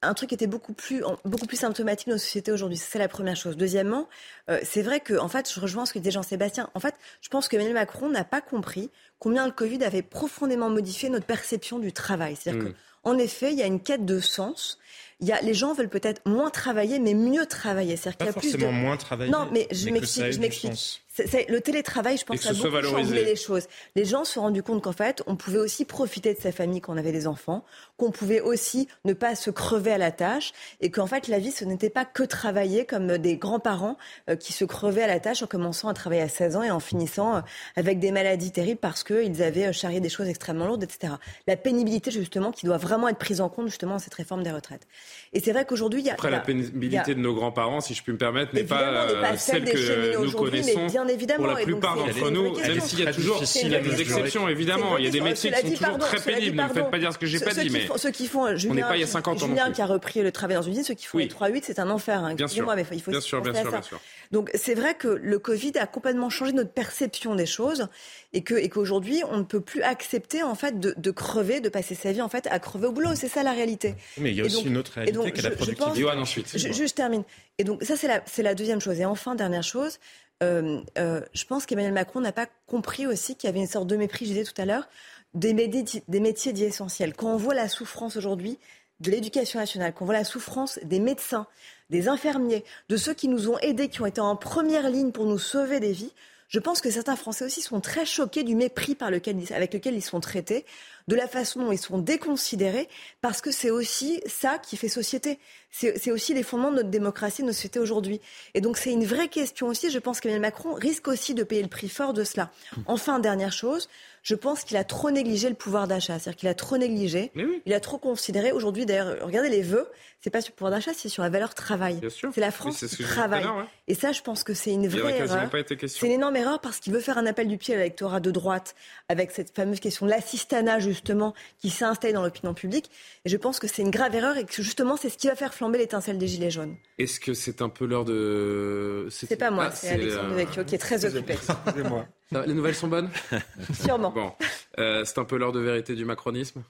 [0.02, 2.78] un truc qui était beaucoup plus, beaucoup plus symptomatique de nos sociétés aujourd'hui.
[2.78, 3.58] C'est la première chose.
[3.58, 4.08] Deuxièmement,
[4.50, 6.70] euh, c'est vrai que, en fait, je rejoins ce que disait Jean-Sébastien.
[6.74, 8.90] En fait, je pense que Emmanuel Macron n'a pas compris
[9.20, 12.38] combien le Covid avait profondément modifié notre perception du travail.
[12.40, 12.74] C'est-à-dire mmh.
[13.04, 14.80] qu'en effet, il y a une quête de sens
[15.22, 17.98] il y a, les gens veulent peut-être moins travailler, mais mieux travailler.
[17.98, 19.32] C'est-à-dire qu'il y a forcément moins travailler.
[19.32, 21.02] Non, mais je m'explique.
[21.50, 23.68] Le télétravail, je pense, a beaucoup changé les choses.
[23.96, 26.82] Les gens se sont rendus compte qu'en fait, on pouvait aussi profiter de sa famille
[26.82, 27.64] quand on avait des enfants,
[27.98, 31.52] qu'on pouvait aussi ne pas se crever à la tâche, et qu'en fait, la vie,
[31.52, 33.98] ce n'était pas que travailler comme des grands-parents
[34.30, 36.72] euh, qui se crevaient à la tâche en commençant à travailler à 16 ans et
[36.72, 37.42] en finissant euh,
[37.76, 41.14] avec des maladies terribles parce qu'ils avaient euh, charrié des choses extrêmement lourdes, etc.
[41.48, 44.52] La pénibilité, justement, qui doit vraiment être prise en compte, justement, dans cette réforme des
[44.52, 44.88] retraites.
[45.34, 46.14] Et c'est vrai qu'aujourd'hui, il y a.
[46.14, 50.24] Après, la pénibilité de nos grands-parents, si je puis me permettre, n'est pas, celle, que
[50.24, 50.88] nous connaissons.
[50.88, 53.80] bien évidemment, pour la plupart d'entre nous, même s'il y a toujours il y a
[53.80, 54.98] des exceptions, évidemment.
[54.98, 56.58] Il y a des métiers qui sont toujours très pénibles.
[56.58, 57.88] Ne faites pas dire ce que j'ai pas dit, mais.
[57.96, 58.46] Ceux qui font.
[58.46, 59.48] On n'est pas il y a 50 ans.
[59.48, 61.80] Julien qui a repris le travail dans une usine, ceux qui font les 3-8, c'est
[61.80, 62.34] un enfer.
[62.36, 62.68] Bien sûr.
[62.76, 64.00] Mais il faut bien sûr, bien sûr, bien sûr.
[64.32, 67.88] Donc c'est vrai que le Covid a complètement changé notre perception des choses
[68.34, 71.70] et que et qu'aujourd'hui on ne peut plus accepter en fait de, de, crever, de
[71.70, 73.16] passer sa vie en fait à crever au boulot.
[73.16, 73.96] C'est ça la réalité.
[74.18, 76.06] Mais il y a aussi une autre réalité qui est la productivité.
[76.06, 76.48] ensuite.
[76.56, 77.24] Je, je, termine.
[77.58, 79.00] Et donc ça c'est la c'est la deuxième chose.
[79.00, 80.00] Et enfin dernière chose,
[80.42, 83.88] euh, euh, je pense qu'Emmanuel Macron n'a pas compris aussi qu'il y avait une sorte
[83.88, 84.88] de mépris, je disais tout à l'heure,
[85.34, 87.14] des, des métiers dits essentiels.
[87.14, 88.58] Quand on voit la souffrance aujourd'hui
[89.00, 91.48] de l'éducation nationale, quand on voit la souffrance des médecins,
[91.90, 95.26] des infirmiers, de ceux qui nous ont aidés, qui ont été en première ligne pour
[95.26, 96.14] nous sauver des vies,
[96.50, 99.96] je pense que certains Français aussi sont très choqués du mépris par lequel, avec lequel
[99.96, 100.66] ils sont traités,
[101.08, 102.90] de la façon dont ils sont déconsidérés,
[103.22, 105.40] parce que c'est aussi ça qui fait société.
[105.72, 108.20] C'est aussi les fondements de notre démocratie, de notre société aujourd'hui.
[108.56, 109.92] Et donc c'est une vraie question aussi.
[109.92, 112.52] Je pense qu'Emmanuel Macron risque aussi de payer le prix fort de cela.
[112.88, 113.88] Enfin, dernière chose,
[114.24, 116.20] je pense qu'il a trop négligé le pouvoir d'achat.
[116.20, 117.32] C'est-à-dire qu'il a trop négligé,
[117.66, 118.52] il a trop considéré.
[118.52, 119.90] Aujourd'hui, d'ailleurs, regardez les vœux,
[120.22, 122.02] c'est pas sur le pouvoir d'achat, c'est sur la valeur travail.
[122.10, 123.48] C'est la France qui travaille.
[123.88, 125.50] Et ça, je pense que c'est une vraie erreur.
[125.88, 128.32] C'est une énorme erreur parce qu'il veut faire un appel du pied à l'électorat de
[128.32, 128.76] droite
[129.08, 132.90] avec cette fameuse question de l'assistanat, justement, qui s'est installée dans l'opinion publique.
[133.26, 135.36] Et je pense que c'est une grave erreur et que justement, c'est ce qui va
[135.36, 136.76] faire flamber l'étincelle des Gilets jaunes.
[136.98, 139.08] Est-ce que c'est un peu l'heure de.
[139.10, 141.34] C'est pas moi, ah, c'est Alexandre Devecchio qui est très occupé.
[141.34, 142.06] Excusez-moi.
[142.32, 143.10] Les nouvelles sont bonnes
[143.74, 144.12] Sûrement.
[144.12, 144.34] Bon.
[144.78, 146.64] Euh, c'est un peu l'heure de vérité du macronisme,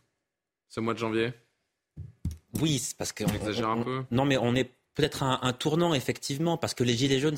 [0.69, 1.33] ce mois de janvier
[2.61, 4.03] Oui, parce qu'on exagère un peu.
[4.11, 7.37] Non, mais on est peut-être un, un, tournant, effectivement, parce que les Gilets jaunes,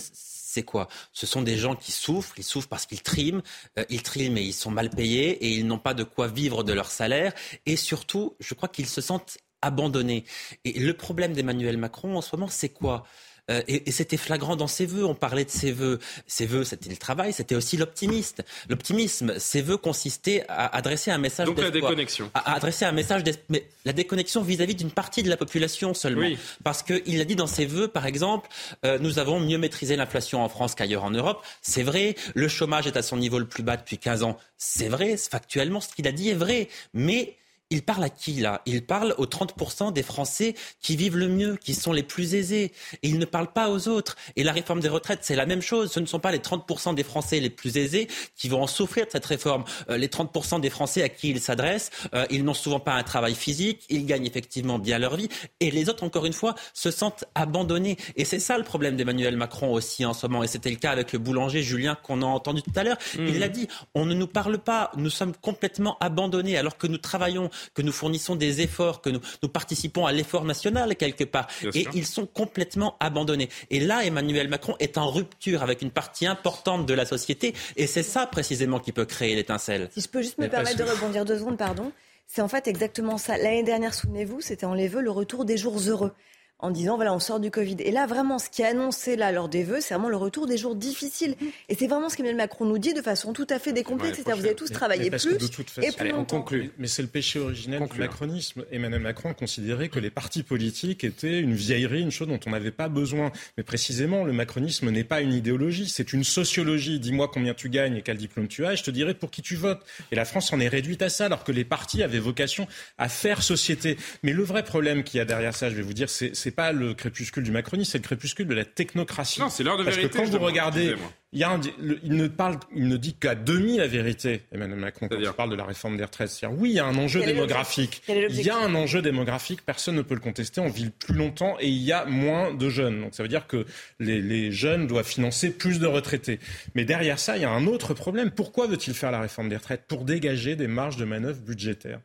[0.52, 0.88] c'est quoi?
[1.14, 3.42] Ce sont des gens qui souffrent, ils souffrent parce qu'ils triment,
[3.80, 6.64] euh, ils triment et ils sont mal payés et ils n'ont pas de quoi vivre
[6.64, 7.34] de leur salaire.
[7.66, 10.26] Et surtout, je crois qu'ils se sentent abandonnés.
[10.66, 13.06] Et le problème d'Emmanuel Macron en ce moment, c'est quoi?
[13.52, 15.06] Euh, et, c'était flagrant dans ses voeux.
[15.06, 16.00] On parlait de ses voeux.
[16.28, 18.44] Ses voeux, c'était le travail, c'était aussi l'optimisme.
[18.70, 22.32] L'optimisme, ses voeux consistaient à adresser un message Donc la déconnexion.
[22.34, 26.30] À, adresser un message mais la déconnexion vis-à-vis d'une partie de la population seulement.
[26.64, 28.50] Parce qu'il a dit dans ses voeux, par exemple,
[28.86, 31.44] euh, nous avons mieux maîtrisé l'inflation en France qu'ailleurs en Europe.
[31.62, 32.16] C'est vrai.
[32.34, 34.38] Le chômage est à son niveau le plus bas depuis 15 ans.
[34.58, 35.18] C'est vrai.
[35.18, 36.70] Factuellement, ce qu'il a dit est vrai.
[36.94, 37.36] Mais
[37.72, 38.62] il parle à qui là?
[38.66, 42.74] Il parle aux 30% des Français qui vivent le mieux, qui sont les plus aisés.
[43.02, 44.18] Et il ne parle pas aux autres.
[44.36, 45.92] Et la réforme des retraites, c'est la même chose.
[45.92, 49.06] Ce ne sont pas les 30% des Français les plus aisés qui vont en souffrir
[49.06, 49.64] de cette réforme.
[49.90, 53.04] Euh, les 30% des Français à qui il s'adresse, euh, ils n'ont souvent pas un
[53.04, 55.30] travail physique, ils gagnent effectivement bien leur vie.
[55.62, 57.96] Et les autres, encore une fois, se sentent abandonnés.
[58.18, 60.44] Et c'est ça le problème d'Emmanuel Macron aussi en ce moment.
[60.44, 62.98] Et c'était le cas avec le boulanger Julien qu'on a entendu tout à l'heure.
[63.18, 66.98] Il l'a dit, on ne nous parle pas, nous sommes complètement abandonnés alors que nous
[66.98, 71.48] travaillons que nous fournissons des efforts, que nous, nous participons à l'effort national quelque part.
[71.74, 73.50] et ils sont complètement abandonnés.
[73.70, 77.54] Et là, Emmanuel Macron est en rupture avec une partie importante de la société.
[77.76, 79.90] Et c'est ça précisément qui peut créer l'étincelle.
[79.94, 81.92] Si je peux juste me permettre de rebondir deux secondes, pardon.
[82.28, 83.38] C'est en fait exactement ça.
[83.38, 86.14] L'année dernière, souvenez-vous, c'était en les vœux le retour des jours heureux
[86.62, 87.78] en disant voilà on sort du Covid.
[87.80, 90.48] Et là vraiment ce qui est annoncé là lors des vœux, c'est vraiment le retour
[90.48, 91.36] des jours difficiles.
[91.70, 94.38] Et c'est vraiment ce qu'Emmanuel Macron nous dit de façon tout à fait décomplète, c'est-à-dire
[94.38, 95.38] vous avez tous travaillé plus
[95.82, 96.46] et plus longtemps.
[96.78, 98.64] Mais c'est le péché originel du macronisme.
[98.72, 102.72] Emmanuel Macron considérait que les partis politiques étaient une vieillerie, une chose dont on n'avait
[102.72, 103.32] pas besoin.
[103.58, 107.00] Mais précisément, le macronisme n'est pas une idéologie, c'est une sociologie.
[107.00, 109.42] Dis-moi combien tu gagnes et quel diplôme tu as, et je te dirai pour qui
[109.42, 109.82] tu votes.
[110.12, 113.10] Et la France en est réduite à ça, alors que les partis avaient vocation à
[113.10, 113.98] faire société.
[114.24, 116.56] Mais le vrai problème qu'il y a derrière ça, je vais vous dire, c'est c'est
[116.56, 119.40] pas le crépuscule du macronisme, c'est le crépuscule de la technocratie.
[119.40, 120.18] Non, c'est l'heure de Parce vérité.
[120.18, 120.96] que quand vous regardez,
[121.32, 121.62] il, y a un,
[122.04, 125.50] il ne parle, il ne dit qu'à demi la vérité, Emmanuel Macron, quand il parle
[125.50, 126.30] de la réforme des retraites.
[126.30, 128.04] C'est-à-dire, oui, il y a un enjeu démographique.
[128.10, 130.60] Il y a un enjeu démographique, personne ne peut le contester.
[130.60, 133.00] On vit plus longtemps et il y a moins de jeunes.
[133.00, 133.66] Donc ça veut dire que
[134.00, 136.40] les, les jeunes doivent financer plus de retraités.
[136.76, 138.30] Mais derrière ça, il y a un autre problème.
[138.30, 139.86] Pourquoi veut-il faire la réforme des retraites?
[139.88, 142.02] Pour dégager des marges de manœuvre budgétaires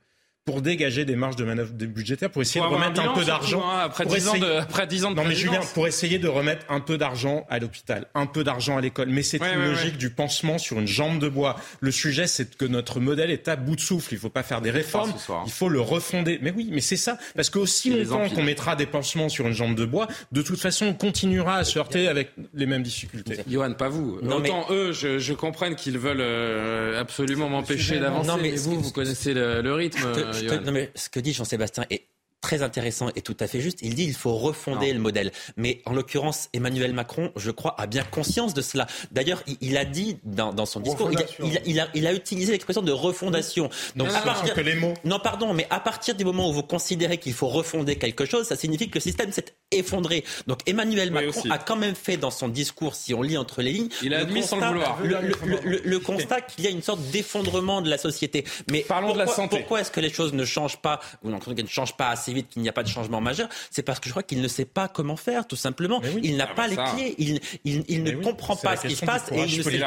[0.47, 3.25] pour dégager des marges de manœuvre budgétaires, pour essayer Pour de remettre un un, peu
[3.25, 3.65] d'argent.
[3.69, 5.35] hein, après pour 10 ans de- après 10 ans de Non mais.
[5.35, 9.09] Julien, pour essayer de remettre un peu d'argent à l'hôpital, un peu d'argent à l'école.
[9.09, 9.99] Mais c'est Ouais, une ouais, logique ouais.
[9.99, 11.57] du pansement sur une jambe de bois.
[11.81, 14.15] Le sujet, c'est que notre modèle est à bout de souffle.
[14.15, 15.43] Il faut pas faire des réformes, soir.
[15.47, 16.39] il faut le refonder.
[16.41, 17.19] Mais oui, mais c'est ça.
[17.35, 20.87] Parce qu'aussi longtemps qu'on mettra des pansements sur une jambe de bois, de toute façon,
[20.87, 23.41] on continuera à se heurter avec les mêmes difficultés.
[23.51, 24.21] Johan, pas vous.
[24.23, 28.29] Non, mais- Autant eux, je, je comprenne qu'ils veulent euh, absolument m'empêcher d'avancer.
[28.29, 30.07] non, mais, mais vous, vous connaissez le, le rythme.
[30.41, 32.09] Je te- non, mais ce que dit Jean-Sébastien est
[32.41, 33.79] très intéressant et tout à fait juste.
[33.83, 35.33] Il dit il faut refonder le modèle.
[35.57, 38.87] Mais en l'occurrence, Emmanuel Macron, je crois, a bien conscience de cela.
[39.11, 41.89] D'ailleurs, il, il a dit dans, dans son discours, il a, il a- il a-
[41.95, 43.69] il a utilisé l'expression de refondation.
[43.97, 44.95] Donc, Non, à partir- que les mots.
[45.05, 48.47] Non, pardon, mais à partir du moment où vous considérez qu'il faut refonder quelque chose,
[48.47, 50.25] ça signifie que le système s'est effondré.
[50.47, 53.73] Donc Emmanuel Macron a quand même fait dans son discours, si on lit entre les
[53.73, 55.01] lignes, Il a le admis sans le vouloir.
[55.03, 58.45] le- le- le- le- le constat qu'il y a une sorte d'effondrement de la société.
[58.71, 59.59] Mais Parlons de la pourquoi- santé.
[59.59, 62.09] Pourquoi est-ce que les choses ne changent pas, ou en tout cas ne changent pas
[62.11, 64.41] assez vite, qu'il n'y a pas de changement majeur C'est parce que je crois qu'il
[64.41, 66.01] ne sait pas comment faire, tout simplement.
[66.23, 66.95] Il n'a Ah, pas bah, ça.
[66.97, 69.59] les clés, il, il- il ne oui, comprend pas ce qui se passe et il
[69.59, 69.83] ne, sait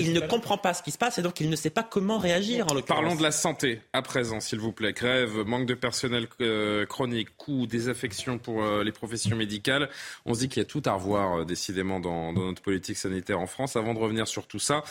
[0.00, 2.66] il comprend pas ce qui se passe et donc il ne sait pas comment réagir
[2.70, 2.80] en.
[2.82, 4.92] Parlons de la santé à présent, s'il vous plaît.
[4.92, 9.88] Grève, manque de personnel euh, chronique, coût, désaffection pour euh, les professions médicales.
[10.26, 12.96] On se dit qu'il y a tout à revoir, euh, décidément, dans, dans notre politique
[12.96, 13.76] sanitaire en France.
[13.76, 14.82] Avant de revenir sur tout ça,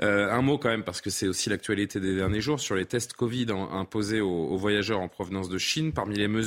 [0.00, 3.12] un mot quand même, parce que c'est aussi l'actualité des derniers jours, sur les tests
[3.14, 5.92] Covid en- imposés aux, aux voyageurs en provenance de Chine.
[5.92, 6.39] Parmi les mesures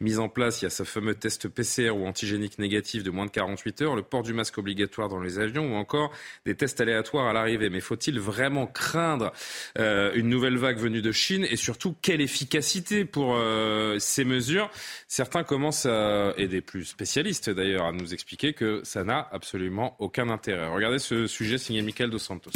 [0.00, 3.26] mises en place, il y a ce fameux test PCR ou antigénique négatif de moins
[3.26, 6.12] de 48 heures, le port du masque obligatoire dans les avions ou encore
[6.44, 7.70] des tests aléatoires à l'arrivée.
[7.70, 9.32] Mais faut-il vraiment craindre
[9.78, 11.46] euh, une nouvelle vague venue de Chine?
[11.50, 14.70] Et surtout quelle efficacité pour euh, ces mesures?
[15.08, 19.96] Certains commencent à, et des plus spécialistes d'ailleurs, à nous expliquer que ça n'a absolument
[19.98, 20.68] aucun intérêt.
[20.68, 22.50] Regardez ce sujet signé Michael Dos Santos.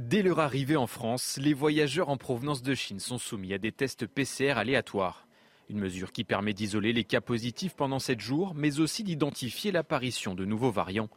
[0.00, 3.70] Dès leur arrivée en France, les voyageurs en provenance de Chine sont soumis à des
[3.70, 5.28] tests PCR aléatoires.
[5.68, 10.34] Une mesure qui permet d'isoler les cas positifs pendant 7 jours, mais aussi d'identifier l'apparition
[10.34, 11.10] de nouveaux variants.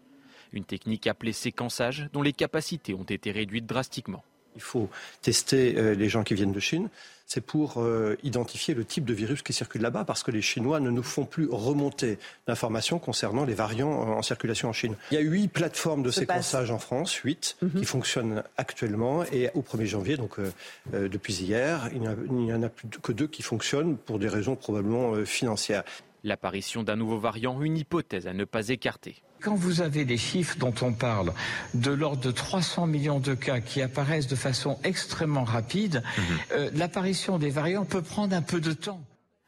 [0.51, 4.25] Une technique appelée séquençage dont les capacités ont été réduites drastiquement.
[4.55, 4.89] Il faut
[5.21, 6.89] tester euh, les gens qui viennent de Chine.
[7.25, 10.79] C'est pour euh, identifier le type de virus qui circule là-bas, parce que les Chinois
[10.81, 14.95] ne nous font plus remonter d'informations concernant les variants euh, en circulation en Chine.
[15.09, 19.23] Il y a huit plateformes de séquençage en France, huit, qui fonctionnent actuellement.
[19.31, 22.61] Et au 1er janvier, donc euh, depuis hier, il n'y en a- il n'y en
[22.61, 25.83] a plus que deux qui fonctionnent pour des raisons probablement euh, financières.
[26.23, 29.21] L'apparition d'un nouveau variant, une hypothèse à ne pas écarter.
[29.41, 31.33] Quand vous avez des chiffres dont on parle
[31.73, 36.23] de l'ordre de 300 millions de cas qui apparaissent de façon extrêmement rapide, mhm.
[36.53, 39.03] euh, l'apparition des variants peut prendre un peu de temps.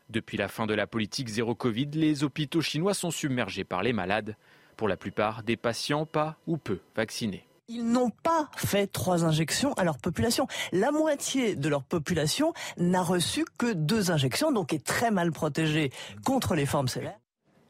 [0.09, 3.93] Depuis la fin de la politique zéro Covid, les hôpitaux chinois sont submergés par les
[3.93, 4.35] malades.
[4.75, 7.47] Pour la plupart, des patients pas ou peu vaccinés.
[7.67, 10.45] Ils n'ont pas fait trois injections à leur population.
[10.71, 15.91] La moitié de leur population n'a reçu que deux injections, donc est très mal protégée
[16.23, 17.19] contre les formes sévères.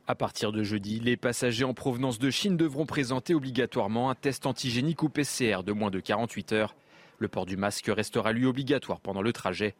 [0.06, 4.46] À partir de jeudi, les passagers en provenance de Chine devront présenter obligatoirement un test
[4.46, 6.76] antigénique ou PCR de moins de 48 heures.
[7.18, 9.76] Le port du masque restera lui obligatoire pendant le trajet.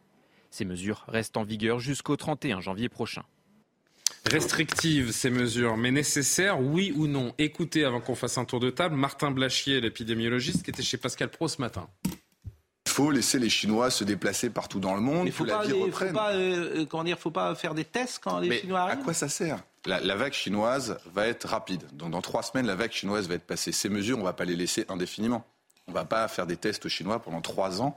[0.50, 3.24] Ces mesures restent en vigueur jusqu'au 31 janvier prochain.
[4.30, 7.32] Restrictives ces mesures, mais nécessaires, oui ou non?
[7.38, 11.30] Écoutez, avant qu'on fasse un tour de table, Martin Blachier, l'épidémiologiste, qui était chez Pascal
[11.30, 11.88] Pro ce matin.
[12.04, 15.26] Il faut laisser les Chinois se déplacer partout dans le monde.
[15.26, 18.80] Il faut, pas, faut pas, euh, euh, faut pas faire des tests quand les Chinois
[18.80, 19.00] arrivent.
[19.00, 19.62] À quoi ça sert?
[19.84, 21.84] La, vague chinoise va être rapide.
[21.92, 23.70] Donc dans trois semaines, la vague chinoise va être passée.
[23.70, 25.46] Ces mesures, on ne va pas les laisser indéfiniment.
[25.86, 27.94] On ne va pas faire des tests chinois pendant trois ans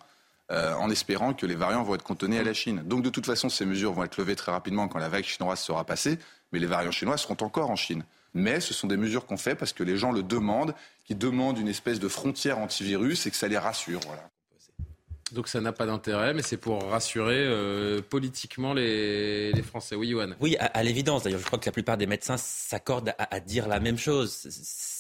[0.52, 2.82] euh, en espérant que les variants vont être contenus à la Chine.
[2.86, 5.60] Donc de toute façon, ces mesures vont être levées très rapidement quand la vague chinoise
[5.60, 6.18] sera passée,
[6.52, 8.04] mais les variants chinois seront encore en Chine.
[8.34, 11.58] Mais ce sont des mesures qu'on fait parce que les gens le demandent, qui demandent
[11.58, 14.00] une espèce de frontière antivirus et que ça les rassure.
[14.06, 14.30] Voilà.
[15.32, 19.96] Donc ça n'a pas d'intérêt, mais c'est pour rassurer euh, politiquement les, Français.
[19.96, 20.30] Oui, Johan.
[20.40, 21.24] Oui, à, l'évidence.
[21.24, 24.48] D'ailleurs, je crois que la plupart des médecins s'accordent à, dire la même chose.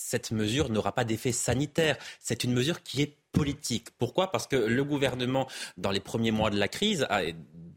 [0.09, 1.95] Cette mesure n'aura pas d'effet sanitaire.
[2.19, 3.89] C'est une mesure qui est politique.
[3.99, 4.31] Pourquoi?
[4.31, 7.21] Parce que le gouvernement, dans les premiers mois de la crise, a,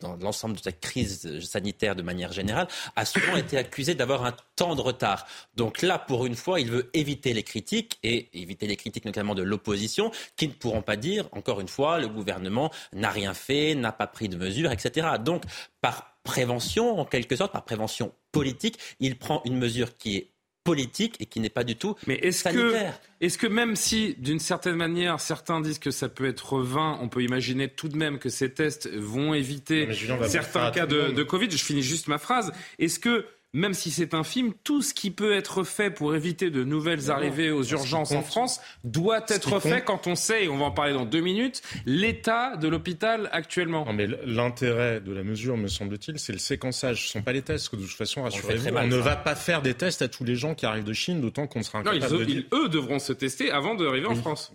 [0.01, 4.35] dans l'ensemble de cette crise sanitaire de manière générale, a souvent été accusé d'avoir un
[4.57, 5.27] temps de retard.
[5.57, 9.35] Donc là, pour une fois, il veut éviter les critiques et éviter les critiques notamment
[9.35, 13.75] de l'opposition, qui ne pourront pas dire, encore une fois, le gouvernement n'a rien fait,
[13.75, 15.07] n'a pas pris de mesures, etc.
[15.23, 15.43] Donc,
[15.83, 20.33] par prévention, en quelque sorte, par prévention politique, il prend une mesure qui est
[20.65, 22.75] politique et qui n'est pas du tout Mais est-ce que,
[23.21, 27.09] est-ce que même si, d'une certaine manière, certains disent que ça peut être vain, on
[27.09, 29.89] peut imaginer tout de même que ces tests vont éviter
[30.29, 31.51] certains cas de, de Covid.
[31.51, 32.53] Je finis juste ma phrase.
[32.79, 36.51] Est-ce que même si c'est un film, tout ce qui peut être fait pour éviter
[36.51, 40.57] de nouvelles arrivées aux urgences en France doit être fait quand on sait, et on
[40.57, 43.85] va en parler dans deux minutes, l'état de l'hôpital actuellement.
[43.85, 47.03] Non, mais l'intérêt de la mesure, me semble-t-il, c'est le séquençage.
[47.03, 49.35] Ce ne sont pas les tests, que de toute façon, rassurez-vous, on, ne va pas
[49.35, 52.13] faire des tests à tous les gens qui arrivent de Chine, d'autant qu'on sera incapable
[52.13, 54.53] non, ils, eux devront se tester avant d'arriver en France.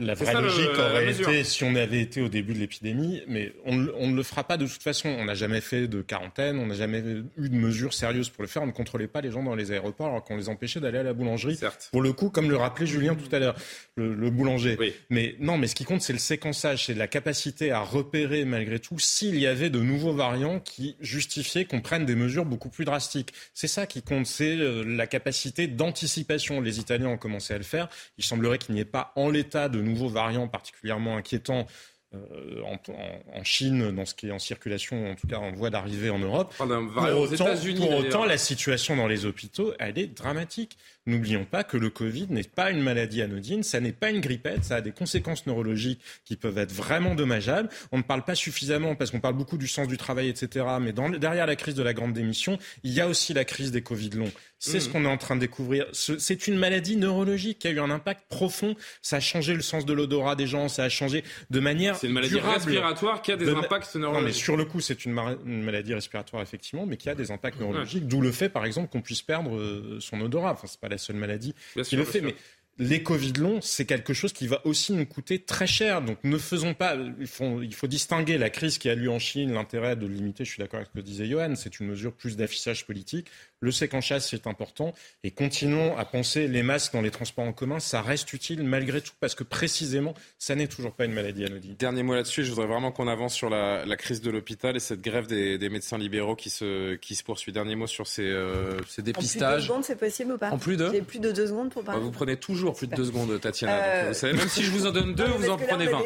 [0.00, 3.76] La vraie logique aurait été si on avait été au début de l'épidémie, mais on,
[3.76, 5.10] ne le fera pas de toute façon.
[5.10, 7.00] On n'a jamais fait de quarantaine, on n'a jamais
[7.36, 8.62] eu de mesures sérieuses pour le faire.
[8.62, 11.02] On ne contrôlait pas les gens dans les aéroports alors qu'on les empêchait d'aller à
[11.02, 11.60] la boulangerie.
[11.92, 13.56] Pour le coup, comme le rappelait Julien tout à l'heure,
[13.96, 14.78] le, boulanger.
[15.10, 18.78] Mais non, mais ce qui compte, c'est le séquençage, c'est la capacité à repérer malgré
[18.78, 22.86] tout s'il y avait de nouveaux variants qui justifiaient qu'on prenne des mesures beaucoup plus
[22.86, 23.34] drastiques.
[23.52, 26.62] C'est ça qui compte, c'est euh, la capacité d'anticipation.
[26.62, 27.88] Les Italiens ont commencé à le faire.
[28.16, 31.66] Il semblerait qu'il n'y ait pas en l'état de nouveaux variants particulièrement inquiétants
[32.12, 36.10] euh, en, Chine, dans ce qui est en circulation, en tout cas en voie d'arrivée
[36.10, 36.52] en Europe.
[36.56, 40.76] pour autant, la situation dans les hôpitaux, elle est dramatique.
[41.10, 44.64] N'oublions pas que le Covid n'est pas une maladie anodine, ça n'est pas une grippette,
[44.64, 47.68] ça a des conséquences neurologiques qui peuvent être vraiment dommageables.
[47.90, 50.66] On ne parle pas suffisamment, parce qu'on parle beaucoup du sens du travail, etc.
[50.80, 53.72] Mais dans, derrière la crise de la grande démission, il y a aussi la crise
[53.72, 54.32] des Covid longs.
[54.62, 54.92] C'est ce mmh.
[54.92, 55.86] qu'on est en train de découvrir.
[55.92, 58.76] C'est une maladie neurologique qui a eu un impact profond.
[59.00, 62.08] Ça a changé le sens de l'odorat des gens, ça a changé de manière C'est
[62.08, 64.22] une maladie respiratoire qui a des impacts neurologiques.
[64.22, 67.58] Non, mais sur le coup, c'est une, maladie respiratoire, effectivement, mais qui a des impacts
[67.58, 68.06] neurologiques.
[68.06, 70.52] D'où le fait, par exemple, qu'on puisse perdre euh, son odorat.
[70.52, 71.54] Enfin, c'est pas la seule maladie
[71.84, 72.34] qui le fait, mais
[72.80, 76.00] les Covid longs, c'est quelque chose qui va aussi nous coûter très cher.
[76.00, 76.96] Donc ne faisons pas.
[77.20, 80.44] Il faut, il faut distinguer la crise qui a lieu en Chine, l'intérêt de limiter,
[80.44, 83.26] je suis d'accord avec ce que disait Johan, c'est une mesure plus d'affichage politique.
[83.62, 84.94] Le séquenchage, c'est important.
[85.22, 87.78] Et continuons à penser les masques dans les transports en commun.
[87.78, 91.74] Ça reste utile malgré tout parce que précisément, ça n'est toujours pas une maladie anodine.
[91.78, 92.42] Dernier mot là-dessus.
[92.42, 95.98] Je voudrais vraiment qu'on avance sur la, crise de l'hôpital et cette grève des, médecins
[95.98, 97.52] libéraux qui se, qui se poursuit.
[97.52, 99.42] Dernier mot sur ces, euh, ces dépistages.
[99.42, 100.50] En plus de deux secondes, c'est possible ou pas?
[100.50, 100.90] En plus de?
[100.90, 102.00] J'ai plus de deux secondes pour parler.
[102.00, 103.74] Vous prenez toujours plus de deux secondes, Tatiana.
[103.74, 106.00] Euh, vous savez, même si je vous en donne deux, vous en prenez vingt.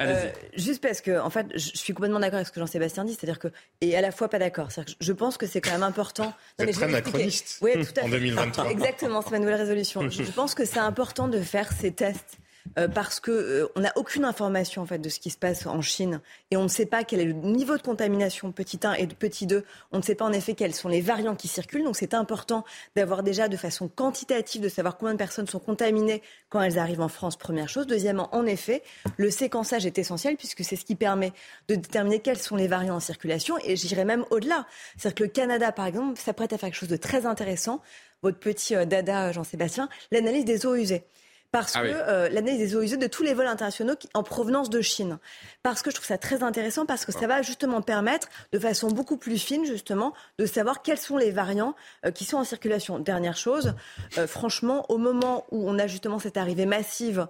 [0.00, 3.14] Euh, juste parce que, en fait, je suis complètement d'accord avec ce que Jean-Sébastien dit,
[3.14, 3.48] c'est-à-dire que,
[3.80, 4.70] et à la fois pas d'accord.
[5.00, 6.34] Je pense que c'est quand même important.
[6.60, 8.70] Non, très macroniste oui, tout à en 2023.
[8.70, 10.08] Exactement, c'est ma nouvelle résolution.
[10.10, 12.38] je pense que c'est important de faire ces tests
[12.78, 15.66] euh, parce que euh, on n'a aucune information en fait de ce qui se passe
[15.66, 16.20] en Chine
[16.50, 19.46] et on ne sait pas quel est le niveau de contamination petit 1 et petit
[19.46, 19.64] 2.
[19.92, 21.84] On ne sait pas en effet quels sont les variants qui circulent.
[21.84, 22.64] Donc c'est important
[22.96, 27.00] d'avoir déjà de façon quantitative de savoir combien de personnes sont contaminées quand elles arrivent
[27.00, 27.36] en France.
[27.36, 27.86] Première chose.
[27.86, 28.82] Deuxièmement, en effet,
[29.16, 31.32] le séquençage est essentiel puisque c'est ce qui permet
[31.68, 33.56] de déterminer quels sont les variants en circulation.
[33.64, 34.66] Et j'irais même au-delà.
[34.96, 37.80] C'est-à-dire que le Canada, par exemple, s'apprête à faire quelque chose de très intéressant.
[38.22, 41.04] Votre petit euh, dada, Jean-Sébastien, l'analyse des eaux usées
[41.50, 44.68] parce ah que euh, l'analyse des eaux usées de tous les vols internationaux en provenance
[44.68, 45.18] de Chine.
[45.62, 48.88] Parce que je trouve ça très intéressant, parce que ça va justement permettre, de façon
[48.88, 52.98] beaucoup plus fine, justement, de savoir quels sont les variants euh, qui sont en circulation.
[52.98, 53.74] Dernière chose,
[54.18, 57.26] euh, franchement, au moment où on a justement cette arrivée massive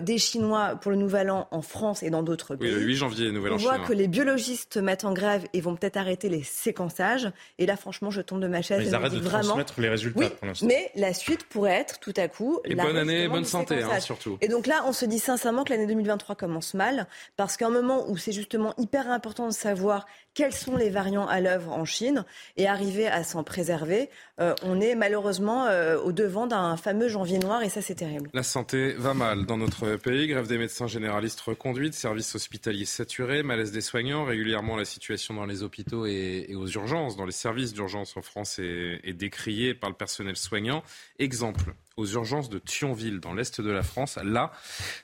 [0.00, 2.96] des Chinois pour le Nouvel An en France et dans d'autres pays, oui, le 8
[2.96, 6.28] janvier, Nouvel An on voit que les biologistes mettent en grève et vont peut-être arrêter
[6.28, 7.30] les séquençages.
[7.58, 8.80] Et là, franchement, je tombe de ma chaise.
[8.80, 9.44] Mais ils arrêtent de vraiment...
[9.44, 10.66] transmettre les résultats pour l'instant.
[10.66, 12.58] Mais la suite pourrait être tout à coup.
[12.64, 14.38] Et bonne année, bonne santé, hein, surtout.
[14.40, 17.06] Et donc là, on se dit sincèrement que l'année 2023 commence mal,
[17.36, 21.26] parce qu'à un moment où c'est justement hyper important de savoir quels sont les variants
[21.26, 22.24] à l'œuvre en Chine
[22.56, 24.08] et arriver à s'en préserver,
[24.40, 28.30] euh, on est malheureusement euh, au devant d'un fameux janvier noir et ça c'est terrible.
[28.32, 30.28] La santé va mal dans notre pays.
[30.28, 34.24] Grève des médecins généralistes reconduite, services hospitaliers saturés, malaise des soignants.
[34.24, 38.58] Régulièrement, la situation dans les hôpitaux et, aux urgences, dans les services d'urgence en France
[38.58, 40.82] est, est décriée par le personnel soignant.
[41.18, 44.18] Exemple, aux urgences de Thionville, dans l'est de la France.
[44.22, 44.52] Là,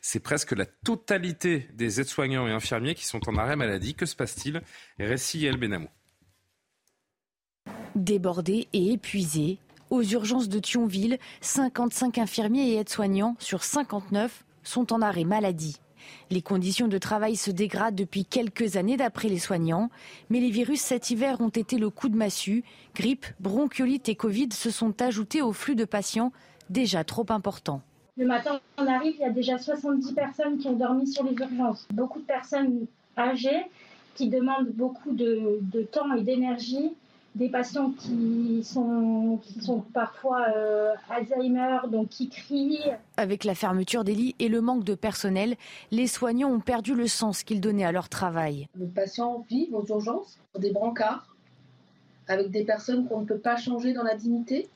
[0.00, 3.94] c'est presque la totalité des aides-soignants et infirmiers qui sont en arrêt maladie.
[3.94, 4.62] Que se passe-t-il?
[4.98, 5.88] Récit El Benamou.
[7.96, 9.58] Débordés et épuisés,
[9.90, 15.76] aux urgences de Thionville, 55 infirmiers et aides-soignants sur 59 sont en arrêt maladie.
[16.30, 19.90] Les conditions de travail se dégradent depuis quelques années d'après les soignants,
[20.30, 22.64] mais les virus cet hiver ont été le coup de massue.
[22.94, 26.32] Grippe, bronchiolite et Covid se sont ajoutés au flux de patients
[26.70, 27.82] déjà trop important.
[28.16, 31.34] Le matin, on arrive, il y a déjà 70 personnes qui ont dormi sur les
[31.34, 31.86] urgences.
[31.92, 32.86] Beaucoup de personnes
[33.18, 33.66] âgées
[34.14, 36.94] qui demandent beaucoup de, temps et d'énergie.
[37.34, 42.92] Des patients qui sont, qui sont parfois euh, Alzheimer, donc qui crient.
[43.16, 45.56] Avec la fermeture des lits et le manque de personnel,
[45.90, 48.68] les soignants ont perdu le sens qu'ils donnaient à leur travail.
[48.78, 51.34] Les patients vivent aux urgences, dans des brancards,
[52.28, 54.68] avec des personnes qu'on ne peut pas changer dans la dignité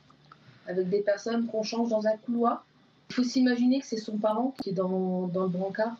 [0.68, 2.64] avec des personnes qu'on change dans un couloir.
[3.10, 5.96] Il faut s'imaginer que c'est son parent qui est dans, dans le brancard.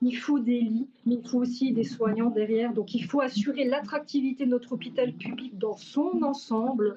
[0.00, 2.72] Il faut des lits, mais il faut aussi des soignants derrière.
[2.72, 6.94] Donc il faut assurer l'attractivité de notre hôpital public dans son ensemble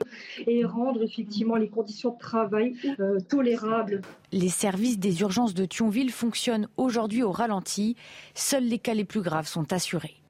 [0.47, 4.01] et rendre effectivement les conditions de travail euh, tolérables.
[4.31, 7.95] Les services des urgences de Thionville fonctionnent aujourd'hui au ralenti.
[8.33, 10.24] Seuls les cas les plus graves sont assurés.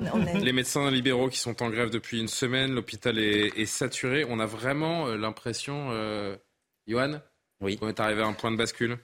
[0.00, 4.24] Les médecins libéraux qui sont en grève depuis une semaine, l'hôpital est, saturé.
[4.28, 6.36] On a vraiment euh, l'impression, euh,
[6.86, 7.20] Johan,
[7.60, 7.76] oui.
[7.76, 8.98] qu'on est arrivé à un point de bascule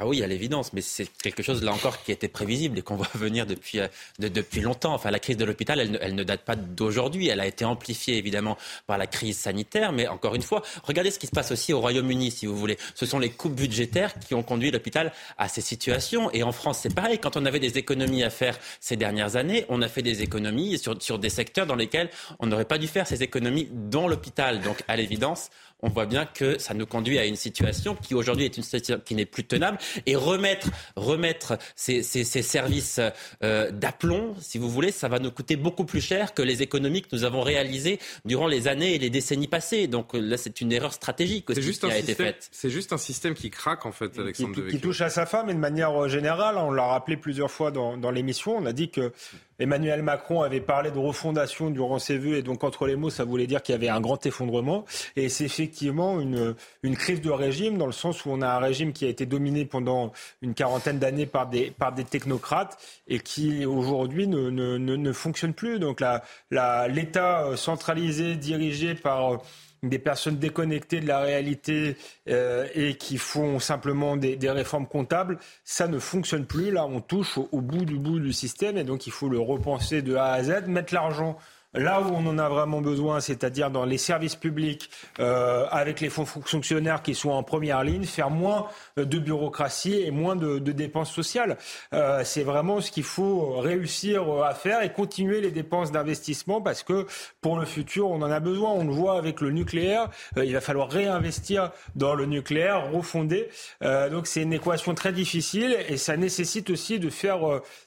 [0.00, 2.94] ah oui, à l'évidence, mais c'est quelque chose là encore qui était prévisible et qu'on
[2.94, 3.88] voit venir depuis, euh,
[4.20, 4.94] depuis longtemps.
[4.94, 7.26] Enfin, la crise de l'hôpital, elle, elle, ne date pas d'aujourd'hui.
[7.26, 8.56] Elle a été amplifiée évidemment
[8.86, 11.80] par la crise sanitaire, mais encore une fois, regardez ce qui se passe aussi au
[11.80, 12.78] Royaume-Uni, si vous voulez.
[12.94, 16.30] Ce sont les coupes budgétaires qui ont conduit l'hôpital à ces situations.
[16.30, 17.18] Et en France, c'est pareil.
[17.18, 20.78] Quand on avait des économies à faire ces dernières années, on a fait des économies
[20.78, 22.08] sur, sur des secteurs dans lesquels
[22.38, 24.60] on n'aurait pas dû faire ces économies dans l'hôpital.
[24.60, 25.50] Donc, à l'évidence,
[25.80, 29.00] on voit bien que ça nous conduit à une situation qui aujourd'hui est une situation
[29.04, 33.00] qui n'est plus tenable et remettre remettre ces, ces, ces services
[33.42, 37.02] euh, d'aplomb, si vous voulez, ça va nous coûter beaucoup plus cher que les économies
[37.02, 39.86] que nous avons réalisées durant les années et les décennies passées.
[39.86, 42.48] Donc là, c'est une erreur stratégique aussi qui a été faite.
[42.52, 44.54] C'est juste un système qui craque en fait, Alexandre.
[44.54, 47.50] Qui, qui touche à sa femme et de manière euh, générale, on l'a rappelé plusieurs
[47.50, 49.12] fois dans, dans l'émission, on a dit que
[49.58, 53.24] Emmanuel Macron avait parlé de refondation durant ses vœux et donc entre les mots, ça
[53.24, 54.84] voulait dire qu'il y avait un grand effondrement.
[55.16, 58.58] Et c'est effectivement une, une crise de régime dans le sens où on a un
[58.58, 60.12] régime qui a été dominé pendant
[60.42, 62.78] une quarantaine d'années par des, par des technocrates
[63.08, 65.78] et qui aujourd'hui ne, ne, ne, ne, fonctionne plus.
[65.78, 69.40] Donc l'État la, euh, centralisé, dirigé par
[69.82, 71.96] des personnes déconnectées de la réalité
[72.28, 76.70] euh, et qui font simplement des, des, réformes comptables, ça ne fonctionne plus.
[76.70, 79.38] Là, on touche au, au, bout du bout du système et donc il faut le
[79.38, 81.38] repenser de A à Z, mettre l'argent
[81.74, 84.90] là où on en a vraiment besoin, c'est-à-dire dans les services publics,
[85.20, 88.66] euh, avec les fonctionnaires qui sont en première ligne, faire moins
[88.96, 91.56] de bureaucratie et moins de, dépenses sociales.
[91.92, 96.82] Euh, c'est vraiment ce qu'il faut réussir à faire et continuer les dépenses d'investissement parce
[96.82, 97.06] que
[97.40, 98.70] pour le futur, on en a besoin.
[98.70, 100.08] On le voit avec le nucléaire.
[100.36, 103.48] Euh, il va falloir réinvestir dans le nucléaire, refonder.
[103.80, 107.38] Donc c'est une équation très difficile et ça nécessite aussi de faire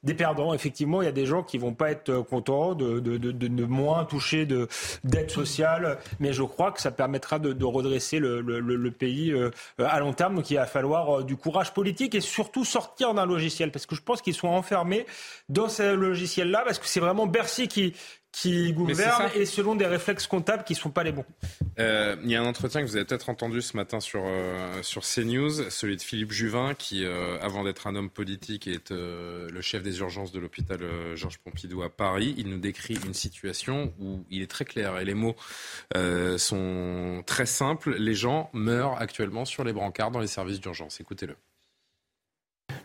[0.04, 0.54] des perdants.
[0.54, 3.48] Effectivement, il y a des gens qui vont pas être contents de, de, de, de
[3.72, 4.68] moins toucher de
[5.04, 9.32] d'aide sociale, mais je crois que ça permettra de, de redresser le, le, le pays
[9.32, 9.50] euh,
[9.80, 10.36] à long terme.
[10.36, 13.96] Donc il va falloir euh, du courage politique et surtout sortir d'un logiciel, parce que
[13.96, 15.06] je pense qu'ils sont enfermés
[15.50, 17.96] dans ce logiciel-là, parce que c'est vraiment Bercy qui
[18.32, 21.26] qui gouverne et selon des réflexes comptables qui ne sont pas les bons.
[21.80, 24.82] Euh, il y a un entretien que vous avez peut-être entendu ce matin sur, euh,
[24.84, 29.62] sur CNews, celui de Philippe Juvin, qui, euh, avant d'être un homme politique, est le
[29.62, 30.80] chef des urgences de l'hôpital
[31.16, 32.34] Georges Pompidou à Paris.
[32.38, 35.36] Il nous décrit une situation où il est très clair et les mots
[36.38, 37.96] sont très simples.
[37.98, 41.00] Les gens meurent actuellement sur les brancards dans les services d'urgence.
[41.00, 41.36] Écoutez-le.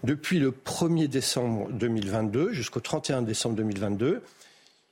[0.03, 4.23] Depuis le 1er décembre 2022 jusqu'au 31 décembre 2022,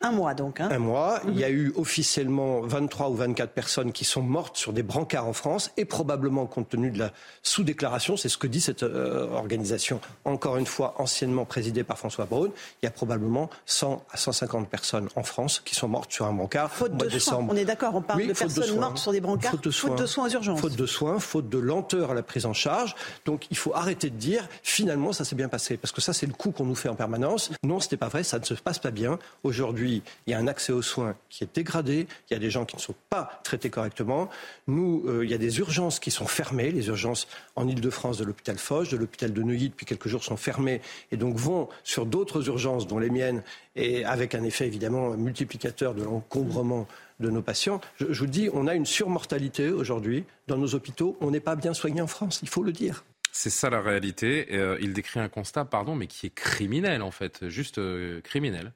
[0.05, 0.61] un mois donc.
[0.61, 0.69] Hein.
[0.71, 1.21] Un mois.
[1.29, 5.27] Il y a eu officiellement 23 ou 24 personnes qui sont mortes sur des brancards
[5.27, 7.13] en France et probablement compte tenu de la
[7.43, 12.27] sous-déclaration, c'est ce que dit cette euh, organisation, encore une fois anciennement présidée par François
[12.27, 12.51] Braun,
[12.83, 16.33] il y a probablement 100 à 150 personnes en France qui sont mortes sur un
[16.33, 17.47] brancard faute de soins.
[17.49, 20.07] On est d'accord, on parle de personnes mortes sur des brancards faute de, soins, de
[20.07, 20.61] soins aux urgences.
[20.61, 22.95] Faute de soins, faute de lenteur à la prise en charge.
[23.25, 26.27] Donc il faut arrêter de dire finalement ça s'est bien passé parce que ça c'est
[26.27, 27.51] le coup qu'on nous fait en permanence.
[27.63, 29.19] Non, ce n'est pas vrai, ça ne se passe pas bien.
[29.43, 29.94] Aujourd'hui,
[30.27, 32.65] il y a un accès aux soins qui est dégradé, il y a des gens
[32.65, 34.29] qui ne sont pas traités correctement.
[34.67, 38.25] Nous, euh, il y a des urgences qui sont fermées, les urgences en Ile-de-France de
[38.25, 40.81] l'hôpital Foch, de l'hôpital de Neuilly depuis quelques jours sont fermées
[41.13, 43.43] et donc vont sur d'autres urgences, dont les miennes,
[43.77, 46.87] et avec un effet évidemment multiplicateur de l'encombrement
[47.21, 47.81] de nos patients.
[47.99, 51.17] Je, vous dis, on a une surmortalité aujourd'hui dans nos hôpitaux.
[51.21, 53.05] On n'est pas bien soigné en France, il faut le dire.
[53.33, 54.49] C'est ça la réalité.
[54.53, 58.73] Euh, il décrit un constat, pardon, mais qui est criminel en fait, juste euh, criminel.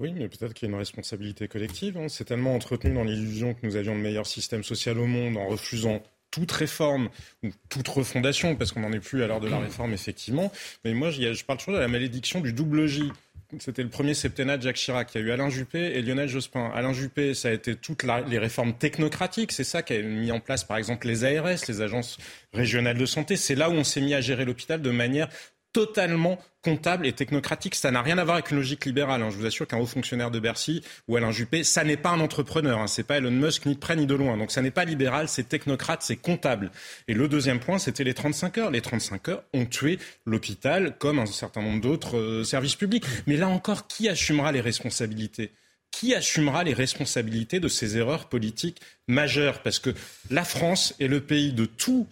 [0.00, 1.96] Oui, mais peut-être qu'il y a une responsabilité collective.
[1.96, 2.08] On hein.
[2.08, 5.46] s'est tellement entretenu dans l'illusion que nous avions le meilleur système social au monde en
[5.46, 7.10] refusant toute réforme
[7.44, 10.50] ou toute refondation, parce qu'on n'en est plus à l'heure de la réforme, effectivement.
[10.84, 13.12] Mais moi, je parle toujours de la malédiction du double J.
[13.60, 15.14] C'était le premier septennat de Jacques Chirac.
[15.14, 16.72] Il y a eu Alain Juppé et Lionel Jospin.
[16.74, 19.52] Alain Juppé, ça a été toutes les réformes technocratiques.
[19.52, 22.18] C'est ça qui a mis en place, par exemple, les ARS, les agences
[22.52, 23.36] régionales de santé.
[23.36, 25.28] C'est là où on s'est mis à gérer l'hôpital de manière
[25.74, 27.74] totalement comptable et technocratique.
[27.74, 29.22] Ça n'a rien à voir avec une logique libérale.
[29.22, 29.28] Hein.
[29.28, 32.20] Je vous assure qu'un haut fonctionnaire de Bercy ou Alain Juppé, ça n'est pas un
[32.20, 32.78] entrepreneur.
[32.78, 32.86] Hein.
[32.86, 34.38] C'est pas Elon Musk ni de près ni de loin.
[34.38, 36.70] Donc ça n'est pas libéral, c'est technocrate, c'est comptable.
[37.08, 38.70] Et le deuxième point, c'était les 35 heures.
[38.70, 43.04] Les 35 heures ont tué l'hôpital comme un certain nombre d'autres euh, services publics.
[43.26, 45.50] Mais là encore, qui assumera les responsabilités?
[45.90, 49.60] Qui assumera les responsabilités de ces erreurs politiques majeures?
[49.62, 49.90] Parce que
[50.30, 52.06] la France est le pays de tous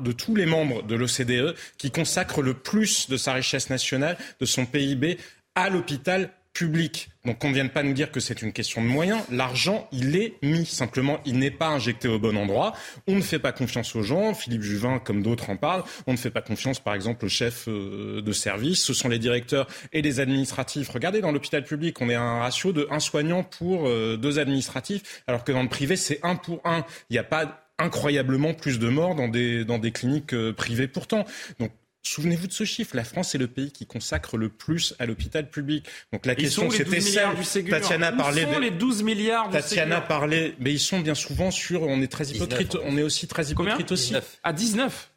[0.00, 4.46] de tous les membres de l'OCDE qui consacre le plus de sa richesse nationale, de
[4.46, 5.18] son PIB,
[5.54, 7.08] à l'hôpital public.
[7.24, 9.22] Donc qu'on ne vienne pas nous dire que c'est une question de moyens.
[9.30, 10.66] L'argent, il est mis.
[10.66, 12.74] Simplement, il n'est pas injecté au bon endroit.
[13.06, 14.34] On ne fait pas confiance aux gens.
[14.34, 15.84] Philippe Juvin, comme d'autres en parlent.
[16.06, 18.82] On ne fait pas confiance, par exemple, aux chefs euh, de service.
[18.82, 20.88] Ce sont les directeurs et les administratifs.
[20.88, 24.38] Regardez, dans l'hôpital public, on est à un ratio de un soignant pour euh, deux
[24.38, 26.84] administratifs, alors que dans le privé, c'est un pour un.
[27.08, 30.88] Il n'y a pas incroyablement plus de morts dans des, dans des cliniques euh, privées
[30.88, 31.24] pourtant.
[31.58, 31.72] Donc
[32.04, 32.96] Souvenez-vous de ce chiffre.
[32.96, 35.86] La France est le pays qui consacre le plus à l'hôpital public.
[36.12, 37.28] Donc la question c'était celle.
[37.70, 41.82] Tatiana parlait sont les 12 milliards du Tatiana parlait, mais ils sont bien souvent sur.
[41.82, 42.76] On est très hypocrite.
[42.84, 44.14] on est aussi très hypocrite aussi.
[44.42, 45.11] À 19.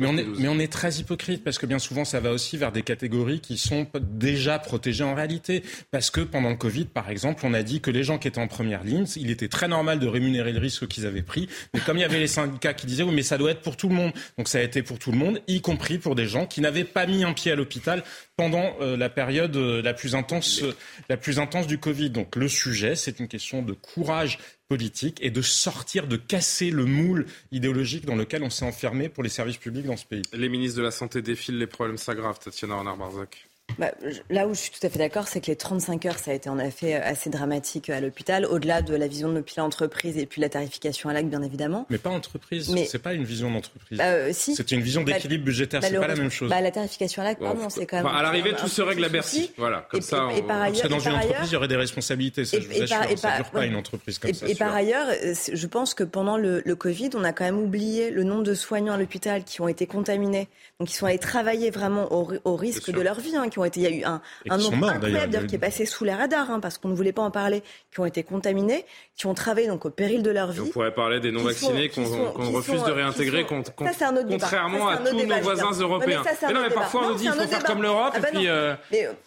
[0.00, 2.56] Mais on, est, mais on est très hypocrite parce que bien souvent ça va aussi
[2.56, 5.62] vers des catégories qui sont déjà protégées en réalité.
[5.90, 8.40] Parce que pendant le Covid, par exemple, on a dit que les gens qui étaient
[8.40, 11.48] en première ligne, il était très normal de rémunérer le risque qu'ils avaient pris.
[11.72, 13.76] Mais comme il y avait les syndicats qui disaient oui mais ça doit être pour
[13.76, 16.26] tout le monde, donc ça a été pour tout le monde, y compris pour des
[16.26, 18.02] gens qui n'avaient pas mis un pied à l'hôpital
[18.36, 20.74] pendant euh, la période euh, la plus intense, euh,
[21.08, 22.10] la plus intense du Covid.
[22.10, 24.38] Donc le sujet, c'est une question de courage
[24.68, 29.22] politique et de sortir, de casser le moule idéologique dans lequel on s'est enfermé pour
[29.22, 30.22] les services publics dans ce pays.
[30.32, 32.38] Les ministres de la Santé défilent, les problèmes s'aggravent.
[32.38, 33.48] Tatiana Renard-Barzac.
[33.78, 33.90] Bah,
[34.30, 36.34] là où je suis tout à fait d'accord, c'est que les 35 heures, ça a
[36.34, 40.26] été en effet assez dramatique à l'hôpital, au-delà de la vision de l'hôpital entreprise et
[40.26, 41.86] puis la tarification à l'acte, bien évidemment.
[41.90, 42.84] Mais pas entreprise, Mais...
[42.84, 43.98] c'est pas une vision d'entreprise.
[43.98, 44.54] Bah, euh, si.
[44.54, 46.50] C'est une vision bah, d'équilibre budgétaire, c'est pas la même chose.
[46.50, 48.06] la tarification à l'acte, pardon, c'est quand même.
[48.06, 49.50] à l'arrivée, tout se règle à Bercy.
[49.56, 50.28] Voilà, comme ça.
[50.36, 52.66] Et, par ailleurs, parce que dans une entreprise, il y aurait des responsabilités, ça, je
[52.66, 53.18] vous assure.
[53.18, 54.46] Ça ne dure pas une entreprise comme ça.
[54.46, 58.10] Et par ailleurs, euh, je pense que pendant le Covid, on a quand même oublié
[58.10, 61.70] le nombre de soignants à l'hôpital qui ont été contaminés, donc qui sont allés travailler
[61.70, 63.80] vraiment au risque de leur vie, hein, qui ont été.
[63.80, 64.20] Il y a eu un
[64.50, 67.22] un nombre incroyable qui est passé sous les radars, hein, parce qu'on ne voulait pas
[67.22, 67.62] en parler,
[67.92, 68.84] qui ont été contaminés,
[69.16, 70.60] qui ont travaillé donc au péril de leur vie.
[70.60, 76.22] on pourrait parler des non-vaccinés qu'on refuse de réintégrer, contrairement à tous nos voisins européens.
[76.42, 78.28] Mais, non, mais parfois on nous dit qu'il faut faire comme l'Europe, ah et bah
[78.32, 78.74] puis euh,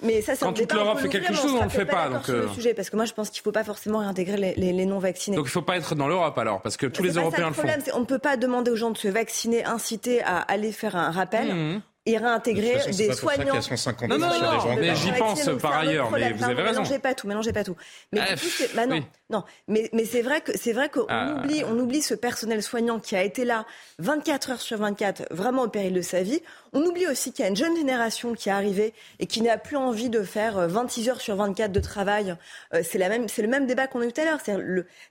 [0.04, 2.10] mais, ça, quand toute l'Europe fait quelque chose, on ne le fait pas.
[2.10, 4.86] Donc, le sujet, parce que moi je pense qu'il ne faut pas forcément réintégrer les
[4.86, 5.38] non-vaccinés.
[5.38, 7.54] Donc il ne faut pas être dans l'Europe alors, parce que tous les Européens le
[7.54, 7.68] font.
[7.94, 11.12] On ne peut pas demander aux gens de se vacciner, inciter à aller faire un
[11.12, 11.82] rappel.
[12.10, 13.54] Et réintégrer des soignants.
[14.08, 16.82] non, non, non, mais j'y pense par ailleurs, mais vous avez raison.
[16.82, 17.76] Mélangez pas tout, mélangez pas tout.
[18.14, 18.36] Mais ah,
[18.76, 21.36] bah non, non, mais, mais c'est vrai que c'est vrai qu'on ah.
[21.36, 23.66] oublie, on oublie ce personnel soignant qui a été là
[24.00, 26.42] 24 heures sur 24, vraiment au péril de sa vie.
[26.78, 29.58] On oublie aussi qu'il y a une jeune génération qui est arrivée et qui n'a
[29.58, 32.36] plus envie de faire 26 euh, heures sur 24 de travail.
[32.76, 34.40] Euh, c'est le même débat qu'on a eu tout à l'heure.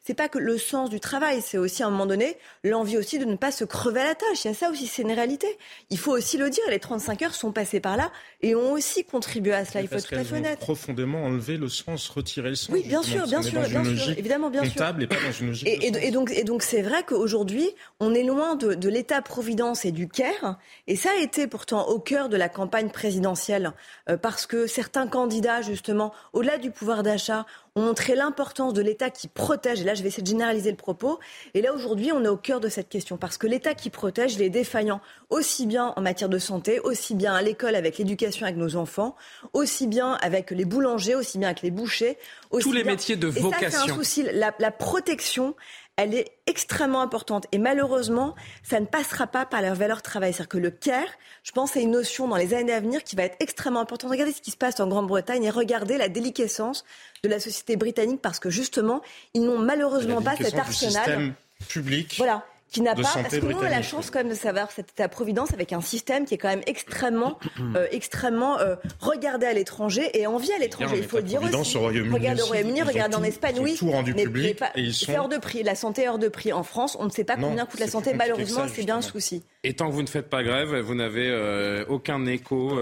[0.05, 3.19] C'est pas que le sens du travail, c'est aussi à un moment donné l'envie aussi
[3.19, 4.45] de ne pas se crever à la tâche.
[4.45, 5.49] Il y a ça aussi, c'est une réalité.
[5.91, 6.63] Il faut aussi le dire.
[6.71, 8.13] Les 35 heures sont passées par là
[8.43, 9.81] et ont aussi contribué à cela.
[9.81, 10.61] Il faut être tout à fait honnête.
[10.61, 12.73] Profondément enlever le sens, retirer le sens.
[12.73, 14.73] Oui, bien sûr, bien sûr, bien sûr, évidemment, bien sûr.
[15.01, 17.69] Et, pas dans une logique et, et, donc, et donc, c'est vrai qu'aujourd'hui,
[17.99, 20.61] on est loin de, de l'État-providence et du CARE.
[20.87, 23.73] Et ça a été pourtant au cœur de la campagne présidentielle,
[24.11, 27.47] euh, parce que certains candidats, justement, au-delà du pouvoir d'achat,
[27.77, 29.81] ont montré l'importance de l'État qui protège.
[29.81, 31.19] Et là, je vais essayer de généraliser le propos.
[31.55, 34.35] Et là, aujourd'hui, on est au cœur de cette question, parce que l'État qui protège,
[34.35, 35.01] il est défaillant
[35.31, 39.17] aussi bien en matière de santé, aussi bien à l'école avec l'éducation avec nos enfants,
[39.55, 42.19] aussi bien avec les boulangers, aussi bien avec les bouchers.
[42.61, 43.67] Tous les métiers de vocation.
[43.67, 44.27] Et ça, c'est un souci.
[44.31, 45.55] La, la protection,
[45.97, 47.47] elle est extrêmement importante.
[47.53, 50.33] Et malheureusement, ça ne passera pas par leur valeur travail.
[50.33, 51.09] C'est-à-dire que le care,
[51.43, 54.11] je pense, c'est une notion dans les années à venir qui va être extrêmement importante.
[54.11, 56.85] Regardez ce qui se passe en Grande-Bretagne et regardez la déliquescence
[57.23, 59.01] de la société britannique parce que justement,
[59.33, 61.33] ils n'ont malheureusement pas cet arsenal.
[61.69, 62.15] public.
[62.19, 62.45] Voilà
[62.77, 64.91] qui n'a pas, parce que nous, on a la chance quand même de savoir cette
[64.91, 67.39] État-providence avec un système qui est quand même extrêmement,
[67.75, 70.97] euh, extrêmement euh, regardé à l'étranger et envié à l'étranger.
[70.99, 71.79] Il faut le dire aussi.
[71.79, 73.77] Regarde au Royaume-Uni, regarde en Espagne, oui.
[73.79, 74.63] Tout rendu public
[74.93, 75.63] C'est hors de prix.
[75.63, 76.99] La santé est hors de prix en France.
[77.01, 78.13] On ne sait pas combien coûte la santé.
[78.13, 79.43] Malheureusement, c'est bien un souci.
[79.65, 82.79] Et tant que vous ne faites pas grève, vous n'avez euh, aucun écho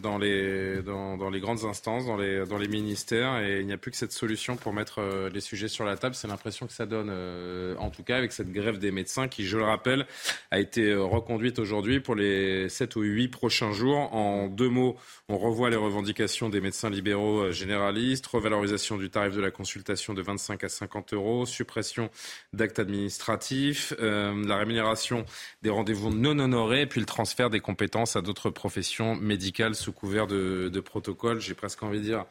[0.00, 3.72] dans, les, dans, dans, les grandes instances, dans les, dans les ministères, et il n'y
[3.72, 5.00] a plus que cette solution pour mettre
[5.32, 6.14] les sujets sur la table.
[6.14, 7.12] C'est l'impression que ça donne,
[7.78, 10.06] en tout cas avec cette grève des médecins qui, je le rappelle,
[10.50, 14.14] a été euh, reconduite aujourd'hui pour les 7 ou 8 prochains jours.
[14.14, 14.96] En deux mots,
[15.28, 20.14] on revoit les revendications des médecins libéraux euh, généralistes, revalorisation du tarif de la consultation
[20.14, 22.10] de 25 à 50 euros, suppression
[22.52, 25.24] d'actes administratifs, euh, la rémunération
[25.62, 30.26] des rendez-vous non honorés, puis le transfert des compétences à d'autres professions médicales sous couvert
[30.26, 31.40] de, de protocole.
[31.40, 32.24] J'ai presque envie de dire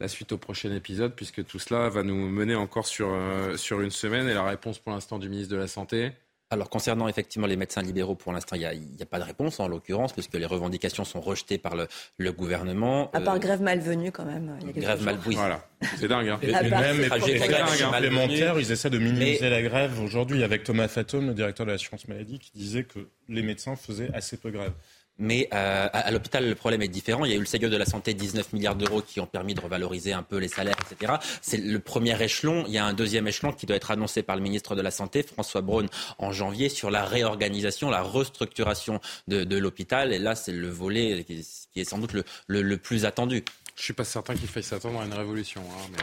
[0.00, 3.10] la suite au prochain épisode, puisque tout cela va nous mener encore sur,
[3.56, 4.28] sur une semaine.
[4.28, 6.12] Et la réponse pour l'instant du ministre de la Santé
[6.50, 9.68] alors concernant effectivement les médecins libéraux, pour l'instant, il n'y a, pas de réponse en
[9.68, 13.10] l'occurrence, puisque les revendications sont rejetées par le, gouvernement.
[13.12, 14.56] À part euh, grève malvenue quand même.
[14.60, 15.36] Il y a grève malvenue.
[15.36, 15.64] Voilà,
[15.96, 16.28] c'est dingue.
[16.28, 16.38] Hein.
[16.42, 21.66] Et, même les ils essaient de minimiser la grève aujourd'hui avec Thomas Fatome, le directeur
[21.66, 22.98] de l'assurance maladie, qui disait que
[23.28, 24.72] les médecins faisaient assez peu grève.
[25.20, 27.24] Mais euh, à, l'hôpital, le problème est différent.
[27.24, 29.54] Il y a eu le Ségur de la santé, 19 milliards d'euros qui ont permis
[29.54, 31.14] de revaloriser un peu les salaires, etc.
[31.42, 32.64] C'est le premier échelon.
[32.66, 34.90] Il y a un deuxième échelon qui doit être annoncé par le ministre de la
[34.90, 35.86] Santé, François Braun,
[36.18, 40.12] en janvier, sur la réorganisation, la restructuration de, l'hôpital.
[40.12, 41.44] Et là, c'est le volet qui,
[41.76, 42.14] est sans doute
[42.46, 43.44] le, plus attendu.
[43.76, 45.60] Je suis pas certain qu'il faille s'attendre à une révolution.
[45.60, 46.02] Hein.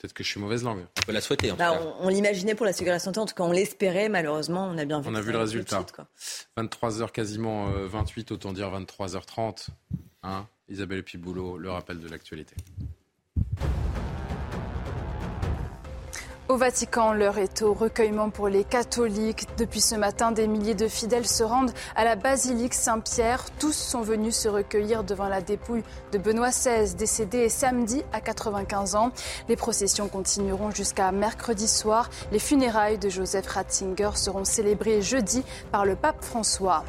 [0.00, 0.86] Peut-être que je suis mauvaise langue.
[0.98, 1.52] On peut la souhaiter.
[1.52, 4.78] En bah, On, l'imaginait pour la sécurité santé, en tout cas on l'espérait, malheureusement, on
[4.78, 5.10] a bien vu.
[5.10, 5.84] On a vu le résultat.
[6.56, 9.68] 23h quasiment 28, euh, autant dire 23h30.
[10.22, 12.54] Hein Isabelle Piboulot, le rappel de l'actualité.
[16.50, 19.46] Au Vatican, l'heure est au recueillement pour les catholiques.
[19.56, 23.44] Depuis ce matin, des milliers de fidèles se rendent à la basilique Saint-Pierre.
[23.60, 28.96] Tous sont venus se recueillir devant la dépouille de Benoît XVI, décédé samedi à 95
[28.96, 29.12] ans.
[29.48, 32.10] Les processions continueront jusqu'à mercredi soir.
[32.32, 36.82] Les funérailles de Joseph Ratzinger seront célébrées jeudi par le pape François.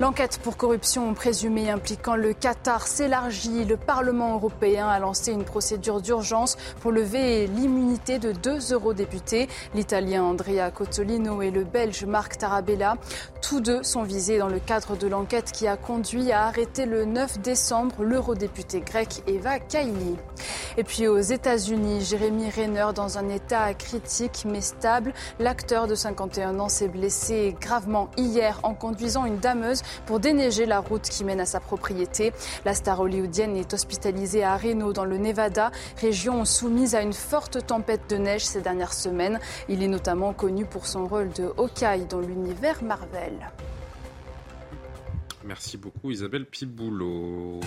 [0.00, 3.64] L'enquête pour corruption présumée impliquant le Qatar s'élargit.
[3.64, 10.22] Le Parlement européen a lancé une procédure d'urgence pour lever l'immunité de deux eurodéputés, l'italien
[10.22, 12.94] Andrea Cotolino et le belge Marc Tarabella.
[13.42, 17.04] Tous deux sont visés dans le cadre de l'enquête qui a conduit à arrêter le
[17.04, 20.16] 9 décembre l'eurodéputé grec Eva Kaili.
[20.76, 25.12] Et puis aux États-Unis, Jérémy Renner dans un état critique mais stable.
[25.40, 30.80] L'acteur de 51 ans s'est blessé gravement hier en conduisant une dameuse pour déneiger la
[30.80, 32.32] route qui mène à sa propriété.
[32.64, 35.70] La star hollywoodienne est hospitalisée à Reno dans le Nevada,
[36.00, 39.38] région soumise à une forte tempête de neige ces dernières semaines.
[39.68, 43.50] Il est notamment connu pour son rôle de Hawkeye dans l'univers Marvel.
[45.44, 47.60] Merci beaucoup Isabelle Piboulot.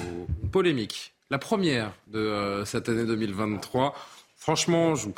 [0.51, 1.13] Polémique.
[1.29, 3.95] La première de euh, cette année 2023.
[4.35, 5.09] Franchement, je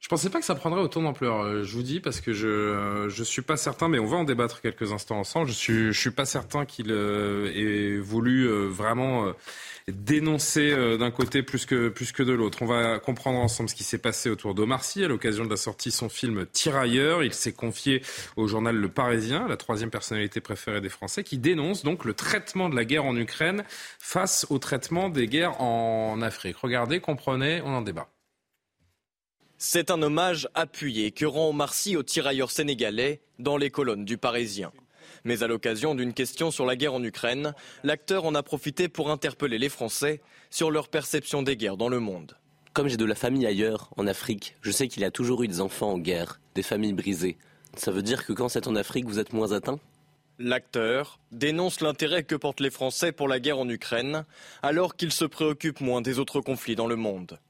[0.00, 3.08] Je pensais pas que ça prendrait autant d'ampleur, euh, je vous dis, parce que je
[3.08, 5.48] je suis pas certain, mais on va en débattre quelques instants ensemble.
[5.48, 9.34] Je suis je suis pas certain qu'il ait voulu vraiment
[9.92, 12.62] dénoncé euh, d'un côté plus que, plus que de l'autre.
[12.62, 15.56] On va comprendre ensemble ce qui s'est passé autour d'Omar Sy à l'occasion de la
[15.56, 17.22] sortie de son film Tirailleurs.
[17.24, 18.02] Il s'est confié
[18.36, 22.68] au journal Le Parisien, la troisième personnalité préférée des Français, qui dénonce donc le traitement
[22.68, 23.64] de la guerre en Ukraine
[23.98, 26.56] face au traitement des guerres en Afrique.
[26.58, 28.08] Regardez, comprenez, on en débat.
[29.60, 34.16] C'est un hommage appuyé que rend Omar Sy aux tirailleurs sénégalais dans les colonnes du
[34.16, 34.70] Parisien.
[35.24, 39.10] Mais à l'occasion d'une question sur la guerre en Ukraine, l'acteur en a profité pour
[39.10, 42.36] interpeller les Français sur leur perception des guerres dans le monde.
[42.72, 45.48] Comme j'ai de la famille ailleurs, en Afrique, je sais qu'il y a toujours eu
[45.48, 47.36] des enfants en guerre, des familles brisées.
[47.76, 49.80] Ça veut dire que quand c'est en Afrique, vous êtes moins atteint?
[50.38, 54.24] L'acteur dénonce l'intérêt que portent les Français pour la guerre en Ukraine,
[54.62, 57.40] alors qu'ils se préoccupent moins des autres conflits dans le monde.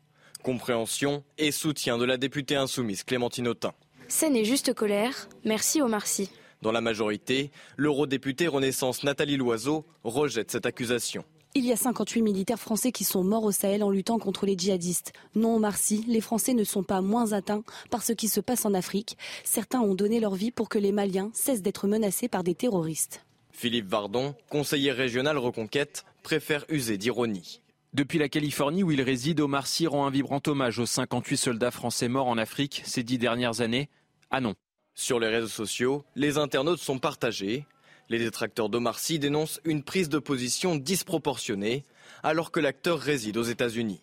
[0.49, 3.75] Compréhension et soutien de la députée insoumise Clémentine Autain.
[4.09, 5.29] C'est n'est juste colère.
[5.45, 6.31] Merci Omar Sy.
[6.62, 11.23] Dans la majorité, l'eurodéputé Renaissance Nathalie Loiseau rejette cette accusation.
[11.55, 14.57] Il y a 58 militaires français qui sont morts au Sahel en luttant contre les
[14.57, 15.12] djihadistes.
[15.35, 18.73] Non, Marcy, les Français ne sont pas moins atteints par ce qui se passe en
[18.73, 19.19] Afrique.
[19.45, 23.23] Certains ont donné leur vie pour que les Maliens cessent d'être menacés par des terroristes.
[23.53, 27.61] Philippe Vardon, conseiller régional Reconquête, préfère user d'ironie.
[27.94, 31.70] Depuis la Californie où il réside, Omar Sy rend un vibrant hommage aux 58 soldats
[31.70, 33.89] français morts en Afrique ces dix dernières années.
[34.31, 34.55] Ah non,
[34.94, 37.65] sur les réseaux sociaux, les internautes sont partagés.
[38.10, 41.82] Les détracteurs d'Omar Sy dénoncent une prise de position disproportionnée
[42.23, 44.01] alors que l'acteur réside aux États-Unis.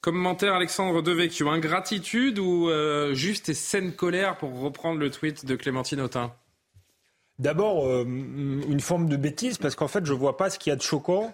[0.00, 5.54] Commentaire Alexandre Devecchio, ingratitude ou euh, juste et saine colère pour reprendre le tweet de
[5.54, 6.34] Clémentine Autain?
[7.38, 10.70] D'abord, euh, une forme de bêtise, parce qu'en fait, je ne vois pas ce qu'il
[10.70, 11.32] y a de choquant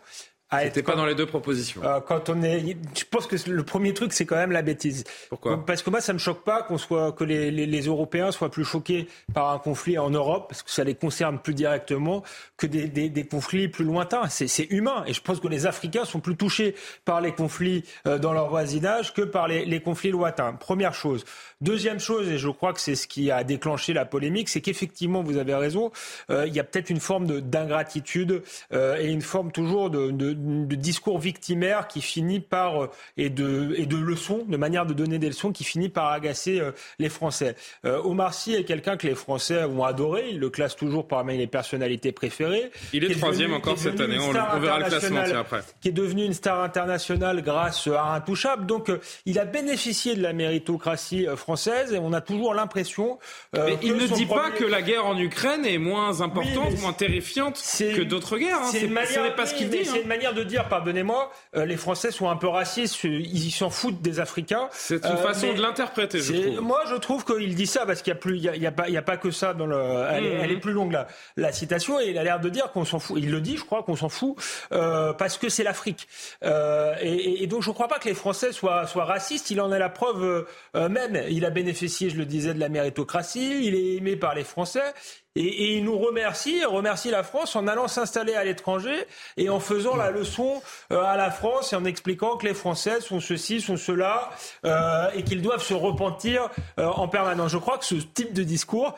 [0.51, 1.83] c'était pas dans les deux propositions.
[1.85, 5.05] Euh, quand on est, je pense que le premier truc c'est quand même la bêtise.
[5.29, 8.33] Pourquoi Parce que moi ça me choque pas qu'on soit que les, les, les, Européens
[8.33, 12.23] soient plus choqués par un conflit en Europe parce que ça les concerne plus directement
[12.57, 14.29] que des, des, des conflits plus lointains.
[14.29, 18.19] C'est humain et je pense que les Africains sont plus touchés par les conflits euh,
[18.19, 20.55] dans leur voisinage que par les, les conflits lointains.
[20.55, 21.25] Première chose.
[21.61, 25.23] Deuxième chose et je crois que c'est ce qui a déclenché la polémique, c'est qu'effectivement
[25.23, 25.91] vous avez raison.
[26.31, 28.43] Euh, il y a peut-être une forme d'ingratitude
[28.73, 33.31] euh, et une forme toujours de, de de discours victimaire qui finit par euh, et
[33.31, 36.73] de et de leçons, de manière de donner des leçons qui finit par agacer euh,
[36.99, 37.57] les Français.
[37.85, 40.29] Euh, Omar Sy est quelqu'un que les Français ont adoré.
[40.31, 42.71] Il le classe toujours parmi les personnalités préférées.
[42.93, 44.19] Il est, troisième encore cette année.
[44.19, 45.61] On, verra le classement après.
[45.81, 48.67] Qui est devenu une star internationale grâce à Intouchable.
[48.67, 48.91] Donc
[49.27, 53.19] il a bénéficié de la méritocratie française et on a toujours l'impression.
[53.55, 57.63] Mais il ne dit pas que la guerre en Ukraine est moins importante, moins terrifiante
[57.79, 58.61] que d'autres guerres.
[58.63, 58.71] Hein.
[58.73, 58.89] C'est
[59.35, 59.85] pas ce qu'il dit.
[59.85, 60.03] C'est hein.
[60.03, 64.03] une manière de dire, pardonnez-moi, euh, les Français sont un peu racistes, ils s'en foutent
[64.03, 64.69] des Africains.
[64.73, 66.61] C'est une façon euh, de l'interpréter, je trouve.
[66.61, 68.89] Moi, je trouve qu'il dit ça parce qu'il n'y a plus, il y a, pas,
[68.89, 69.79] il y a pas que ça dans le.
[70.11, 70.61] Elle, est, mmh.
[70.61, 71.07] plus longue la,
[71.37, 73.19] la citation et il a l'air de dire qu'on s'en fout.
[73.21, 74.37] Il le dit, je crois, qu'on s'en fout
[74.73, 76.09] euh, parce que c'est l'Afrique.
[76.43, 79.51] Et, et, donc, je ne crois pas que les Français soient, soient racistes.
[79.51, 81.23] Il en est la preuve même.
[81.29, 83.67] Il a bénéficié, je le disais, de la méritocratie.
[83.67, 84.95] Il est aimé par les Français.
[85.37, 89.07] Et, il nous remercie, remercie la France en allant s'installer à l'étranger
[89.37, 93.01] et en faisant la leçon euh, à la France et en expliquant que les Français
[93.01, 94.31] sont ceci, sont cela
[94.65, 96.49] euh, et qu'ils doivent se repentir
[96.79, 97.53] euh, en permanence.
[97.53, 98.95] Je crois que ce type de discours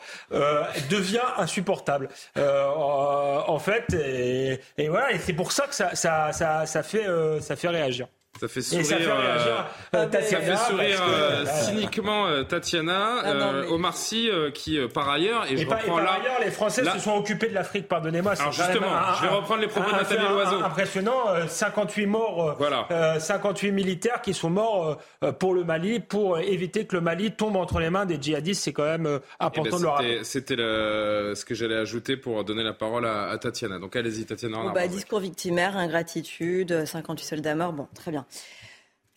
[0.89, 2.09] devient insupportable.
[2.37, 7.05] en fait, et, et voilà, et c'est pour ça que ça, ça, ça, ça fait,
[7.41, 8.07] ça fait réagir.
[8.41, 9.61] Ça fait sourire, ça fait, euh,
[9.97, 15.67] euh, Tatiana, fait sourire euh, cyniquement Tatiana, ah Omar Sy qui par ailleurs et, je
[15.67, 18.33] reprends par ailleurs les Français se sont occupés de l'Afrique, pardonnez-moi.
[18.39, 20.63] Alors justement, je vais reprendre les propos de Nathalie Loiseau.
[20.63, 23.19] Impressionnant, 58 morts, voilà.
[23.19, 24.97] 58 militaires qui sont morts
[25.37, 28.73] pour le Mali pour éviter que le Mali tombe entre les mains des djihadistes, c'est
[28.73, 30.23] quand même eh ben, important de le rappeler.
[30.23, 33.77] C'était ce que j'allais ajouter pour donner la parole à, Tatiana.
[33.77, 34.57] Donc allez-y Tatiana.
[34.65, 38.25] Oh, bah, discours victimaire, ingratitude, 58 soldats morts, bon, très bien.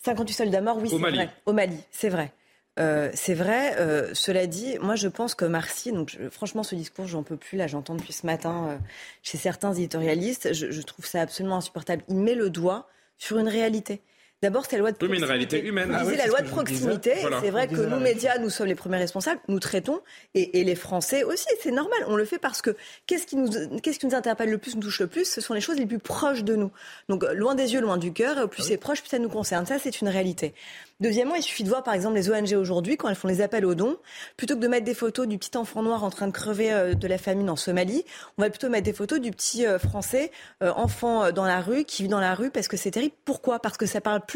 [0.05, 1.31] 58 soldats morts, oui, c'est vrai.
[1.47, 2.33] Au Mali, c'est vrai.
[2.79, 3.77] Euh, c'est vrai.
[3.79, 7.57] Euh, cela dit, moi, je pense que Marcy, donc franchement, ce discours, j'en peux plus.
[7.57, 8.77] Là, j'entends depuis ce matin euh,
[9.23, 10.53] chez certains éditorialistes.
[10.53, 12.03] Je, je, trouve ça absolument insupportable.
[12.09, 14.03] Il met le doigt sur une réalité.
[14.45, 15.07] D'abord, c'est la loi de proximité.
[15.07, 15.89] Oui, mais une réalité humaine.
[15.89, 17.15] Vous ah la loi de proximité.
[17.41, 19.41] C'est vrai que nous, médias, nous sommes les premiers responsables.
[19.49, 20.01] Nous traitons,
[20.35, 21.47] et, et les Français aussi.
[21.63, 21.99] C'est normal.
[22.09, 22.77] On le fait parce que
[23.07, 23.49] qu'est-ce qui nous,
[23.81, 25.87] qu'est-ce qui nous interpelle le plus, nous touche le plus Ce sont les choses les
[25.87, 26.71] plus proches de nous.
[27.09, 28.39] Donc, loin des yeux, loin du cœur.
[28.39, 29.65] Et plus ah c'est proche, plus ça nous concerne.
[29.65, 30.53] Ça, c'est une réalité.
[31.01, 33.67] Deuxièmement, il suffit de voir par exemple les ONG aujourd'hui, quand elles font les appels
[33.67, 33.97] aux dons,
[34.37, 36.95] plutôt que de mettre des photos du petit enfant noir en train de crever euh,
[36.95, 38.05] de la famine en Somalie,
[38.39, 40.31] on va plutôt mettre des photos du petit euh, français,
[40.63, 43.15] euh, enfant dans la rue, qui vit dans la rue parce que c'est terrible.
[43.25, 43.59] Pourquoi?
[43.59, 44.34] Parce que ça parle plus.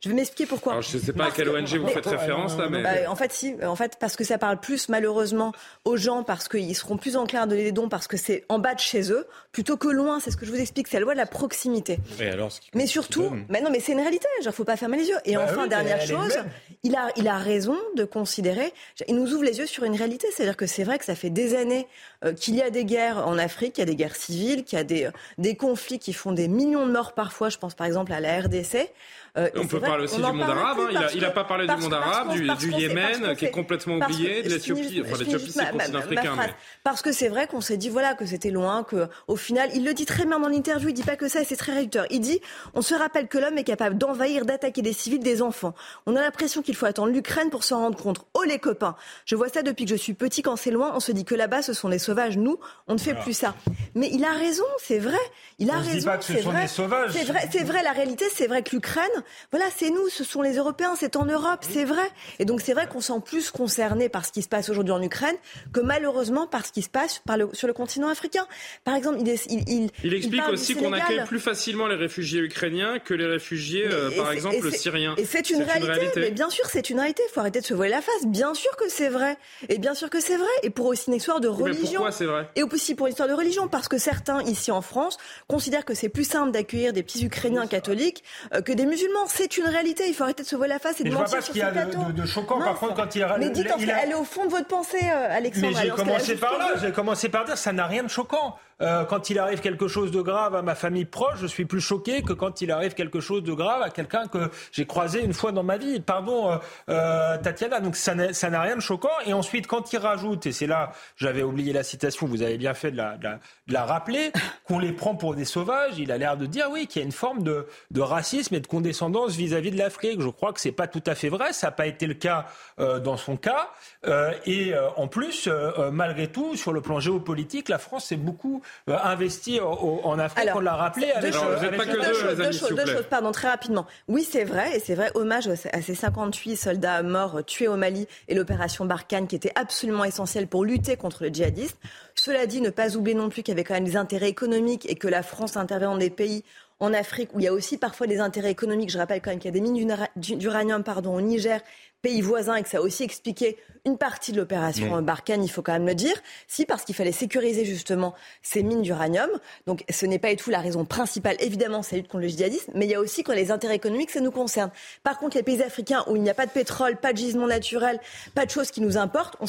[0.00, 0.72] Je vais m'expliquer pourquoi.
[0.72, 3.16] Alors, je ne sais pas à quelle ONG vous faites référence là, mais bah, en
[3.16, 5.52] fait, si, en fait, parce que ça parle plus malheureusement
[5.84, 8.58] aux gens, parce qu'ils seront plus enclins à donner des dons, parce que c'est en
[8.58, 10.20] bas de chez eux, plutôt que loin.
[10.20, 10.88] C'est ce que je vous explique.
[10.88, 11.98] C'est la loi de la proximité.
[12.20, 14.26] alors, mais surtout, mais non, mais c'est une réalité.
[14.42, 15.18] Genre, faut pas fermer les yeux.
[15.24, 16.38] Et Bah enfin, oui, dernière chose,
[16.82, 18.72] il a, il a raison de considérer.
[19.06, 20.28] Il nous ouvre les yeux sur une réalité.
[20.32, 21.86] C'est-à-dire que c'est vrai que ça fait des années
[22.24, 24.78] euh, qu'il y a des guerres en Afrique, qu'il y a des guerres civiles, qu'il
[24.78, 27.48] y a des, euh, des conflits qui font des millions de morts parfois.
[27.48, 28.90] Je pense par exemple à la RDC.
[29.38, 30.78] Euh, On peut parler aussi du monde arabe.
[30.94, 31.06] hein.
[31.14, 35.02] Il n'a pas parlé du monde arabe, du, Yémen, qui est complètement oublié, de l'Éthiopie.
[35.04, 36.36] Enfin, l'Éthiopie, c'est continent africain.
[36.84, 39.84] Parce que c'est vrai qu'on s'est dit voilà que c'était loin, que au final, il
[39.84, 40.88] le dit très bien dans l'interview.
[40.88, 42.06] Il dit pas que ça, et c'est très réducteur.
[42.10, 42.40] Il dit
[42.74, 45.74] on se rappelle que l'homme est capable d'envahir, d'attaquer des civils, des enfants.
[46.06, 48.18] On a l'impression qu'il faut attendre l'Ukraine pour s'en rendre compte.
[48.34, 50.42] Oh les copains, je vois ça depuis que je suis petit.
[50.42, 52.36] Quand c'est loin, on se dit que là-bas, ce sont des sauvages.
[52.36, 52.58] Nous,
[52.88, 53.54] on ne fait plus ça.
[53.94, 55.18] Mais il a raison, c'est vrai.
[55.58, 56.08] Il a On raison.
[56.10, 56.62] pas que ce c'est sont vrai.
[56.62, 57.10] des sauvages.
[57.12, 57.82] C'est vrai, c'est vrai.
[57.82, 59.04] La réalité, c'est vrai que l'Ukraine,
[59.50, 62.08] voilà, c'est nous, ce sont les Européens, c'est en Europe, c'est vrai.
[62.38, 65.02] Et donc c'est vrai qu'on sent plus concerné par ce qui se passe aujourd'hui en
[65.02, 65.36] Ukraine
[65.72, 68.46] que malheureusement par ce qui se passe par le- sur le continent africain.
[68.84, 72.40] Par exemple, il, est- il, il, Il explique aussi qu'on accueille plus facilement les réfugiés
[72.40, 75.14] ukrainiens que les réfugiés, euh, par exemple, syriens.
[75.18, 77.22] Et c'est une, réalité, Mais bien sûr, c'est une réalité.
[77.28, 78.26] Il faut arrêter de se voiler la face.
[78.26, 79.36] Bien sûr que c'est vrai.
[79.68, 80.46] Et bien sûr que c'est vrai.
[80.62, 81.92] Et pour aussi une histoire de mais religion.
[82.00, 84.82] pourquoi c'est vrai Et aussi pour une histoire de religion, parce que certains ici en
[84.82, 85.16] France
[85.48, 88.22] considèrent que c'est plus simple d'accueillir des petits Ukrainiens catholiques
[88.54, 89.07] euh, que des musulmans.
[89.28, 90.04] C'est une réalité.
[90.08, 91.40] Il faut arrêter de se voiler la face et de Mais je vois mentir pas
[91.42, 92.12] ce sur qu'il y a de, plateaux.
[92.12, 92.58] de- de choquant.
[92.58, 93.38] Non, Par contre, quand il a.
[93.38, 95.72] Mais dites, il a- elle est au fond de votre pensée, euh, Alexandre.
[95.76, 98.56] Mais j'ai commencé par là, j'ai commencé par dire ça n'a rien de choquant.
[98.80, 101.80] Euh, quand il arrive quelque chose de grave à ma famille proche, je suis plus
[101.80, 105.32] choqué que quand il arrive quelque chose de grave à quelqu'un que j'ai croisé une
[105.32, 106.00] fois dans ma vie.
[106.00, 106.56] Pardon, euh,
[106.88, 107.80] euh, Tatiana.
[107.80, 109.08] Donc ça n'a rien de choquant.
[109.26, 112.74] Et ensuite, quand il rajoute, et c'est là, j'avais oublié la citation, vous avez bien
[112.74, 113.34] fait de la, de la,
[113.66, 114.32] de la rappeler,
[114.64, 117.06] qu'on les prend pour des sauvages, il a l'air de dire oui qu'il y a
[117.06, 120.20] une forme de, de racisme et de condescendance vis-à-vis de l'Afrique.
[120.20, 121.52] Je crois que c'est pas tout à fait vrai.
[121.52, 122.46] Ça n'a pas été le cas
[122.78, 123.70] euh, dans son cas.
[124.06, 125.48] Euh, et en plus,
[125.92, 130.18] malgré tout, sur le plan géopolitique, la France s'est beaucoup euh, investie au- au- en
[130.18, 130.42] Afrique.
[130.42, 132.86] Alors, on l'a rappelé avec, deux euh, choses, avec deux le- choses, deux choses, deux
[132.86, 133.86] choses, pardon, très rapidement.
[134.08, 138.06] Oui, c'est vrai, et c'est vrai, hommage à ces 58 soldats morts tués au Mali
[138.28, 141.78] et l'opération Barkhane qui était absolument essentielle pour lutter contre les djihadistes.
[142.14, 144.88] Cela dit, ne pas oublier non plus qu'il y avait quand même des intérêts économiques
[144.90, 146.44] et que la France intervient dans des pays
[146.80, 148.90] en Afrique où il y a aussi parfois des intérêts économiques.
[148.90, 151.60] Je rappelle quand même qu'il y a des mines d'ura- d'uranium pardon, au Niger,
[152.02, 155.02] pays voisin, et que ça a aussi expliqué une partie de l'opération Non.
[155.02, 156.14] Barkhane, il faut quand même le dire.
[156.46, 159.30] Si, parce qu'il fallait sécuriser justement ces mines d'uranium.
[159.66, 161.36] Donc ce n'est pas du tout la raison principale.
[161.40, 163.76] Évidemment, c'est la lutte contre le djihadisme, mais il y a aussi quand les intérêts
[163.76, 164.70] économiques, ça nous concerne.
[165.04, 167.46] Par contre, les pays africains où il n'y a pas de pétrole, pas de gisement
[167.46, 167.98] naturel,
[168.34, 169.46] pas de choses qui nous importent, on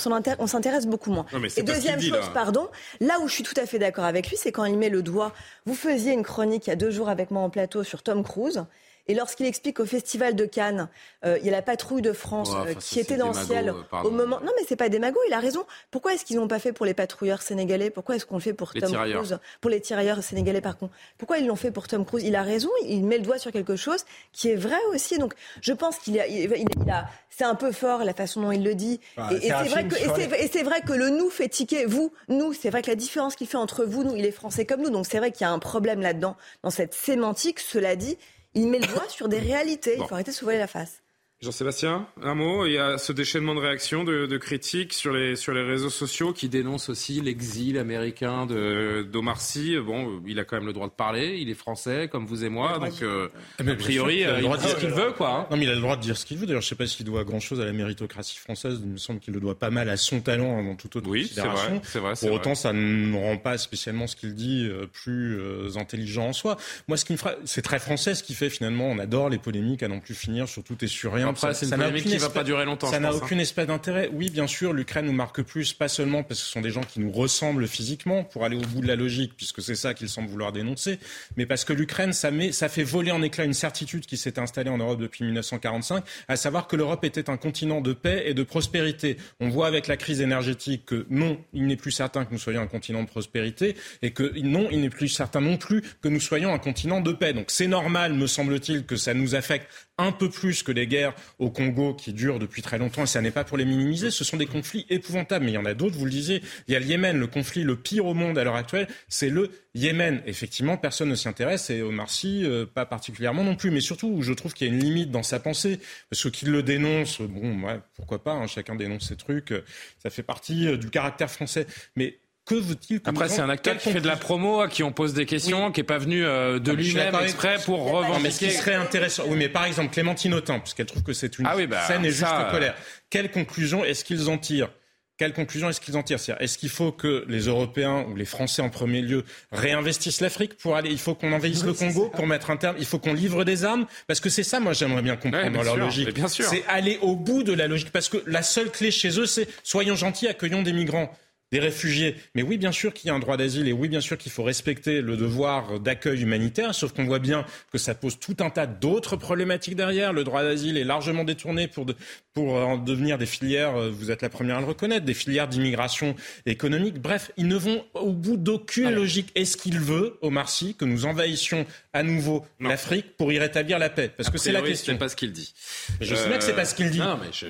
[0.48, 1.26] s'intéresse beaucoup moins.
[1.34, 2.32] Non, Et deuxième dit, chose, là.
[2.34, 2.70] pardon,
[3.02, 5.02] là où je suis tout à fait d'accord avec lui, c'est quand il met le
[5.04, 5.34] doigt.
[5.66, 8.24] Vous faisiez une chronique il y a deux jours avec moi en plateau sur Tom
[8.24, 8.64] Cruise.
[9.10, 10.88] Et lorsqu'il explique au Festival de Cannes,
[11.26, 13.34] euh, il y a la patrouille de France Ouais, euh, qui ça, était dans le
[13.34, 14.08] ciel euh, pardon.
[14.10, 14.40] au moment.
[14.42, 15.66] Non, mais c'est pas des magots, il a raison.
[15.90, 17.90] Pourquoi est-ce qu'ils n'ont pas fait pour les patrouilleurs sénégalais?
[17.90, 19.24] Pourquoi est-ce qu'on le fait pour Les Tom tirailleurs.
[19.24, 19.40] Cruise?
[19.62, 20.94] Pour les tirailleurs sénégalais, par contre.
[21.18, 22.24] Pourquoi ils l'ont fait pour Tom Cruise?
[22.24, 25.18] Il a raison, il met le doigt sur quelque chose qui est vrai aussi.
[25.18, 28.52] Donc, je pense qu'il a, il, il a, c'est un peu fort la façon dont
[28.52, 29.00] il le dit.
[29.18, 30.94] Ah, et et c'est vrai film que, et sur c'est les- et c'est vrai que
[30.94, 31.86] le nous fait tiquer.
[31.86, 34.66] Vous, nous, c'est vrai que la différence qu'il fait entre vous, nous, il est français
[34.68, 34.92] comme nous.
[34.92, 37.60] Donc c'est vrai qu'il y a un problème là-dedans, dans cette sémantique.
[37.60, 38.20] Cela dit,
[38.54, 39.96] il met le doigt sur des réalités.
[39.98, 41.02] Il faut arrêter de se voiler la face.
[41.42, 42.66] Jean-Sébastien, un mot.
[42.66, 45.90] Il y a ce déchaînement de réactions, de, de critiques sur les, sur les réseaux
[45.90, 49.78] sociaux qui dénoncent aussi l'exil américain de- d'Omar Sy.
[49.80, 51.38] Bon, il a quand même le droit de parler.
[51.40, 52.78] Il est français, comme vous et moi.
[52.80, 53.30] Donc, euh,
[53.64, 55.30] mais a priori, sûr qu'il a le il droit de ce dire- qu'il veut, quoi.
[55.34, 55.48] hein.
[55.50, 56.46] Non, mais il a le droit de dire ce qu'il veut.
[56.46, 58.78] D'ailleurs, je ne sais pas s'il doit grand-chose à la méritocratie française.
[58.84, 61.22] Il me semble qu'il le doit pas mal à son talent avant toute autre Oui,
[61.34, 61.70] c'est considération.
[61.70, 62.42] vrai, c'est vrai, c'est Pour vrai.
[62.46, 66.58] autant, ça ne rend pas spécialement ce qu'il dit euh, plus euh, intelligent en soi.
[66.90, 68.90] Moi, ce qui me fera, c'est très français ce qui fait finalement.
[68.90, 71.29] On adore les polémiques à n'en plus finir sur tout et sur rien.
[71.30, 73.16] Après, c'est une polémique qui va espèce- pas durer longtemps, Ça n'a hein.
[73.16, 74.10] aucune espèce d'intérêt.
[74.14, 76.82] Oui, bien sûr, l'Ukraine nous marque plus, pas seulement parce que ce sont des gens
[76.82, 80.10] qui nous ressemblent physiquement, pour aller au bout de la logique, puisque c'est ça qu'ils
[80.10, 81.00] semblent vouloir dénoncer,
[81.38, 84.40] mais parce que l'Ukraine, ça, met, ça fait voler en éclat une certitude qui s'est
[84.40, 88.34] installée en Europe depuis 1945, à savoir que l'Europe était un continent de paix et
[88.34, 89.18] de prospérité.
[89.40, 92.62] On voit avec la crise énergétique que non, il n'est plus certain que nous soyons
[92.62, 96.20] un continent de prospérité, et que non, il n'est plus certain non plus que nous
[96.20, 97.34] soyons un continent de paix.
[97.34, 99.68] Donc c'est normal, me semble-t-il, que ça nous affecte
[100.00, 103.22] un peu plus que les guerres au Congo qui durent depuis très longtemps, et ça
[103.22, 105.74] n'est pas pour les minimiser, ce sont des conflits épouvantables, mais il y en a
[105.74, 108.38] d'autres, vous le disiez, il y a le Yémen, le conflit le pire au monde
[108.38, 110.22] à l'heure actuelle, c'est le Yémen.
[110.26, 114.22] Effectivement, personne ne s'y intéresse, et Omar Sy, euh, pas particulièrement non plus, mais surtout,
[114.22, 117.22] je trouve qu'il y a une limite dans sa pensée, parce que qu'il le dénonce,
[117.22, 119.66] bon, ouais, pourquoi pas, hein, chacun dénonce ses trucs, euh,
[120.02, 122.20] ça fait partie euh, du caractère français, mais
[122.50, 125.14] Que veut-il Après, c'est un acteur qui fait de la promo, à qui on pose
[125.14, 128.24] des questions, qui n'est pas venu euh, de lui-même exprès pour revendiquer.
[128.24, 131.38] mais ce qui serait intéressant, oui, mais par exemple Clémentine Autain, puisqu'elle trouve que c'est
[131.38, 132.74] une ah oui, bah, scène et juste colère.
[133.12, 134.72] Quelle conclusion est-ce qu'ils en tirent?
[135.18, 136.18] Quelle conclusion est-ce qu'ils en tirent?
[136.40, 140.76] Est-ce qu'il faut que les Européens ou les Français en premier lieu réinvestissent l'Afrique pour
[140.76, 142.78] aller Il faut qu'on envahisse le Congo pour mettre un terme.
[142.80, 143.86] Il faut qu'on livre des armes?
[144.08, 146.18] Parce que c'est ça, moi, j'aimerais bien comprendre dans leur logique.
[146.30, 149.48] C'est aller au bout de la logique parce que la seule clé chez eux, c'est
[149.62, 151.14] soyons gentils, accueillons des migrants
[151.52, 152.16] des réfugiés.
[152.36, 154.32] Mais oui, bien sûr qu'il y a un droit d'asile et oui, bien sûr qu'il
[154.32, 158.50] faut respecter le devoir d'accueil humanitaire, sauf qu'on voit bien que ça pose tout un
[158.50, 160.14] tas d'autres problématiques derrière.
[160.14, 161.86] Le droit d'asile est largement détourné pour,
[162.34, 165.48] pour en devenir des filières, euh, vous êtes la première à le reconnaître, des filières
[165.48, 166.16] d'immigration
[166.46, 167.00] économique.
[167.00, 169.32] Bref, ils ne vont au bout d'aucune logique.
[169.36, 173.90] Est-ce qu'il veut, Omar Sy, que nous envahissions à nouveau l'Afrique pour y rétablir la
[173.90, 174.12] paix?
[174.16, 174.94] Parce que c'est la question.
[174.94, 175.54] C'est pas ce qu'il dit.
[176.00, 177.02] Je sais que c'est pas ce qu'il dit.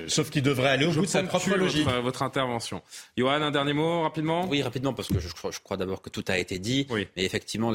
[0.06, 1.84] Sauf qu'il devrait aller au bout de sa propre logique.
[1.84, 2.82] Votre, votre intervention.
[3.16, 3.89] Johan, un dernier mot?
[4.02, 4.46] Rapidement?
[4.48, 6.86] Oui, rapidement, parce que je, je crois d'abord que tout a été dit.
[6.90, 7.72] Mais effectivement,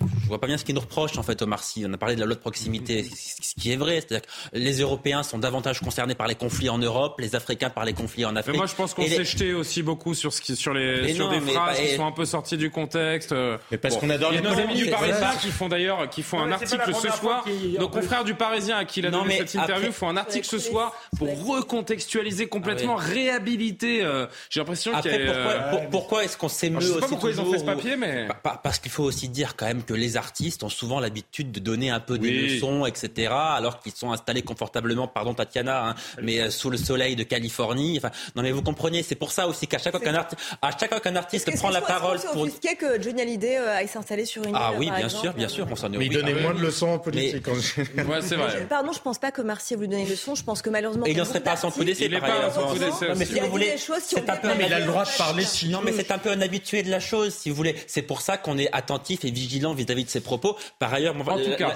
[0.00, 1.84] je vois pas bien ce qui nous reproche en fait Omar Sy.
[1.88, 4.80] On a parlé de la loi de proximité, ce qui est vrai, c'est-à-dire que les
[4.80, 8.34] Européens sont davantage concernés par les conflits en Europe, les Africains par les conflits en
[8.36, 8.54] Afrique.
[8.54, 11.28] Mais moi je pense qu'on s'est jeté aussi beaucoup sur ce qui, sur les sur
[11.30, 13.34] des phrases qui sont un peu sorties du contexte.
[13.70, 16.52] Mais parce qu'on adore les nos amis du Parisien qui font d'ailleurs qui font un
[16.52, 17.44] article ce soir.
[17.78, 20.58] Nos confrères du Parisien à qui il a donné cette interview font un article ce
[20.58, 24.02] soir pour recontextualiser complètement, ah réhabiliter.
[24.02, 25.86] Euh, j'ai l'impression qu'il y a.
[25.90, 28.28] Pourquoi est-ce qu'on s'émeut aussi Je sais pas pourquoi ils ont fait ce papier, mais
[28.62, 31.90] parce qu'il faut aussi dire quand même que les artistes ont souvent l'habitude de donner
[31.90, 36.50] un peu des leçons, etc., alors qu'ils sont installés confortablement, pardon Tatiana, hein, mais euh,
[36.50, 37.98] sous le soleil de Californie.
[37.98, 40.70] Enfin, non mais vous comprenez, c'est pour ça aussi qu'à chaque fois qu'un artiste, à
[40.76, 44.24] chaque fois qu'un artiste prend la parole pour est que Johnny Hallyday euh, aille s'installer
[44.24, 45.96] sur une ah île, oui, bien sûr, bien sûr, on s'en est.
[45.96, 47.46] Mais il donnait moins de leçons en politique.
[47.94, 48.02] Mais...
[48.04, 48.66] ouais, c'est vrai.
[48.68, 50.34] Pardon, je pense pas que Marcy a voulu donner des leçons.
[50.34, 51.06] Je pense que malheureusement.
[51.06, 52.08] Et il n'en serait pas à son coup d'essai.
[52.08, 53.14] D'essai.
[53.16, 54.48] Mais si vous voulez, c'est un peu.
[54.56, 55.44] Mais il a le droit de parler.
[55.68, 57.76] Non, mais c'est un peu un habitué de la chose, si vous voulez.
[57.86, 60.56] C'est pour ça qu'on est attentif et vigilant vis-à-vis de ses propos.
[60.78, 61.14] Par ailleurs,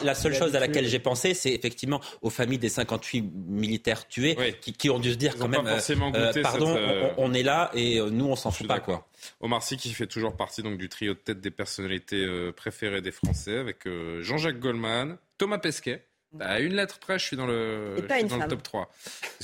[0.02, 4.36] la, seule chose à laquelle j'ai pensé, c'est effectivement aux familles des 58 militaires tués
[4.60, 5.78] qui, ont dû se dire quand même, euh,
[6.14, 9.06] euh, pardon, euh, on, est là et nous on s'en fout pas quoi.
[9.40, 12.26] Omar Sy qui fait toujours partie donc du trio de tête des personnalités
[12.56, 13.88] préférées des Français avec
[14.20, 17.96] Jean-Jacques Goldman, Thomas Pesquet bah, une lettre près, je suis dans le,
[18.28, 18.90] dans le top 3.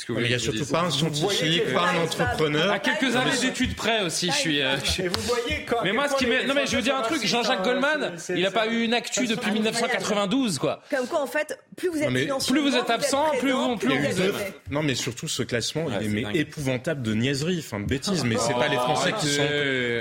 [0.07, 2.71] Que il n'y a surtout pas un scientifique, pas un entrepreneur.
[2.71, 4.61] À quelques années d'études près aussi, je suis.
[4.61, 7.25] Euh, vous voyez quand Mais moi, ce qui Non, mais je veux dire un truc.
[7.25, 10.83] Jean-Jacques Goldman, il n'a pas eu une actu depuis 1992, quoi.
[10.91, 12.11] Comme quoi, en fait, plus vous êtes
[12.47, 14.35] plus vous êtes absent, plus vous, plus vous êtes.
[14.71, 18.25] Non, mais surtout ce classement, il est épouvantable de niaiserie, enfin de bêtises.
[18.25, 19.43] Mais c'est pas les Français qui sont.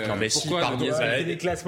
[0.09, 0.85] Non, mais si, pardon.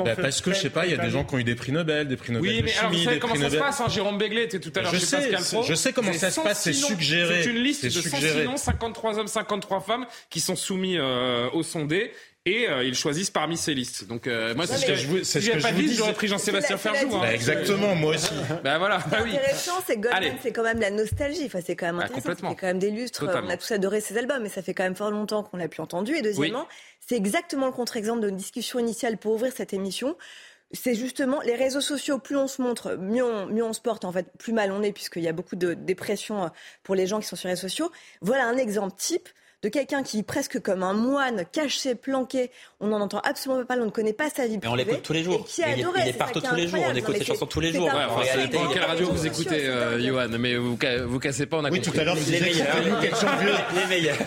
[0.04, 1.56] Bah, parce que je sais pas, il y a des gens qui ont eu des
[1.56, 2.52] prix Nobel, des prix Nobel.
[2.52, 4.92] Oui, mais alors vous savez comment ça se passe, hein, Jérôme était tout à l'heure
[5.06, 7.44] je sais comment ça se passe, c'est suggéré.
[7.44, 12.12] C'est une liste de 100 53 hommes, 53 femmes qui sont soumis euh, au sondé
[12.48, 14.08] et euh, ils choisissent parmi ces listes.
[14.08, 16.78] Donc euh, moi, c'est ce que je vous, si pas de liste, j'aurais pris Jean-Sébastien
[16.78, 17.16] Ferjou.
[17.16, 17.22] Hein.
[17.22, 18.30] Bah, exactement, moi aussi.
[18.64, 19.00] bah voilà.
[19.10, 19.32] Bah, oui.
[19.36, 21.46] Intéressant, c'est Goldman, c'est quand même la nostalgie.
[21.46, 22.50] Enfin, c'est quand même bah, intéressant.
[22.50, 23.26] c'est quand même des lustres.
[23.26, 25.68] On a tous adoré ses albums, mais ça fait quand même fort longtemps qu'on l'a
[25.68, 26.16] plus entendu.
[26.16, 26.68] Et deuxièmement,
[27.08, 30.16] c'est exactement le contre-exemple de discussion initiale pour ouvrir cette émission
[30.72, 34.06] c'est justement les réseaux sociaux, plus on se montre, mieux on, mieux on se porte,
[34.06, 36.48] en fait, plus mal on est, puisqu'il y a beaucoup de dépression euh,
[36.84, 37.92] pour les gens qui sont sur les réseaux sociaux.
[38.22, 39.30] Voilà un exemple type
[39.64, 43.84] de quelqu'un qui, presque comme un moine, caché, planqué, on n'en entend absolument pas parler,
[43.84, 44.62] on ne connaît pas sa vie privée.
[44.64, 45.46] Mais on l'écoute tous les jours.
[45.46, 47.86] Qui il, il, est partout tous les jours, on écoute ses chansons tous les jours.
[47.86, 50.78] Ouais, ça dépend quelle radio vous écoutez, euh, Johan, mais vous,
[51.08, 52.68] vous cassez pas, on a oui, tout à l'heure, vous les meilleurs.
[53.74, 54.18] Les meilleurs.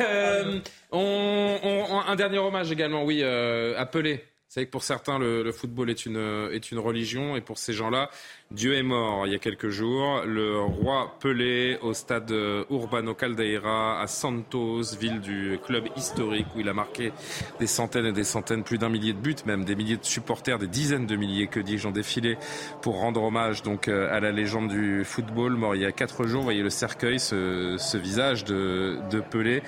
[0.00, 0.60] Euh,
[0.92, 6.72] un dernier hommage également, oui, appelé c'est que pour certains, le, football est une, est
[6.72, 8.10] une religion et pour ces gens-là,
[8.50, 10.22] Dieu est mort il y a quelques jours.
[10.26, 12.34] Le roi Pelé au stade
[12.68, 17.12] Urbano Caldeira à Santos, ville du club historique où il a marqué
[17.60, 20.58] des centaines et des centaines, plus d'un millier de buts, même des milliers de supporters,
[20.58, 22.36] des dizaines de milliers, que dis-je, ont défilé
[22.82, 26.40] pour rendre hommage donc à la légende du football mort il y a quatre jours.
[26.40, 29.62] Vous voyez le cercueil, ce, visage de Pelé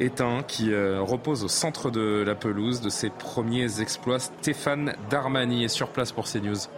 [0.00, 4.18] éteint qui euh, repose au centre de la pelouse de ses premiers exploits.
[4.18, 6.68] Stéphane Darmani est sur place pour CNews.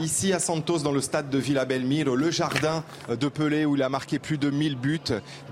[0.00, 3.82] Ici à Santos, dans le stade de Villa Belmiro, le jardin de Pelé où il
[3.82, 4.98] a marqué plus de 1000 buts.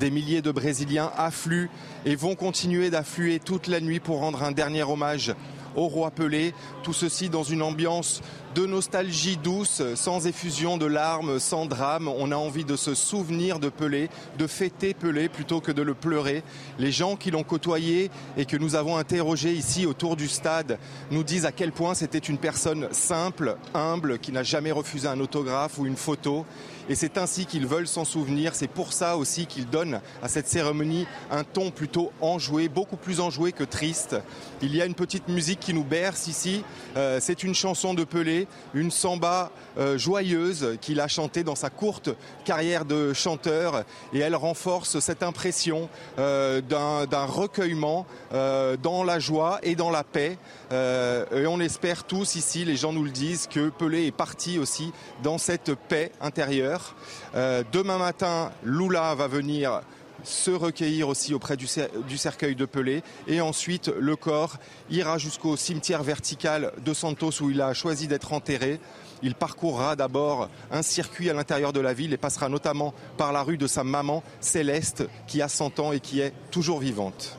[0.01, 1.69] Des milliers de Brésiliens affluent
[2.07, 5.35] et vont continuer d'affluer toute la nuit pour rendre un dernier hommage
[5.77, 6.55] au roi Pelé.
[6.83, 8.23] Tout ceci dans une ambiance
[8.59, 12.09] de nostalgie douce, sans effusion de larmes, sans drame.
[12.09, 15.95] On a envie de se souvenir de Pelé, de fêter Pelé plutôt que de le
[15.95, 16.43] pleurer.
[16.81, 20.81] Les gens qui l'ont côtoyé et que nous avons interrogés ici autour du stade
[21.13, 25.21] nous disent à quel point c'était une personne simple, humble, qui n'a jamais refusé un
[25.21, 26.45] autographe ou une photo.
[26.89, 28.55] Et c'est ainsi qu'ils veulent s'en souvenir.
[28.55, 33.21] C'est pour ça aussi qu'ils donnent à cette cérémonie un ton plutôt enjoué, beaucoup plus
[33.21, 34.17] enjoué que triste.
[34.63, 36.65] Il y a une petite musique qui nous berce ici.
[36.97, 41.71] Euh, c'est une chanson de Pelé, une samba euh, joyeuse qu'il a chantée dans sa
[41.71, 42.11] courte
[42.45, 43.85] carrière de chanteur.
[44.13, 45.89] Et elle renforce cette impression
[46.19, 50.39] euh, d'un recueillement dans la joie et dans la paix.
[50.71, 54.93] et on espère tous ici, les gens nous le disent, que Pelé est parti aussi
[55.23, 56.95] dans cette paix intérieure.
[57.35, 59.83] Euh, demain matin, Lula va venir
[60.25, 63.03] se recueillir aussi auprès du, cercueil de Pelé.
[63.27, 64.57] Et ensuite, le corps
[64.91, 68.81] ira jusqu'au cimetière vertical de Santos où il a choisi d'être enterré.
[69.23, 73.43] Il parcourra d'abord un circuit à l'intérieur de la ville et passera notamment par la
[73.43, 77.39] rue de sa maman, Céleste, qui a 100 ans et qui est toujours vivante.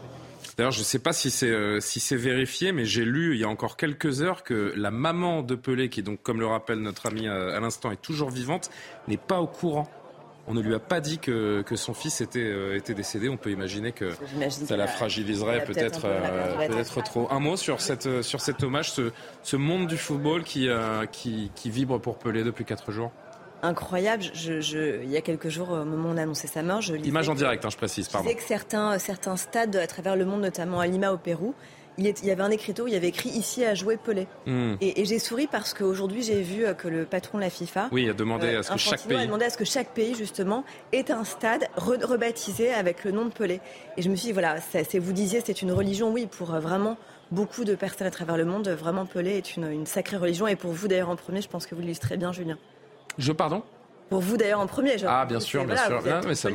[0.59, 3.39] D'ailleurs, je ne sais pas si c'est euh, si c'est vérifié, mais j'ai lu il
[3.39, 6.79] y a encore quelques heures que la maman de Pelé, qui donc, comme le rappelle
[6.79, 8.69] notre ami euh, à l'instant, est toujours vivante,
[9.07, 9.89] n'est pas au courant.
[10.49, 13.29] On ne lui a pas dit que, que son fils était, euh, était décédé.
[13.29, 14.11] On peut imaginer que
[14.49, 16.07] ça la fragiliserait peut-être
[16.67, 17.27] peut-être trop.
[17.31, 19.11] Un mot sur, cette, sur cet hommage, ce,
[19.43, 20.67] ce monde du football qui,
[21.11, 23.11] qui, qui vibre pour Pelé depuis quatre jours
[23.61, 24.23] incroyable.
[24.33, 26.95] Je, il y a quelques jours, au moment où on a annoncé sa mort, je
[26.95, 28.29] Image en direct, hein, je précise, pardon.
[28.29, 31.53] Je que certains, certains stades à travers le monde, notamment à Lima au Pérou,
[31.99, 34.27] il, y avait un écriteau où il y avait écrit ici à jouer Pelé.
[34.45, 34.75] Hmm.
[34.81, 38.13] Et, j'ai souri parce qu'aujourd'hui j'ai vu que le patron de la FIFA oui, a
[38.13, 41.11] demandé à ce que chaque pays a demandé à ce que chaque pays justement ait
[41.11, 43.59] un stade rebaptisé avec le nom de Pelé.
[43.97, 46.59] Et je me suis dit voilà, c'est vous disiez c'est une religion oui pour euh,
[46.59, 46.97] vraiment
[47.31, 48.67] beaucoup de personnes à travers le monde.
[48.69, 51.65] Vraiment Pelé est une, une sacrée religion et pour vous d'ailleurs en premier, je pense
[51.65, 52.57] que vous l'illustrez bien, Julien.
[53.17, 53.63] Je pardon?
[54.09, 54.95] Pour vous d'ailleurs en premier.
[55.07, 56.01] Ah bien sûr, bien sûr.
[56.27, 56.49] mais ça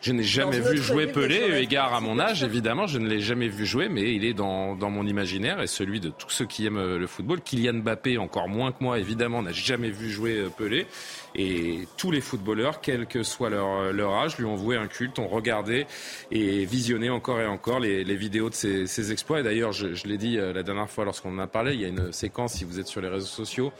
[0.00, 3.48] Je n'ai jamais vu jouer Pelé, égard à mon âge, évidemment, je ne l'ai jamais
[3.48, 6.66] vu jouer, mais il est dans, dans mon imaginaire et celui de tous ceux qui
[6.66, 7.40] aiment euh, le football.
[7.42, 10.86] Kylian Mbappé, encore moins que moi, évidemment, n'a jamais vu jouer euh, Pelé.
[11.34, 14.86] Et tous les footballeurs, quel que soit leur, euh, leur âge, lui ont voué un
[14.86, 15.86] culte, ont regardé
[16.30, 19.40] et visionné encore et encore les, les vidéos de ses, ses exploits.
[19.40, 21.84] Et d'ailleurs, je, je l'ai dit la dernière fois lorsqu'on en a parlé, il y
[21.84, 23.72] a une séquence, si vous êtes sur les réseaux sociaux,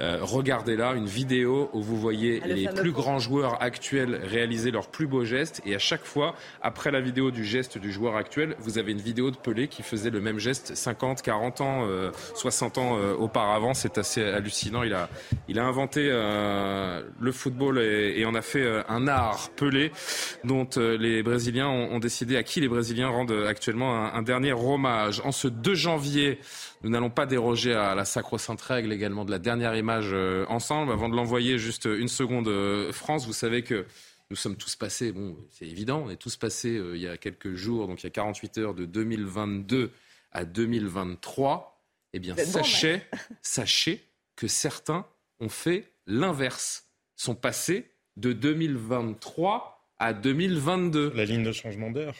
[0.00, 4.70] euh, regardez là une vidéo où vous voyez ah, les plus grands joueurs actuels réaliser
[4.70, 5.60] leurs plus beaux gestes.
[5.66, 9.00] Et à chaque fois, après la vidéo du geste du joueur actuel, vous avez une
[9.00, 11.86] vidéo de Pelé qui faisait le même geste 50, 40 ans,
[12.34, 13.74] 60 euh, ans euh, auparavant.
[13.74, 14.82] C'est assez hallucinant.
[14.82, 15.08] Il a,
[15.48, 19.92] il a inventé le football et, et, en a fait un art Pelé
[20.44, 25.20] dont les Brésiliens ont, décidé, à qui les Brésiliens rendent actuellement un, un dernier hommage.
[25.24, 26.38] En ce 2 janvier,
[26.82, 30.92] nous n'allons pas déroger à la sacro-sainte règle également de la dernière image euh, ensemble.
[30.92, 33.86] Avant de l'envoyer juste une seconde, euh, France, vous savez que
[34.30, 37.16] nous sommes tous passés, bon, c'est évident, on est tous passés euh, il y a
[37.16, 39.90] quelques jours, donc il y a 48 heures de 2022
[40.32, 41.84] à 2023.
[42.12, 43.02] Eh bien, sachez,
[43.42, 44.02] sachez
[44.36, 45.06] que certains
[45.40, 46.86] ont fait l'inverse,
[47.16, 51.12] sont passés de 2023 à 2022.
[51.14, 52.14] La ligne de changement d'heure.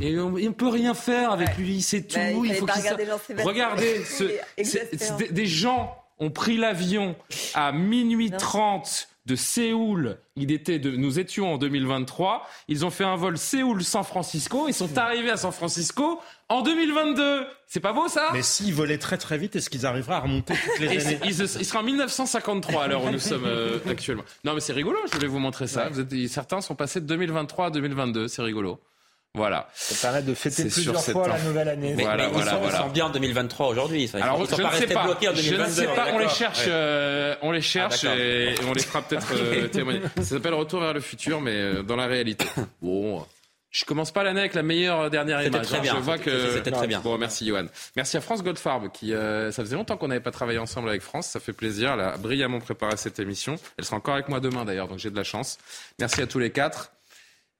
[0.00, 2.16] Et on, ne peut rien faire avec lui, c'est tout.
[2.16, 2.66] Bah, il, faut
[3.44, 7.16] Regardez, ce, des gens ont pris l'avion
[7.54, 10.18] à minuit 30 de Séoul.
[10.36, 12.46] Il était de, nous étions en 2023.
[12.68, 14.66] Ils ont fait un vol Séoul-San Francisco.
[14.68, 17.46] Ils sont arrivés à San Francisco en 2022.
[17.66, 18.28] C'est pas beau ça?
[18.32, 21.20] Mais s'ils volaient très très vite, est-ce qu'ils arriveraient à remonter toutes les années?
[21.24, 24.24] il, sera en 1953 à l'heure où nous sommes euh, actuellement.
[24.44, 25.88] Non mais c'est rigolo, je voulais vous montrer ça.
[25.88, 28.78] Vous êtes, certains sont passés de 2023 à 2022, c'est rigolo.
[29.36, 29.68] Voilà.
[29.74, 31.94] Ça permet de fêter plusieurs fois la nouvelle année.
[31.96, 34.08] Mais, voilà, voilà, ils, sont, bien en 2023 aujourd'hui.
[34.14, 35.42] Alors, ils sont je pas restés bloqués en 2022.
[35.56, 38.82] Je ne sais pas, on les cherche, euh, on les cherche ah, et, on les
[38.82, 40.02] fera peut-être euh, témoigner.
[40.18, 42.46] Ça s'appelle Retour vers le futur, mais euh, dans la réalité.
[42.80, 43.24] Bon.
[43.70, 45.66] Je commence pas l'année avec la meilleure dernière image.
[45.66, 45.80] Très hein.
[45.80, 45.94] bien.
[45.96, 47.00] Je vois que c'était très bien.
[47.00, 47.64] Bon, merci Johan.
[47.96, 51.26] Merci à France Goldfarb qui ça faisait longtemps qu'on n'avait pas travaillé ensemble avec France,
[51.26, 51.94] ça fait plaisir.
[51.94, 53.56] Elle a brillamment préparé cette émission.
[53.76, 55.58] Elle sera encore avec moi demain d'ailleurs, donc j'ai de la chance.
[55.98, 56.92] Merci à tous les quatre.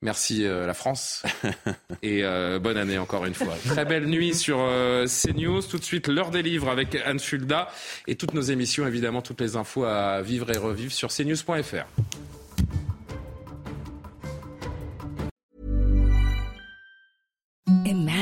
[0.05, 1.23] Merci euh, la France
[2.03, 3.55] et euh, bonne année encore une fois.
[3.67, 5.63] Très belle nuit sur euh, CNews.
[5.63, 7.71] Tout de suite, l'heure des livres avec Anne Fulda
[8.07, 11.87] et toutes nos émissions, évidemment, toutes les infos à vivre et revivre sur cnews.fr.